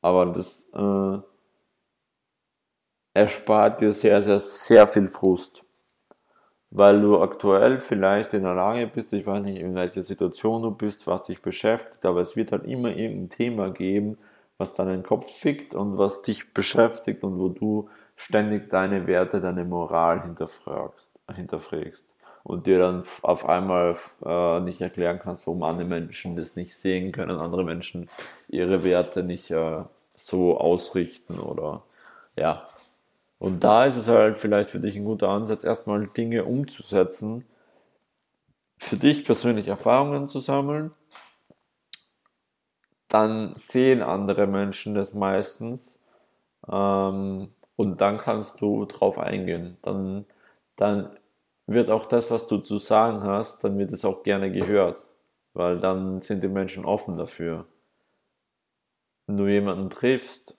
Aber 0.00 0.24
das 0.24 0.70
äh, 0.72 1.18
erspart 3.12 3.82
dir 3.82 3.92
sehr, 3.92 4.22
sehr, 4.22 4.40
sehr 4.40 4.88
viel 4.88 5.08
Frust 5.08 5.65
weil 6.70 7.00
du 7.00 7.20
aktuell 7.20 7.78
vielleicht 7.78 8.34
in 8.34 8.42
der 8.42 8.54
Lage 8.54 8.86
bist, 8.86 9.12
ich 9.12 9.26
weiß 9.26 9.42
nicht, 9.42 9.60
in 9.60 9.74
welcher 9.74 10.02
Situation 10.02 10.62
du 10.62 10.70
bist, 10.70 11.06
was 11.06 11.24
dich 11.24 11.40
beschäftigt, 11.40 12.04
aber 12.04 12.20
es 12.20 12.36
wird 12.36 12.52
halt 12.52 12.64
immer 12.64 12.90
irgendein 12.90 13.30
Thema 13.30 13.70
geben, 13.70 14.18
was 14.58 14.74
deinen 14.74 15.02
Kopf 15.02 15.30
fickt 15.30 15.74
und 15.74 15.98
was 15.98 16.22
dich 16.22 16.52
beschäftigt 16.52 17.22
und 17.22 17.38
wo 17.38 17.48
du 17.48 17.88
ständig 18.16 18.68
deine 18.70 19.06
Werte, 19.06 19.40
deine 19.40 19.64
Moral 19.64 20.22
hinterfragst, 20.22 21.10
hinterfragst 21.34 22.08
und 22.42 22.66
dir 22.66 22.78
dann 22.78 23.04
auf 23.22 23.48
einmal 23.48 23.96
äh, 24.24 24.60
nicht 24.60 24.80
erklären 24.80 25.20
kannst, 25.22 25.46
warum 25.46 25.62
andere 25.62 25.86
Menschen 25.86 26.36
das 26.36 26.56
nicht 26.56 26.76
sehen 26.76 27.12
können, 27.12 27.38
andere 27.38 27.64
Menschen 27.64 28.08
ihre 28.48 28.84
Werte 28.84 29.22
nicht 29.22 29.50
äh, 29.50 29.82
so 30.16 30.58
ausrichten 30.58 31.38
oder 31.38 31.82
ja, 32.36 32.66
und 33.38 33.64
da 33.64 33.84
ist 33.84 33.96
es 33.96 34.08
halt 34.08 34.38
vielleicht 34.38 34.70
für 34.70 34.80
dich 34.80 34.96
ein 34.96 35.04
guter 35.04 35.28
Ansatz, 35.28 35.64
erstmal 35.64 36.06
Dinge 36.08 36.44
umzusetzen, 36.44 37.44
für 38.78 38.96
dich 38.96 39.24
persönlich 39.24 39.68
Erfahrungen 39.68 40.28
zu 40.28 40.40
sammeln. 40.40 40.92
Dann 43.08 43.54
sehen 43.56 44.02
andere 44.02 44.46
Menschen 44.46 44.94
das 44.94 45.14
meistens 45.14 46.02
ähm, 46.68 47.54
und 47.76 48.00
dann 48.00 48.18
kannst 48.18 48.60
du 48.60 48.84
drauf 48.86 49.18
eingehen. 49.18 49.76
Dann, 49.82 50.26
dann 50.76 51.16
wird 51.66 51.90
auch 51.90 52.06
das, 52.06 52.30
was 52.30 52.46
du 52.46 52.58
zu 52.58 52.78
sagen 52.78 53.22
hast, 53.22 53.62
dann 53.64 53.78
wird 53.78 53.92
es 53.92 54.04
auch 54.04 54.22
gerne 54.22 54.50
gehört, 54.50 55.02
weil 55.52 55.78
dann 55.78 56.22
sind 56.22 56.42
die 56.42 56.48
Menschen 56.48 56.84
offen 56.84 57.16
dafür. 57.16 57.66
Wenn 59.26 59.36
du 59.36 59.46
jemanden 59.46 59.90
triffst 59.90 60.56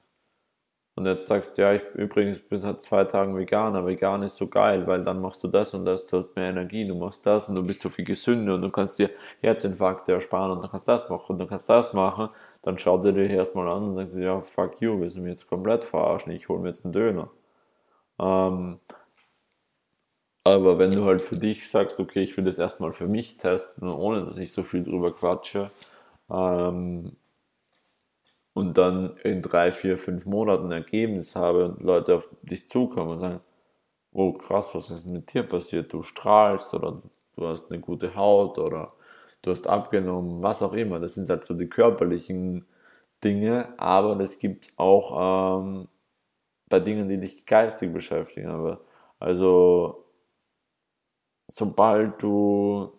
und 0.97 1.05
jetzt 1.05 1.27
sagst 1.27 1.57
du, 1.57 1.61
ja, 1.61 1.73
ich 1.73 1.83
übrigens 1.93 2.39
bin 2.39 2.57
seit 2.57 2.81
zwei 2.81 3.03
Tagen 3.03 3.37
Veganer, 3.37 3.85
vegan 3.85 4.23
ist 4.23 4.37
so 4.37 4.47
geil, 4.47 4.87
weil 4.87 5.03
dann 5.03 5.21
machst 5.21 5.43
du 5.43 5.47
das 5.47 5.75
und 5.75 5.85
das, 5.85 6.07
du 6.07 6.17
hast 6.17 6.35
mehr 6.35 6.49
Energie, 6.49 6.87
du 6.87 6.95
machst 6.95 7.23
das 7.27 7.47
und 7.49 7.55
du 7.55 7.61
bist 7.61 7.81
so 7.81 7.89
viel 7.89 8.03
gesünder 8.03 8.55
und 8.55 8.63
du 8.63 8.71
kannst 8.71 8.97
dir 8.97 9.11
Herzinfarkte 9.41 10.13
ersparen 10.13 10.53
und 10.53 10.63
dann 10.63 10.71
kannst 10.71 10.87
das 10.87 11.07
machen 11.07 11.33
und 11.33 11.37
dann 11.39 11.47
kannst 11.49 11.69
das 11.69 11.93
machen, 11.93 12.29
dann 12.63 12.79
schaut 12.79 13.05
er 13.05 13.11
dir 13.11 13.29
erstmal 13.29 13.67
an 13.67 13.83
und 13.83 13.95
sagt, 13.95 14.15
ja, 14.15 14.41
fuck 14.41 14.81
you, 14.81 14.93
du 14.97 15.03
mich 15.03 15.29
jetzt 15.29 15.47
komplett 15.47 15.83
verarschen, 15.83 16.31
ich 16.33 16.49
hole 16.49 16.61
mir 16.61 16.69
jetzt 16.69 16.83
einen 16.83 16.93
Döner. 16.93 17.29
Ähm, 18.19 18.79
aber 20.43 20.79
wenn 20.79 20.91
du 20.93 21.05
halt 21.05 21.21
für 21.21 21.37
dich 21.37 21.69
sagst, 21.69 21.99
okay, 21.99 22.23
ich 22.23 22.37
will 22.37 22.45
das 22.45 22.57
erstmal 22.57 22.93
für 22.93 23.07
mich 23.07 23.37
testen, 23.37 23.87
ohne 23.89 24.25
dass 24.25 24.37
ich 24.39 24.51
so 24.51 24.63
viel 24.63 24.83
drüber 24.83 25.13
quatsche, 25.13 25.69
ähm, 26.31 27.17
und 28.57 28.75
dann 28.75 29.15
in 29.17 29.43
drei, 29.43 29.71
vier, 29.71 29.99
fünf 29.99 30.25
Monaten 30.25 30.65
ein 30.65 30.71
Ergebnis 30.83 31.35
habe 31.35 31.65
und 31.65 31.83
Leute 31.83 32.15
auf 32.15 32.27
dich 32.41 32.67
zukommen 32.67 33.11
und 33.11 33.19
sagen, 33.19 33.39
oh 34.13 34.33
krass, 34.33 34.73
was 34.73 34.89
ist 34.89 35.05
mit 35.05 35.31
dir 35.31 35.43
passiert? 35.43 35.93
Du 35.93 36.01
strahlst 36.01 36.73
oder 36.73 37.03
du 37.35 37.47
hast 37.47 37.71
eine 37.71 37.79
gute 37.79 38.15
Haut 38.15 38.57
oder 38.57 38.93
du 39.43 39.51
hast 39.51 39.67
abgenommen, 39.67 40.41
was 40.41 40.63
auch 40.63 40.73
immer. 40.73 40.99
Das 40.99 41.13
sind 41.13 41.29
halt 41.29 41.45
so 41.45 41.53
die 41.53 41.69
körperlichen 41.69 42.65
Dinge, 43.23 43.75
aber 43.77 44.15
das 44.15 44.39
gibt 44.39 44.65
es 44.65 44.79
auch 44.79 45.61
ähm, 45.61 45.87
bei 46.67 46.79
Dingen, 46.79 47.09
die 47.09 47.19
dich 47.19 47.45
geistig 47.45 47.93
beschäftigen. 47.93 48.49
Aber 48.49 48.81
also 49.19 50.03
sobald 51.47 52.23
du 52.23 52.91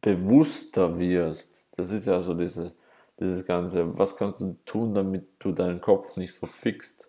bewusster 0.00 0.96
wirst, 1.00 1.66
das 1.76 1.90
ist 1.90 2.06
ja 2.06 2.22
so 2.22 2.34
diese 2.34 2.76
dieses 3.22 3.46
Ganze, 3.46 3.96
was 3.98 4.16
kannst 4.16 4.40
du 4.40 4.56
tun, 4.64 4.94
damit 4.94 5.28
du 5.38 5.52
deinen 5.52 5.80
Kopf 5.80 6.16
nicht 6.16 6.34
so 6.34 6.46
fixt? 6.46 7.04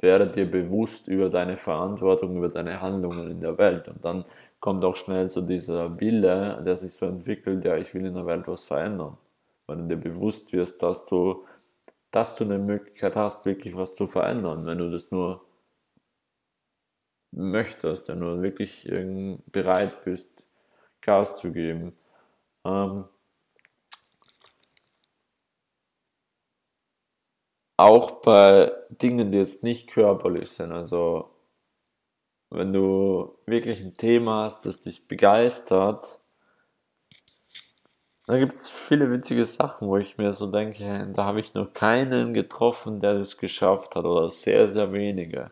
Werde 0.00 0.28
dir 0.28 0.50
bewusst 0.50 1.08
über 1.08 1.30
deine 1.30 1.56
Verantwortung, 1.56 2.36
über 2.36 2.48
deine 2.48 2.80
Handlungen 2.80 3.30
in 3.30 3.40
der 3.40 3.58
Welt. 3.58 3.88
Und 3.88 4.04
dann 4.04 4.24
kommt 4.60 4.84
auch 4.84 4.96
schnell 4.96 5.30
so 5.30 5.40
dieser 5.40 5.98
Wille, 6.00 6.62
der 6.64 6.76
sich 6.76 6.94
so 6.94 7.06
entwickelt, 7.06 7.64
ja, 7.64 7.76
ich 7.76 7.94
will 7.94 8.06
in 8.06 8.14
der 8.14 8.26
Welt 8.26 8.46
was 8.46 8.64
verändern. 8.64 9.16
Weil 9.66 9.78
du 9.78 9.88
dir 9.88 9.96
bewusst 9.96 10.52
wirst, 10.52 10.82
dass 10.82 11.06
du, 11.06 11.44
dass 12.10 12.36
du 12.36 12.44
eine 12.44 12.58
Möglichkeit 12.58 13.16
hast, 13.16 13.46
wirklich 13.46 13.76
was 13.76 13.94
zu 13.94 14.06
verändern, 14.06 14.66
wenn 14.66 14.78
du 14.78 14.90
das 14.90 15.10
nur 15.10 15.44
möchtest, 17.32 18.08
wenn 18.08 18.20
du 18.20 18.42
wirklich 18.42 18.88
bereit 19.46 20.04
bist, 20.04 20.42
Gas 21.00 21.38
zu 21.38 21.52
geben. 21.52 21.92
Ähm, 22.64 23.04
auch 27.76 28.22
bei 28.22 28.72
Dingen, 28.90 29.32
die 29.32 29.38
jetzt 29.38 29.62
nicht 29.62 29.88
körperlich 29.88 30.50
sind. 30.50 30.72
Also 30.72 31.30
wenn 32.50 32.72
du 32.72 33.36
wirklich 33.46 33.80
ein 33.82 33.94
Thema 33.96 34.44
hast, 34.44 34.64
das 34.66 34.80
dich 34.80 35.08
begeistert, 35.08 36.20
da 38.26 38.38
gibt 38.38 38.54
es 38.54 38.68
viele 38.68 39.10
witzige 39.10 39.44
Sachen, 39.44 39.88
wo 39.88 39.98
ich 39.98 40.16
mir 40.16 40.32
so 40.32 40.50
denke, 40.50 41.12
da 41.14 41.24
habe 41.24 41.40
ich 41.40 41.52
noch 41.52 41.74
keinen 41.74 42.32
getroffen, 42.32 43.00
der 43.00 43.18
das 43.18 43.36
geschafft 43.36 43.96
hat 43.96 44.04
oder 44.04 44.30
sehr, 44.30 44.68
sehr 44.68 44.92
wenige. 44.92 45.50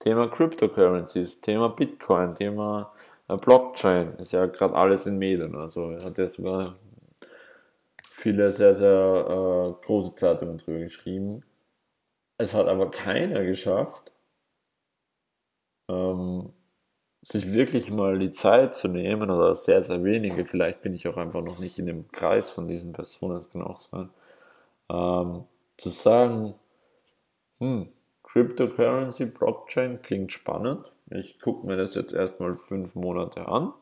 Thema 0.00 0.28
Cryptocurrencies, 0.28 1.40
Thema 1.40 1.68
Bitcoin, 1.68 2.34
Thema 2.34 2.92
äh, 3.28 3.36
Blockchain, 3.36 4.16
ist 4.18 4.32
ja 4.32 4.46
gerade 4.46 4.74
alles 4.74 5.06
in 5.06 5.18
Medien. 5.18 5.54
Also 5.54 5.92
hat 6.02 6.18
ja 6.18 6.28
sogar 6.28 6.76
viele 8.10 8.52
sehr, 8.52 8.74
sehr 8.74 8.90
äh, 9.78 9.86
große 9.86 10.14
Zeitungen 10.14 10.58
drüber 10.58 10.80
geschrieben. 10.80 11.42
Es 12.40 12.54
hat 12.54 12.68
aber 12.68 12.90
keiner 12.90 13.44
geschafft, 13.44 14.12
ähm, 15.90 16.54
sich 17.20 17.52
wirklich 17.52 17.90
mal 17.90 18.18
die 18.18 18.32
Zeit 18.32 18.74
zu 18.74 18.88
nehmen, 18.88 19.30
oder 19.30 19.54
sehr, 19.54 19.82
sehr 19.82 20.02
wenige, 20.04 20.46
vielleicht 20.46 20.80
bin 20.80 20.94
ich 20.94 21.06
auch 21.06 21.18
einfach 21.18 21.42
noch 21.42 21.58
nicht 21.58 21.78
in 21.78 21.84
dem 21.84 22.10
Kreis 22.12 22.50
von 22.50 22.66
diesen 22.66 22.94
Personen, 22.94 23.34
das 23.34 23.50
kann 23.50 23.60
auch 23.60 23.76
sein, 23.76 24.08
ähm, 24.90 25.44
zu 25.76 25.90
sagen, 25.90 26.54
hm, 27.58 27.92
Cryptocurrency, 28.22 29.26
Blockchain 29.26 30.00
klingt 30.00 30.32
spannend. 30.32 30.90
Ich 31.10 31.40
gucke 31.40 31.66
mir 31.66 31.76
das 31.76 31.94
jetzt 31.94 32.14
erstmal 32.14 32.56
fünf 32.56 32.94
Monate 32.94 33.48
an, 33.48 33.74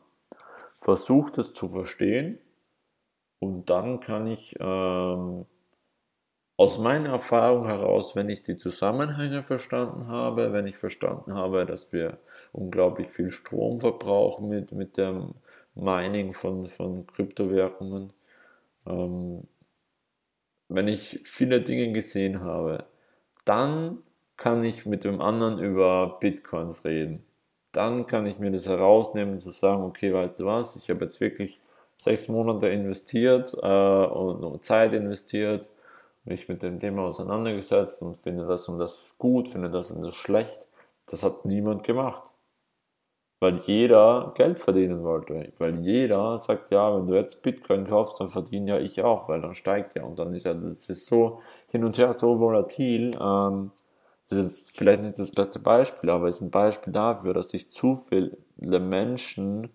versuche 0.81 1.31
das 1.31 1.53
zu 1.53 1.69
verstehen 1.69 2.39
und 3.39 3.69
dann 3.69 4.01
kann 4.01 4.27
ich 4.27 4.57
ähm, 4.59 5.45
aus 6.59 6.77
meiner 6.77 7.11
Erfahrung 7.11 7.67
heraus, 7.67 8.17
wenn 8.17 8.27
ich 8.27 8.43
die 8.43 8.57
Zusammenhänge 8.57 9.43
verstanden 9.43 10.07
habe, 10.07 10.51
wenn 10.51 10.67
ich 10.67 10.75
verstanden 10.75 11.33
habe, 11.33 11.65
dass 11.65 11.93
wir 11.93 12.17
unglaublich 12.51 13.11
viel 13.11 13.31
Strom 13.31 13.79
verbrauchen 13.79 14.49
mit, 14.49 14.73
mit 14.73 14.97
dem 14.97 15.35
Mining 15.73 16.33
von, 16.33 16.67
von 16.67 17.07
Kryptowährungen, 17.07 18.11
ähm, 18.85 19.43
wenn 20.67 20.89
ich 20.89 21.21
viele 21.23 21.61
Dinge 21.61 21.93
gesehen 21.93 22.41
habe, 22.41 22.83
dann 23.45 23.99
kann 24.35 24.61
ich 24.65 24.85
mit 24.85 25.05
dem 25.05 25.21
anderen 25.21 25.59
über 25.59 26.17
Bitcoins 26.19 26.83
reden. 26.83 27.23
Dann 27.71 28.05
kann 28.05 28.25
ich 28.25 28.37
mir 28.37 28.51
das 28.51 28.67
herausnehmen 28.67 29.39
zu 29.39 29.51
sagen, 29.51 29.83
okay, 29.83 30.13
weißt 30.13 30.37
du 30.37 30.45
was, 30.45 30.75
ich 30.75 30.89
habe 30.89 31.05
jetzt 31.05 31.21
wirklich 31.21 31.57
sechs 31.97 32.27
Monate 32.27 32.67
investiert 32.67 33.53
äh, 33.53 34.05
und 34.05 34.61
Zeit 34.61 34.93
investiert 34.93 35.69
mich 36.29 36.47
mit 36.49 36.63
dem 36.63 36.79
Thema 36.79 37.03
auseinandergesetzt 37.03 38.01
und 38.01 38.17
finde 38.17 38.47
das 38.47 38.69
und 38.69 38.79
das 38.79 38.97
gut, 39.17 39.49
finde 39.49 39.69
das 39.71 39.91
und 39.91 40.03
das 40.03 40.15
schlecht. 40.15 40.59
Das 41.07 41.23
hat 41.23 41.45
niemand 41.45 41.83
gemacht. 41.83 42.23
weil 43.39 43.57
jeder 43.65 44.33
Geld 44.35 44.59
verdienen 44.59 45.03
wollte. 45.03 45.53
Weil 45.59 45.79
jeder 45.79 46.37
sagt, 46.39 46.71
ja, 46.71 46.93
wenn 46.95 47.07
du 47.07 47.15
jetzt 47.15 47.41
Bitcoin 47.41 47.87
kaufst, 47.87 48.19
dann 48.19 48.29
verdiene 48.31 48.71
ja 48.71 48.79
ich 48.79 49.01
auch, 49.01 49.29
weil 49.29 49.41
dann 49.41 49.55
steigt 49.55 49.95
ja. 49.95 50.03
Und 50.03 50.19
dann 50.19 50.33
ist 50.33 50.45
ja, 50.45 50.53
das 50.53 50.89
ist 50.89 51.05
so 51.05 51.41
hin 51.69 51.83
und 51.85 51.97
her 51.97 52.13
so 52.13 52.39
volatil. 52.39 53.11
Ähm, 53.19 53.71
das 54.29 54.39
ist 54.39 54.71
vielleicht 54.77 55.01
nicht 55.03 55.19
das 55.19 55.31
beste 55.31 55.59
Beispiel, 55.59 56.09
aber 56.09 56.27
es 56.27 56.37
ist 56.37 56.41
ein 56.43 56.51
Beispiel 56.51 56.93
dafür, 56.93 57.33
dass 57.33 57.49
sich 57.49 57.71
zu 57.71 57.95
viele 57.95 58.37
Menschen 58.79 59.69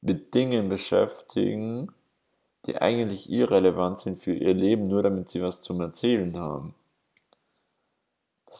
mit 0.00 0.34
Dingen 0.34 0.68
beschäftigen, 0.68 1.92
die 2.66 2.76
eigentlich 2.80 3.30
irrelevant 3.30 3.98
sind 3.98 4.18
für 4.18 4.34
ihr 4.34 4.54
Leben, 4.54 4.84
nur 4.84 5.02
damit 5.02 5.28
sie 5.28 5.42
was 5.42 5.62
zum 5.62 5.80
Erzählen 5.80 6.36
haben. 6.38 6.74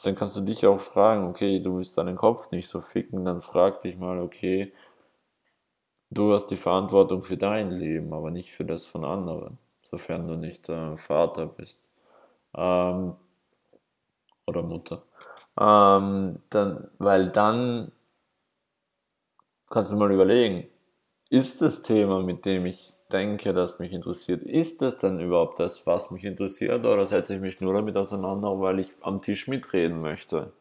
Dann 0.05 0.15
kannst 0.15 0.37
du 0.37 0.41
dich 0.41 0.67
auch 0.67 0.81
fragen, 0.81 1.29
okay, 1.29 1.61
du 1.61 1.77
willst 1.77 1.99
deinen 1.99 2.17
Kopf 2.17 2.51
nicht 2.51 2.69
so 2.69 2.81
ficken, 2.81 3.25
dann 3.25 3.43
frag 3.43 3.81
dich 3.81 3.97
mal, 3.97 4.21
okay, 4.21 4.73
du 6.11 6.33
hast 6.33 6.47
die 6.47 6.57
Verantwortung 6.57 7.23
für 7.23 7.37
dein 7.37 7.71
Leben, 7.71 8.13
aber 8.13 8.31
nicht 8.31 8.53
für 8.53 8.65
das 8.65 8.85
von 8.85 9.05
anderen, 9.05 9.59
sofern 9.83 10.27
du 10.27 10.37
nicht 10.37 10.69
äh, 10.69 10.97
Vater 10.97 11.47
bist 11.47 11.89
ähm, 12.55 13.15
oder 14.47 14.63
Mutter. 14.63 15.03
Ähm, 15.61 16.41
dann, 16.51 16.91
weil 16.99 17.31
dann 17.31 17.93
kannst 19.69 19.93
du 19.93 19.97
mal 19.97 20.11
überlegen, 20.11 20.69
ist 21.29 21.63
das 21.63 21.83
Thema, 21.83 22.23
mit 22.23 22.45
dem 22.45 22.67
ich 22.67 22.92
denke, 23.13 23.53
das 23.53 23.79
mich 23.79 23.93
interessiert, 23.93 24.43
ist 24.43 24.83
das 24.83 24.99
denn 24.99 25.21
überhaupt 25.21 25.61
das, 25.61 25.87
was 25.87 26.11
mich 26.11 26.25
interessiert, 26.25 26.85
oder 26.87 27.07
setze 27.07 27.35
ich 27.35 27.41
mich 27.41 27.61
nur 27.61 27.75
damit 27.75 27.97
auseinander, 27.97 28.61
weil 28.61 28.81
ich 28.81 28.91
am 29.03 29.23
Tisch 29.23 29.49
mitreden 29.49 30.01
möchte? 30.01 30.53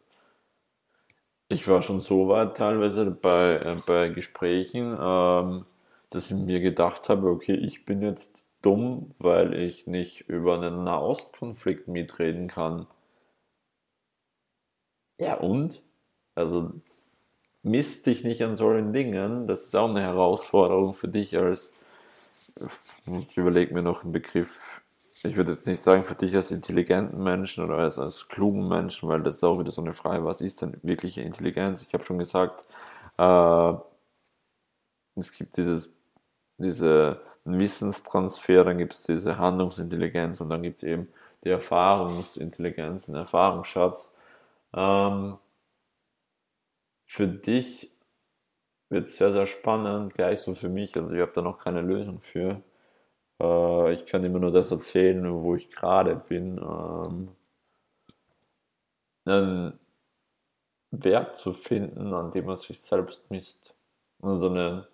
Ich 1.49 1.67
war 1.67 1.81
schon 1.81 1.99
so 1.99 2.29
weit 2.29 2.55
teilweise 2.57 3.11
bei, 3.11 3.55
äh, 3.57 3.75
bei 3.85 4.09
Gesprächen, 4.09 4.97
ähm, 4.99 5.65
dass 6.09 6.31
ich 6.31 6.37
mir 6.37 6.59
gedacht 6.61 7.09
habe, 7.09 7.27
okay, 7.29 7.55
ich 7.55 7.85
bin 7.85 8.01
jetzt 8.01 8.45
dumm, 8.61 9.13
weil 9.19 9.53
ich 9.53 9.87
nicht 9.87 10.21
über 10.29 10.55
einen 10.55 10.83
Nahostkonflikt 10.83 11.87
mitreden 11.87 12.47
kann. 12.47 12.87
Ja 15.17 15.35
und? 15.35 15.81
Also 16.35 16.71
misst 17.63 18.07
dich 18.07 18.23
nicht 18.23 18.41
an 18.43 18.55
solchen 18.55 18.93
Dingen, 18.93 19.47
das 19.47 19.65
ist 19.65 19.75
auch 19.75 19.89
eine 19.89 20.01
Herausforderung 20.01 20.93
für 20.93 21.07
dich 21.07 21.37
als 21.37 21.73
ich 23.05 23.37
überlege 23.37 23.73
mir 23.73 23.81
noch 23.81 24.03
einen 24.03 24.11
Begriff. 24.13 24.81
Ich 25.23 25.35
würde 25.35 25.51
jetzt 25.51 25.67
nicht 25.67 25.83
sagen 25.83 26.01
für 26.03 26.15
dich 26.15 26.35
als 26.35 26.51
intelligenten 26.51 27.23
Menschen 27.23 27.63
oder 27.63 27.77
als, 27.77 27.99
als 27.99 28.27
klugen 28.27 28.67
Menschen, 28.67 29.07
weil 29.07 29.21
das 29.21 29.37
ist 29.37 29.43
auch 29.43 29.59
wieder 29.59 29.71
so 29.71 29.81
eine 29.81 29.93
Frage, 29.93 30.25
was 30.25 30.41
ist 30.41 30.61
denn 30.61 30.77
wirkliche 30.81 31.21
Intelligenz? 31.21 31.83
Ich 31.83 31.93
habe 31.93 32.03
schon 32.05 32.17
gesagt, 32.17 32.63
äh, 33.17 33.73
es 35.15 35.31
gibt 35.33 35.57
dieses, 35.57 35.89
diese 36.57 37.21
Wissenstransfer, 37.45 38.63
dann 38.63 38.77
gibt 38.77 38.93
es 38.93 39.03
diese 39.03 39.37
Handlungsintelligenz 39.37 40.41
und 40.41 40.49
dann 40.49 40.63
gibt 40.63 40.77
es 40.77 40.83
eben 40.83 41.07
die 41.43 41.49
Erfahrungsintelligenz, 41.49 43.07
den 43.07 43.15
Erfahrungsschatz. 43.15 44.13
Ähm, 44.73 45.37
für 47.05 47.27
dich 47.27 47.90
wird 48.91 49.09
sehr, 49.09 49.31
sehr 49.33 49.47
spannend, 49.47 50.13
gleich 50.15 50.41
so 50.41 50.55
für 50.55 50.69
mich. 50.69 50.95
Also 50.97 51.13
ich 51.13 51.21
habe 51.21 51.31
da 51.33 51.41
noch 51.41 51.59
keine 51.59 51.81
Lösung 51.81 52.19
für. 52.21 52.61
Äh, 53.41 53.93
ich 53.93 54.05
kann 54.05 54.23
immer 54.23 54.39
nur 54.39 54.51
das 54.51 54.71
erzählen, 54.71 55.43
wo 55.43 55.55
ich 55.55 55.71
gerade 55.71 56.15
bin. 56.17 56.57
Ähm, 56.59 57.29
einen 59.25 59.79
Wert 60.91 61.37
zu 61.37 61.53
finden, 61.53 62.13
an 62.13 62.31
dem 62.31 62.45
man 62.45 62.55
sich 62.55 62.79
selbst 62.79 63.29
misst. 63.31 63.75
Also 64.21 64.49
eine, 64.49 64.87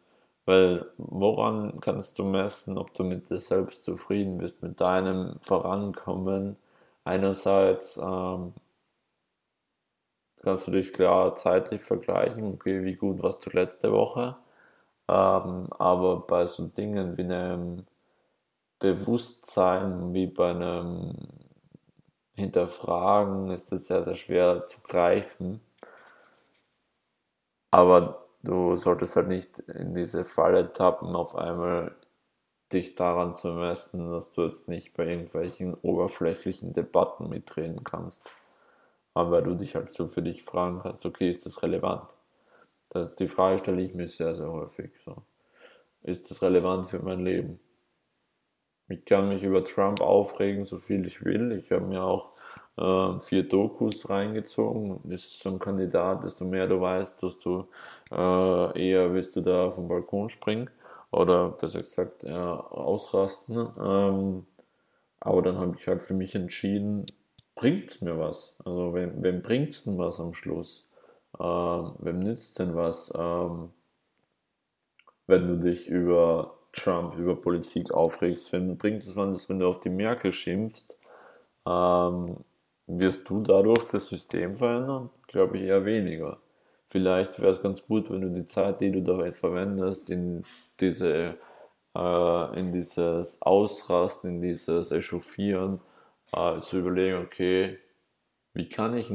weil 0.46 0.86
woran 0.98 1.80
kannst 1.82 2.20
du 2.20 2.24
messen, 2.24 2.78
ob 2.78 2.94
du 2.94 3.04
mit 3.04 3.30
dir 3.30 3.40
selbst 3.40 3.84
zufrieden 3.84 4.38
bist, 4.38 4.62
mit 4.64 4.80
deinem 4.82 5.40
Vorankommen? 5.42 6.58
Einerseits 7.04 7.98
ähm, 7.98 8.54
kannst 10.48 10.66
du 10.68 10.72
dich 10.72 10.94
klar 10.94 11.36
zeitlich 11.36 11.82
vergleichen, 11.82 12.54
okay, 12.54 12.86
wie 12.86 12.96
gut 12.96 13.22
warst 13.22 13.46
du 13.46 13.50
letzte 13.50 13.92
Woche. 13.92 14.38
Ähm, 15.10 15.68
aber 15.78 16.22
bei 16.26 16.46
so 16.46 16.68
Dingen 16.68 17.18
wie 17.18 17.24
einem 17.24 17.86
Bewusstsein, 18.80 20.14
wie 20.14 20.28
bei 20.28 20.52
einem 20.52 21.16
Hinterfragen 22.36 23.52
ist 23.52 23.74
das 23.74 23.88
sehr, 23.88 24.04
sehr 24.06 24.16
schwer 24.16 24.68
zu 24.68 24.80
greifen. 24.88 25.60
Aber 27.72 28.26
du 28.42 28.78
solltest 28.78 29.18
halt 29.18 29.28
nicht 29.28 29.60
in 29.60 29.96
diese 29.96 30.24
Falle 30.24 30.72
tappen, 30.72 31.14
auf 31.14 31.36
einmal 31.36 31.94
dich 32.72 32.96
daran 32.96 33.36
zu 33.36 33.50
messen, 33.52 34.12
dass 34.12 34.32
du 34.32 34.44
jetzt 34.44 34.70
nicht 34.70 34.94
bei 34.94 35.08
irgendwelchen 35.08 35.74
oberflächlichen 35.74 36.72
Debatten 36.74 37.28
mitreden 37.28 37.84
kannst 37.84 38.24
weil 39.32 39.44
du 39.44 39.56
dich 39.56 39.76
halt 39.76 39.94
so 39.94 40.08
für 40.08 40.22
dich 40.22 40.44
fragen 40.44 40.80
kannst, 40.82 41.06
okay, 41.06 41.30
ist 41.30 41.46
das 41.46 41.62
relevant? 41.64 42.10
Das, 42.90 43.16
die 43.16 43.28
Frage 43.28 43.60
stelle 43.60 43.82
ich 43.82 43.94
mir 43.94 44.08
sehr, 44.08 44.36
sehr 44.36 44.52
häufig. 44.52 44.92
So. 45.06 45.24
Ist 46.04 46.30
das 46.32 46.42
relevant 46.42 46.90
für 46.90 47.00
mein 47.00 47.24
Leben? 47.24 47.60
Ich 48.90 49.04
kann 49.04 49.28
mich 49.28 49.44
über 49.44 49.66
Trump 49.66 50.00
aufregen, 50.00 50.66
so 50.66 50.78
viel 50.78 51.06
ich 51.06 51.24
will. 51.26 51.52
Ich 51.52 51.72
habe 51.72 51.86
mir 51.86 52.04
auch 52.04 52.32
äh, 52.78 53.20
vier 53.20 53.44
Dokus 53.44 54.10
reingezogen. 54.10 55.02
Ist 55.12 55.40
so 55.40 55.50
ein 55.50 55.60
Kandidat, 55.60 56.24
desto 56.24 56.46
mehr 56.46 56.68
du 56.68 56.80
weißt, 56.80 57.22
desto 57.22 57.68
äh, 58.12 58.90
eher 58.90 59.14
willst 59.14 59.36
du 59.36 59.42
da 59.42 59.72
vom 59.72 59.88
Balkon 59.90 60.30
springen 60.30 60.70
oder 61.12 61.50
besser 61.50 61.80
gesagt 61.80 62.24
äh, 62.24 62.32
ausrasten. 62.32 63.68
Ähm, 63.78 64.46
aber 65.20 65.42
dann 65.42 65.58
habe 65.58 65.76
ich 65.78 65.88
halt 65.88 66.04
für 66.04 66.14
mich 66.14 66.36
entschieden, 66.36 67.06
bringt 67.58 67.90
es 67.90 68.02
mir 68.02 68.18
was? 68.18 68.54
Also 68.64 68.94
wem, 68.94 69.22
wem 69.22 69.42
bringt 69.42 69.72
es 69.72 69.84
denn 69.84 69.98
was 69.98 70.22
am 70.22 70.34
Schluss? 70.34 70.88
Ähm, 71.40 71.94
wem 72.00 72.20
nützt 72.20 72.58
denn 72.60 72.76
was, 72.76 73.12
ähm, 73.18 73.72
wenn 75.28 75.48
du 75.48 75.58
dich 75.58 75.90
über 75.90 76.58
Trump, 76.72 77.16
über 77.18 77.36
Politik 77.36 77.92
aufregst? 77.92 78.54
Wem 78.54 78.78
bringt 78.78 79.04
es 79.04 79.16
was, 79.18 79.50
wenn 79.50 79.60
du 79.60 79.68
auf 79.68 79.82
die 79.82 79.90
Merkel 79.90 80.32
schimpfst? 80.32 80.98
Ähm, 81.68 82.38
wirst 82.88 83.30
du 83.30 83.42
dadurch 83.42 83.84
das 83.86 84.08
System 84.08 84.56
verändern? 84.56 85.10
Glaube 85.28 85.58
ich 85.58 85.64
eher 85.64 85.84
weniger. 85.84 86.38
Vielleicht 86.88 87.40
wäre 87.40 87.52
es 87.52 87.62
ganz 87.62 87.86
gut, 87.86 88.10
wenn 88.10 88.22
du 88.22 88.30
die 88.30 88.46
Zeit, 88.46 88.80
die 88.80 88.92
du 88.92 89.02
dabei 89.02 89.34
verwendest, 89.34 90.10
in 90.10 90.44
diese 90.80 91.36
äh, 91.96 92.60
in 92.60 92.72
dieses 92.72 93.42
Ausrasten, 93.42 94.36
in 94.36 94.42
dieses 94.42 94.92
Echauffieren, 94.92 95.82
äh, 96.34 96.60
zu 96.60 96.80
überlegen, 96.80 97.18
okay, 97.24 97.80
wie 98.54 98.70
kann 98.70 98.98
ich 98.98 99.12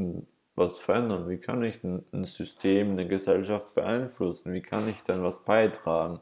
was 0.55 0.79
verändern? 0.79 1.29
Wie 1.29 1.37
kann 1.37 1.63
ich 1.63 1.83
ein, 1.83 2.25
System, 2.25 2.91
eine 2.91 3.07
Gesellschaft 3.07 3.75
beeinflussen? 3.75 4.53
Wie 4.53 4.61
kann 4.61 4.87
ich 4.89 5.01
denn 5.03 5.23
was 5.23 5.43
beitragen? 5.43 6.19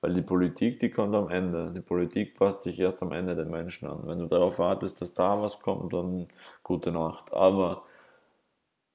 Weil 0.00 0.14
die 0.14 0.22
Politik, 0.22 0.80
die 0.80 0.90
kommt 0.90 1.14
am 1.14 1.28
Ende. 1.28 1.70
Die 1.74 1.80
Politik 1.80 2.36
passt 2.36 2.62
sich 2.62 2.78
erst 2.78 3.02
am 3.02 3.12
Ende 3.12 3.36
den 3.36 3.50
Menschen 3.50 3.88
an. 3.88 4.00
Wenn 4.04 4.18
du 4.18 4.26
darauf 4.26 4.58
wartest, 4.58 5.00
dass 5.00 5.14
da 5.14 5.40
was 5.40 5.60
kommt, 5.60 5.92
dann 5.92 6.28
gute 6.62 6.90
Nacht. 6.90 7.32
Aber 7.32 7.84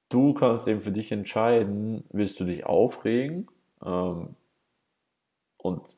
du 0.08 0.34
kannst 0.34 0.68
eben 0.68 0.80
für 0.82 0.92
dich 0.92 1.12
entscheiden, 1.12 2.04
willst 2.10 2.40
du 2.40 2.44
dich 2.44 2.66
aufregen 2.66 3.48
ähm, 3.84 4.34
und 5.56 5.96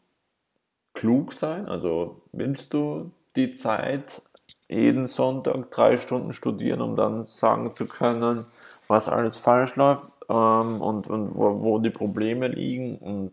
klug 0.94 1.32
sein? 1.32 1.66
Also 1.66 2.22
willst 2.32 2.72
du 2.74 3.10
die 3.36 3.52
Zeit 3.54 4.22
jeden 4.70 5.08
Sonntag 5.08 5.70
drei 5.70 5.96
Stunden 5.96 6.32
studieren, 6.32 6.80
um 6.80 6.96
dann 6.96 7.26
sagen 7.26 7.74
zu 7.74 7.86
können, 7.86 8.46
was 8.86 9.08
alles 9.08 9.36
falsch 9.36 9.76
läuft 9.76 10.04
ähm, 10.28 10.80
und, 10.80 11.08
und 11.08 11.34
wo, 11.34 11.62
wo, 11.62 11.78
die 11.78 11.90
Probleme 11.90 12.48
liegen 12.48 12.98
und 12.98 13.32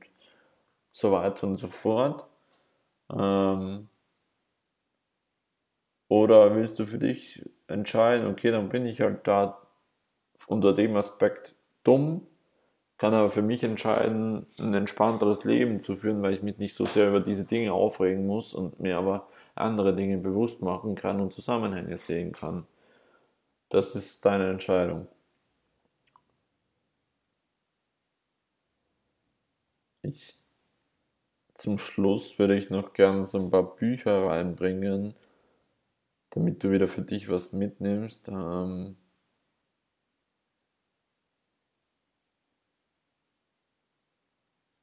so 0.91 1.11
weiter 1.11 1.45
und 1.47 1.57
so 1.57 1.67
fort. 1.67 2.25
Ähm, 3.11 3.87
oder 6.07 6.55
willst 6.55 6.79
du 6.79 6.85
für 6.85 6.97
dich 6.97 7.43
entscheiden, 7.67 8.27
okay, 8.27 8.51
dann 8.51 8.69
bin 8.69 8.85
ich 8.85 9.01
halt 9.01 9.27
da 9.27 9.59
unter 10.47 10.73
dem 10.73 10.95
Aspekt 10.95 11.53
dumm, 11.83 12.25
kann 12.97 13.13
aber 13.13 13.29
für 13.29 13.41
mich 13.43 13.63
entscheiden, 13.63 14.47
ein 14.59 14.73
entspannteres 14.73 15.43
Leben 15.43 15.83
zu 15.83 15.95
führen, 15.95 16.23
weil 16.23 16.33
ich 16.33 16.41
mich 16.41 16.57
nicht 16.57 16.75
so 16.75 16.85
sehr 16.85 17.09
über 17.09 17.19
diese 17.19 17.43
Dinge 17.45 17.73
aufregen 17.73 18.25
muss 18.25 18.53
und 18.55 18.79
mir 18.79 18.97
aber 18.97 19.27
andere 19.57 19.95
Dinge 19.95 20.17
bewusst 20.17 20.61
machen 20.61 20.95
kann 20.95 21.19
und 21.21 21.33
Zusammenhänge 21.33 21.97
sehen 21.97 22.31
kann. 22.33 22.67
Das 23.69 23.95
ist 23.95 24.25
deine 24.25 24.49
Entscheidung. 24.49 25.07
Ich, 30.01 30.39
zum 31.53 31.77
Schluss 31.77 32.39
würde 32.39 32.55
ich 32.57 32.69
noch 32.69 32.93
gerne 32.93 33.25
so 33.25 33.37
ein 33.37 33.51
paar 33.51 33.75
Bücher 33.75 34.27
reinbringen, 34.27 35.13
damit 36.29 36.63
du 36.63 36.71
wieder 36.71 36.87
für 36.87 37.01
dich 37.01 37.27
was 37.27 37.51
mitnimmst. 37.51 38.29
Ähm, 38.29 38.95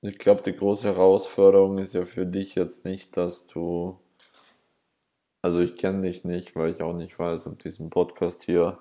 ich 0.02 0.18
glaube, 0.18 0.40
die 0.42 0.56
große 0.56 0.86
Herausforderung 0.86 1.78
ist 1.78 1.94
ja 1.94 2.04
für 2.04 2.26
dich 2.26 2.54
jetzt 2.54 2.84
nicht, 2.84 3.16
dass 3.16 3.48
du, 3.48 3.98
also 5.44 5.60
ich 5.60 5.76
kenne 5.76 6.08
dich 6.08 6.24
nicht, 6.24 6.56
weil 6.56 6.70
ich 6.70 6.80
auch 6.80 6.94
nicht 6.94 7.18
weiß, 7.18 7.46
ob 7.48 7.58
diesen 7.58 7.90
Podcast 7.90 8.44
hier 8.44 8.78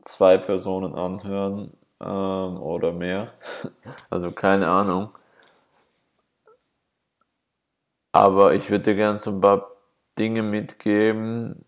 zwei 0.00 0.38
Personen 0.38 0.94
anhören 0.94 1.74
ähm, 2.00 2.56
oder 2.62 2.92
mehr. 2.92 3.34
Also 4.08 4.32
keine 4.32 4.68
Ahnung. 4.68 5.10
Aber 8.12 8.54
ich 8.54 8.70
würde 8.70 8.84
dir 8.84 8.94
gerne 8.94 9.18
so 9.18 9.30
ein 9.30 9.42
paar 9.42 9.70
Dinge 10.18 10.42
mitgeben. 10.42 11.66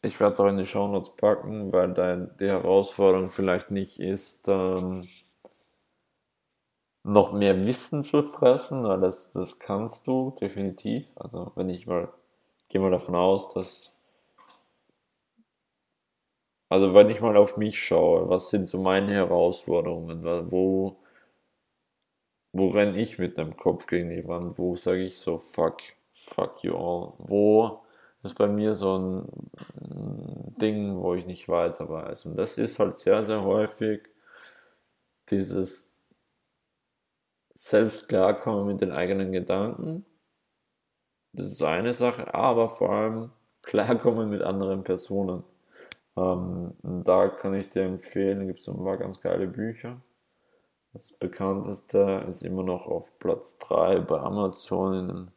Ich 0.00 0.18
werde 0.18 0.32
es 0.32 0.40
auch 0.40 0.46
in 0.46 0.56
die 0.56 0.64
Show 0.64 0.88
Notes 0.88 1.14
packen, 1.16 1.70
weil 1.74 1.92
dein, 1.92 2.30
die 2.38 2.48
Herausforderung 2.48 3.28
vielleicht 3.30 3.70
nicht 3.70 4.00
ist, 4.00 4.48
ähm, 4.48 5.06
noch 7.02 7.32
mehr 7.32 7.66
Wissen 7.66 8.02
zu 8.02 8.22
fressen, 8.22 8.84
weil 8.84 9.00
das, 9.00 9.32
das 9.32 9.58
kannst 9.58 10.06
du 10.06 10.34
definitiv. 10.40 11.06
Also 11.16 11.52
wenn 11.54 11.68
ich 11.68 11.86
mal, 11.86 12.08
gehe 12.70 12.80
mal 12.80 12.90
davon 12.90 13.14
aus, 13.16 13.52
dass, 13.52 13.94
also 16.70 16.94
wenn 16.94 17.10
ich 17.10 17.20
mal 17.20 17.36
auf 17.36 17.56
mich 17.56 17.82
schaue, 17.82 18.28
was 18.30 18.48
sind 18.50 18.68
so 18.68 18.80
meine 18.80 19.12
Herausforderungen, 19.12 20.24
wo, 20.50 20.96
wo 22.52 22.68
renne 22.68 22.98
ich 22.98 23.18
mit 23.18 23.36
dem 23.36 23.56
Kopf 23.56 23.86
gegen 23.86 24.10
die 24.10 24.26
Wand, 24.26 24.58
wo 24.58 24.76
sage 24.76 25.04
ich 25.04 25.18
so, 25.18 25.36
fuck, 25.36 25.78
fuck 26.12 26.62
you 26.62 26.74
all, 26.74 27.12
wo 27.18 27.82
ist 28.22 28.34
bei 28.36 28.46
mir 28.46 28.74
so 28.74 28.98
ein 28.98 29.50
Ding, 30.60 31.00
wo 31.00 31.14
ich 31.14 31.26
nicht 31.26 31.48
weiter 31.48 31.88
weiß. 31.88 32.26
Und 32.26 32.36
das 32.36 32.58
ist 32.58 32.78
halt 32.78 32.98
sehr, 32.98 33.24
sehr 33.24 33.42
häufig 33.42 34.02
dieses 35.30 35.96
selbst 37.54 38.08
klarkommen 38.08 38.66
mit 38.66 38.80
den 38.80 38.92
eigenen 38.92 39.32
Gedanken. 39.32 40.04
Das 41.32 41.46
ist 41.46 41.62
eine 41.62 41.92
Sache, 41.94 42.34
aber 42.34 42.68
vor 42.68 42.90
allem 42.90 43.30
klarkommen 43.62 44.30
mit 44.30 44.42
anderen 44.42 44.84
Personen. 44.84 45.44
Ähm, 46.16 46.74
da 46.82 47.28
kann 47.28 47.54
ich 47.54 47.70
dir 47.70 47.82
empfehlen, 47.84 48.46
gibt 48.46 48.60
es 48.60 48.68
ein 48.68 48.82
paar 48.82 48.96
ganz 48.96 49.20
geile 49.20 49.46
Bücher. 49.46 50.00
Das 50.92 51.12
bekannteste 51.12 52.26
ist 52.28 52.42
immer 52.42 52.64
noch 52.64 52.86
auf 52.88 53.16
Platz 53.20 53.58
3 53.58 54.00
bei 54.00 54.18
Amazon 54.18 54.94
in 54.94 55.08
den 55.08 55.30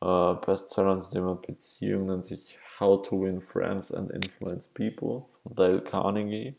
äh, 0.00 0.34
Bestsellern 0.46 1.02
zum 1.02 1.12
Thema 1.12 1.34
Beziehung, 1.34 2.06
nennt 2.06 2.24
sich 2.24 2.58
How 2.78 3.02
to 3.02 3.22
Win 3.22 3.40
Friends 3.40 3.92
and 3.92 4.12
Influence 4.12 4.68
People 4.68 5.24
von 5.42 5.54
Dale 5.56 5.80
Carnegie. 5.80 6.54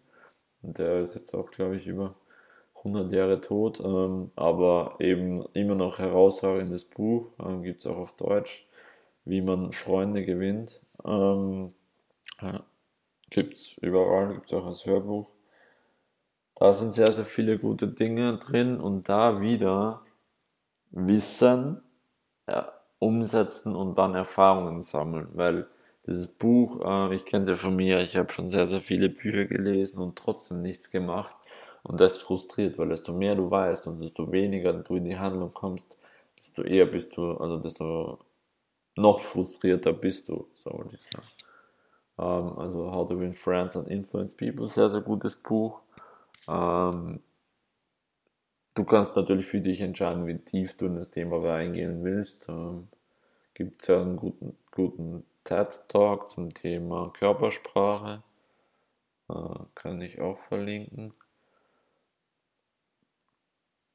Und 0.62 0.78
der 0.80 1.00
ist 1.00 1.16
jetzt 1.16 1.34
auch, 1.34 1.50
glaube 1.50 1.78
ich, 1.78 1.88
über 1.88 2.14
100 2.84 3.12
Jahre 3.12 3.42
tot, 3.42 3.80
ähm, 3.80 4.32
aber 4.36 4.96
eben 5.00 5.46
immer 5.54 5.76
noch 5.76 6.00
herausragendes 6.00 6.86
Buch, 6.86 7.28
ähm, 7.40 7.64
gibt 7.64 7.82
es 7.82 7.88
auch 7.88 7.98
auf 7.98 8.16
Deutsch, 8.16 8.68
wie 9.26 9.42
man 9.42 9.72
Freunde 9.72 10.26
gewinnt. 10.26 10.82
Ähm, 11.06 11.74
äh, 12.42 12.60
gibt 13.30 13.56
es 13.56 13.78
überall, 13.78 14.34
gibt 14.34 14.48
es 14.48 14.54
auch 14.54 14.66
als 14.66 14.86
Hörbuch. 14.86 15.28
Da 16.56 16.74
sind 16.74 16.94
sehr, 16.94 17.12
sehr 17.12 17.26
viele 17.26 17.58
gute 17.58 17.88
Dinge 17.88 18.38
drin 18.38 18.80
und 18.80 19.08
da 19.08 19.42
wieder 19.42 20.02
Wissen 20.92 21.82
ja, 22.48 22.74
umsetzen 23.00 23.76
und 23.76 23.98
dann 23.98 24.16
Erfahrungen 24.16 24.82
sammeln, 24.82 25.30
weil 25.34 25.68
dieses 26.08 26.28
Buch, 26.28 26.82
äh, 26.84 27.16
ich 27.16 27.26
kenne 27.26 27.44
es 27.44 27.50
ja 27.50 27.56
von 27.56 27.76
mir, 27.76 28.00
ich 28.00 28.18
habe 28.18 28.34
schon 28.34 28.50
sehr, 28.50 28.68
sehr 28.68 28.82
viele 28.82 29.10
Bücher 29.10 29.46
gelesen 29.46 30.02
und 30.02 30.18
trotzdem 30.18 30.62
nichts 30.62 30.92
gemacht. 30.92 31.36
Und 31.84 32.00
das 32.02 32.18
frustriert, 32.18 32.78
weil 32.78 32.90
desto 32.90 33.14
mehr 33.14 33.36
du 33.36 33.50
weißt 33.50 33.88
und 33.88 34.02
desto 34.02 34.32
weniger 34.32 34.74
du 34.74 34.96
in 34.96 35.06
die 35.06 35.18
Handlung 35.18 35.54
kommst, 35.54 35.96
desto 36.38 36.64
eher 36.64 36.86
bist 36.86 37.16
du, 37.18 37.34
also 37.38 37.58
desto 37.58 38.20
noch 38.96 39.20
frustrierter 39.20 39.94
bist 39.94 40.30
du, 40.30 40.48
so 40.56 40.72
wollte 40.72 40.96
ich 40.96 41.02
sagen. 41.12 41.28
Ähm, 42.20 42.60
also 42.60 42.92
How 42.92 43.08
to 43.08 43.20
Win 43.20 43.34
Friends 43.34 43.76
and 43.78 43.88
Influence 43.88 44.36
People, 44.36 44.68
sehr, 44.68 44.90
sehr 44.90 45.02
gutes 45.02 45.36
Buch. 45.36 45.80
Ähm, 46.48 47.22
du 48.76 48.84
kannst 48.84 49.16
natürlich 49.16 49.48
für 49.48 49.62
dich 49.62 49.82
entscheiden, 49.82 50.28
wie 50.28 50.38
tief 50.38 50.76
du 50.78 50.88
in 50.88 50.96
das 50.96 51.12
Thema 51.12 51.38
reingehen 51.38 52.04
willst. 52.04 52.46
Ähm, 52.50 52.90
Gibt 53.54 53.82
es 53.82 53.88
ja 53.90 54.02
einen 54.02 54.16
guten, 54.16 54.58
guten 54.72 55.26
TED-Talk 55.44 56.30
zum 56.30 56.54
Thema 56.54 57.12
Körpersprache. 57.14 58.24
Uh, 59.28 59.66
kann 59.76 60.02
ich 60.02 60.22
auch 60.22 60.40
verlinken. 60.40 61.14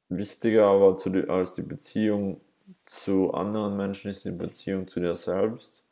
Wichtiger 0.09 0.65
aber 0.67 0.95
die, 0.95 1.29
als 1.29 1.53
die 1.53 1.61
Beziehung 1.61 2.41
zu 2.85 3.33
anderen 3.33 3.77
Menschen 3.77 4.11
ist 4.11 4.25
die 4.25 4.31
Beziehung 4.31 4.87
zu 4.87 4.99
dir 4.99 5.15
selbst. 5.15 5.83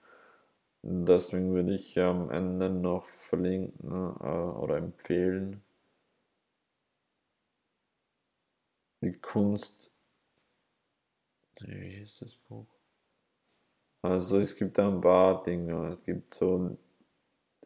Deswegen 0.83 1.53
würde 1.53 1.75
ich 1.75 1.97
am 1.99 2.29
Ende 2.29 2.69
noch 2.69 3.05
verlinken 3.05 3.91
äh, 3.91 4.25
oder 4.25 4.77
empfehlen, 4.77 5.63
die 9.01 9.13
Kunst. 9.13 9.91
Wie 11.61 11.89
hieß 11.99 12.19
das 12.19 12.35
Buch? 12.35 12.67
Also 14.01 14.39
es 14.39 14.55
gibt 14.55 14.77
da 14.77 14.89
ein 14.89 14.99
paar 15.01 15.43
Dinge. 15.43 15.89
Es 15.89 16.03
gibt 16.03 16.33
so 16.33 16.77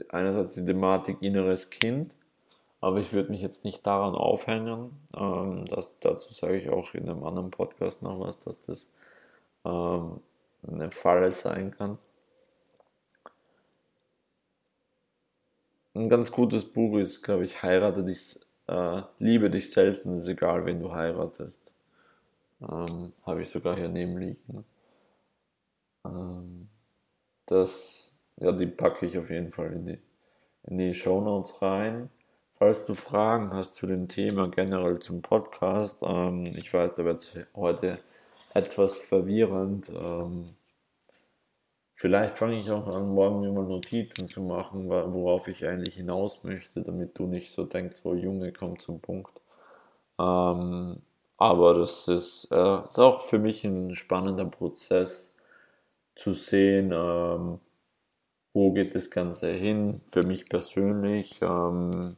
einerseits 0.09 0.53
die 0.53 0.65
Thematik 0.65 1.21
inneres 1.21 1.69
Kind 1.69 2.13
aber 2.79 2.99
ich 2.99 3.13
würde 3.13 3.31
mich 3.31 3.41
jetzt 3.41 3.65
nicht 3.65 3.85
daran 3.85 4.15
aufhängen. 4.15 4.91
Ähm, 5.15 5.65
das, 5.65 5.97
dazu 5.99 6.33
sage 6.33 6.57
ich 6.57 6.69
auch 6.69 6.93
in 6.93 7.09
einem 7.09 7.23
anderen 7.23 7.51
Podcast 7.51 8.03
noch 8.03 8.19
was, 8.19 8.39
dass 8.39 8.61
das 8.61 8.91
ähm, 9.65 10.19
eine 10.67 10.91
Falle 10.91 11.31
sein 11.31 11.71
kann. 11.71 11.97
Ein 15.95 16.09
ganz 16.09 16.31
gutes 16.31 16.63
Buch 16.65 16.97
ist, 16.99 17.23
glaube 17.23 17.43
ich, 17.43 17.63
Heirate 17.63 18.03
dich, 18.03 18.39
äh, 18.67 19.01
liebe 19.17 19.49
dich 19.49 19.71
selbst 19.71 20.05
und 20.05 20.17
es 20.17 20.23
ist 20.23 20.29
egal, 20.29 20.65
wen 20.65 20.79
du 20.79 20.93
heiratest. 20.93 21.71
Ähm, 22.61 23.13
Habe 23.25 23.41
ich 23.41 23.49
sogar 23.49 23.75
hier 23.75 23.89
neben 23.89 24.17
liegen. 24.17 24.65
Ähm, 26.05 26.69
das, 27.47 28.15
ja, 28.37 28.51
die 28.51 28.67
packe 28.67 29.07
ich 29.07 29.17
auf 29.17 29.29
jeden 29.29 29.51
Fall 29.51 29.73
in 29.73 29.85
die, 29.87 29.99
in 30.63 30.77
die 30.77 30.93
Show 30.93 31.21
Notes 31.21 31.61
rein. 31.61 32.09
Falls 32.59 32.87
du 32.87 32.95
Fragen 32.95 33.53
hast 33.53 33.75
zu 33.75 33.85
dem 33.85 34.07
Thema 34.07 34.47
generell 34.47 34.97
zum 34.97 35.21
Podcast, 35.21 35.99
ähm, 36.01 36.55
ich 36.57 36.73
weiß, 36.73 36.95
da 36.95 37.05
wird 37.05 37.47
heute 37.55 37.99
etwas 38.55 38.97
verwirrend. 38.97 39.91
Ähm, 39.95 40.45
vielleicht 41.93 42.39
fange 42.39 42.59
ich 42.59 42.71
auch 42.71 42.87
an, 42.87 43.13
morgen 43.13 43.41
mir 43.41 43.51
mal 43.51 43.65
Notizen 43.65 44.27
zu 44.27 44.41
machen, 44.41 44.89
worauf 44.89 45.47
ich 45.47 45.67
eigentlich 45.67 45.95
hinaus 45.95 46.43
möchte, 46.43 46.81
damit 46.81 47.19
du 47.19 47.27
nicht 47.27 47.51
so 47.51 47.63
denkst, 47.63 47.97
so 47.97 48.15
Junge, 48.15 48.51
komm 48.51 48.79
zum 48.79 49.01
Punkt. 49.01 49.39
Ähm, 50.19 50.97
aber 51.37 51.75
das 51.75 52.07
ist, 52.07 52.47
äh, 52.49 52.79
ist, 52.87 52.99
auch 52.99 53.21
für 53.21 53.37
mich 53.37 53.63
ein 53.65 53.93
spannender 53.93 54.45
Prozess 54.45 55.35
zu 56.15 56.33
sehen, 56.33 56.91
ähm, 56.91 57.59
wo 58.53 58.71
geht 58.71 58.95
das 58.95 59.11
Ganze 59.11 59.51
hin, 59.51 60.01
für 60.07 60.23
mich 60.23 60.49
persönlich. 60.49 61.39
Ähm, 61.43 62.17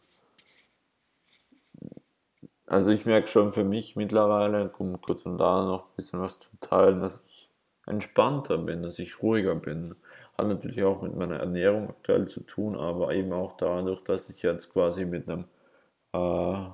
also 2.69 2.91
ich 2.91 3.05
merke 3.05 3.27
schon 3.27 3.51
für 3.51 3.63
mich 3.63 3.95
mittlerweile, 3.95 4.71
um 4.77 5.01
kurz 5.01 5.25
und 5.25 5.37
da 5.39 5.65
noch 5.65 5.85
ein 5.85 5.95
bisschen 5.95 6.21
was 6.21 6.39
zu 6.39 6.49
teilen, 6.61 7.01
dass 7.01 7.21
ich 7.27 7.49
entspannter 7.87 8.59
bin, 8.59 8.83
dass 8.83 8.99
ich 8.99 9.23
ruhiger 9.23 9.55
bin. 9.55 9.95
Hat 10.37 10.47
natürlich 10.47 10.83
auch 10.83 11.01
mit 11.01 11.15
meiner 11.15 11.37
Ernährung 11.37 11.89
aktuell 11.89 12.27
zu 12.27 12.41
tun, 12.41 12.77
aber 12.77 13.13
eben 13.13 13.33
auch 13.33 13.57
dadurch, 13.57 14.03
dass 14.03 14.29
ich 14.29 14.43
jetzt 14.43 14.71
quasi 14.71 15.05
mit 15.05 15.27
einem 15.27 15.45
äh, 16.13 16.69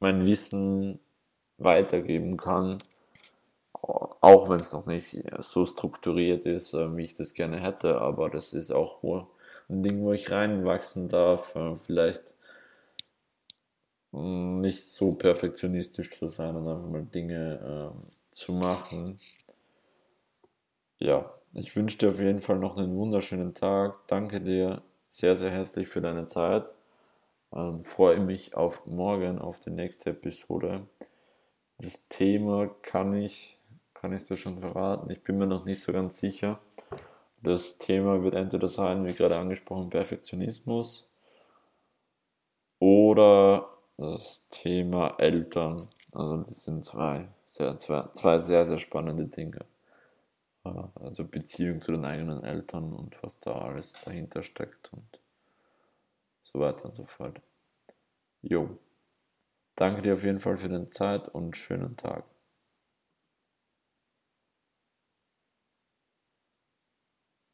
mein 0.00 0.26
Wissen 0.26 1.00
weitergeben 1.58 2.36
kann, 2.36 2.78
auch 3.82 4.48
wenn 4.48 4.60
es 4.60 4.72
noch 4.72 4.86
nicht 4.86 5.16
so 5.40 5.66
strukturiert 5.66 6.46
ist, 6.46 6.72
äh, 6.74 6.96
wie 6.96 7.04
ich 7.04 7.14
das 7.14 7.34
gerne 7.34 7.60
hätte, 7.60 8.00
aber 8.00 8.30
das 8.30 8.52
ist 8.52 8.70
auch 8.70 9.02
ein 9.68 9.82
Ding, 9.82 10.02
wo 10.02 10.12
ich 10.12 10.30
reinwachsen 10.30 11.08
darf. 11.08 11.54
Äh, 11.56 11.76
vielleicht 11.76 12.22
nicht 14.14 14.86
so 14.86 15.12
perfektionistisch 15.12 16.10
zu 16.10 16.28
sein 16.28 16.54
und 16.56 16.68
einfach 16.68 16.88
mal 16.88 17.02
Dinge 17.02 17.92
äh, 17.94 18.06
zu 18.30 18.52
machen. 18.52 19.18
Ja, 20.98 21.34
ich 21.52 21.74
wünsche 21.74 21.98
dir 21.98 22.10
auf 22.10 22.20
jeden 22.20 22.40
Fall 22.40 22.58
noch 22.58 22.76
einen 22.76 22.96
wunderschönen 22.96 23.54
Tag. 23.54 23.98
Danke 24.06 24.40
dir 24.40 24.82
sehr, 25.08 25.36
sehr 25.36 25.50
herzlich 25.50 25.88
für 25.88 26.00
deine 26.00 26.26
Zeit. 26.26 26.64
Ähm, 27.52 27.84
freue 27.84 28.20
mich 28.20 28.56
auf 28.56 28.86
morgen, 28.86 29.38
auf 29.38 29.60
die 29.60 29.70
nächste 29.70 30.10
Episode. 30.10 30.86
Das 31.78 32.08
Thema 32.08 32.68
kann 32.82 33.14
ich, 33.14 33.58
kann 33.94 34.12
ich 34.12 34.24
dir 34.26 34.36
schon 34.36 34.60
verraten. 34.60 35.10
Ich 35.10 35.22
bin 35.22 35.38
mir 35.38 35.46
noch 35.46 35.64
nicht 35.64 35.80
so 35.80 35.92
ganz 35.92 36.18
sicher. 36.18 36.60
Das 37.42 37.78
Thema 37.78 38.22
wird 38.22 38.34
entweder 38.34 38.68
sein, 38.68 39.04
wie 39.04 39.12
gerade 39.12 39.36
angesprochen, 39.36 39.90
Perfektionismus 39.90 41.10
oder 42.78 43.73
das 43.96 44.46
Thema 44.48 45.14
Eltern. 45.18 45.88
Also 46.12 46.38
das 46.38 46.64
sind 46.64 46.84
zwei 46.84 47.28
sehr, 47.48 47.78
zwei, 47.78 48.08
zwei 48.12 48.38
sehr, 48.40 48.64
sehr 48.66 48.78
spannende 48.78 49.26
Dinge. 49.26 49.64
Äh, 50.64 50.82
also 50.96 51.24
Beziehung 51.24 51.80
zu 51.80 51.92
den 51.92 52.04
eigenen 52.04 52.42
Eltern 52.42 52.92
und 52.92 53.16
was 53.22 53.38
da 53.40 53.52
alles 53.52 53.94
dahinter 54.04 54.42
steckt 54.42 54.92
und 54.92 55.20
so 56.42 56.60
weiter 56.60 56.86
und 56.86 56.96
so 56.96 57.04
fort. 57.04 57.40
Jo. 58.42 58.78
Danke 59.76 60.02
dir 60.02 60.14
auf 60.14 60.24
jeden 60.24 60.38
Fall 60.38 60.56
für 60.56 60.68
deine 60.68 60.88
Zeit 60.88 61.28
und 61.28 61.56
schönen 61.56 61.96
Tag. 61.96 62.24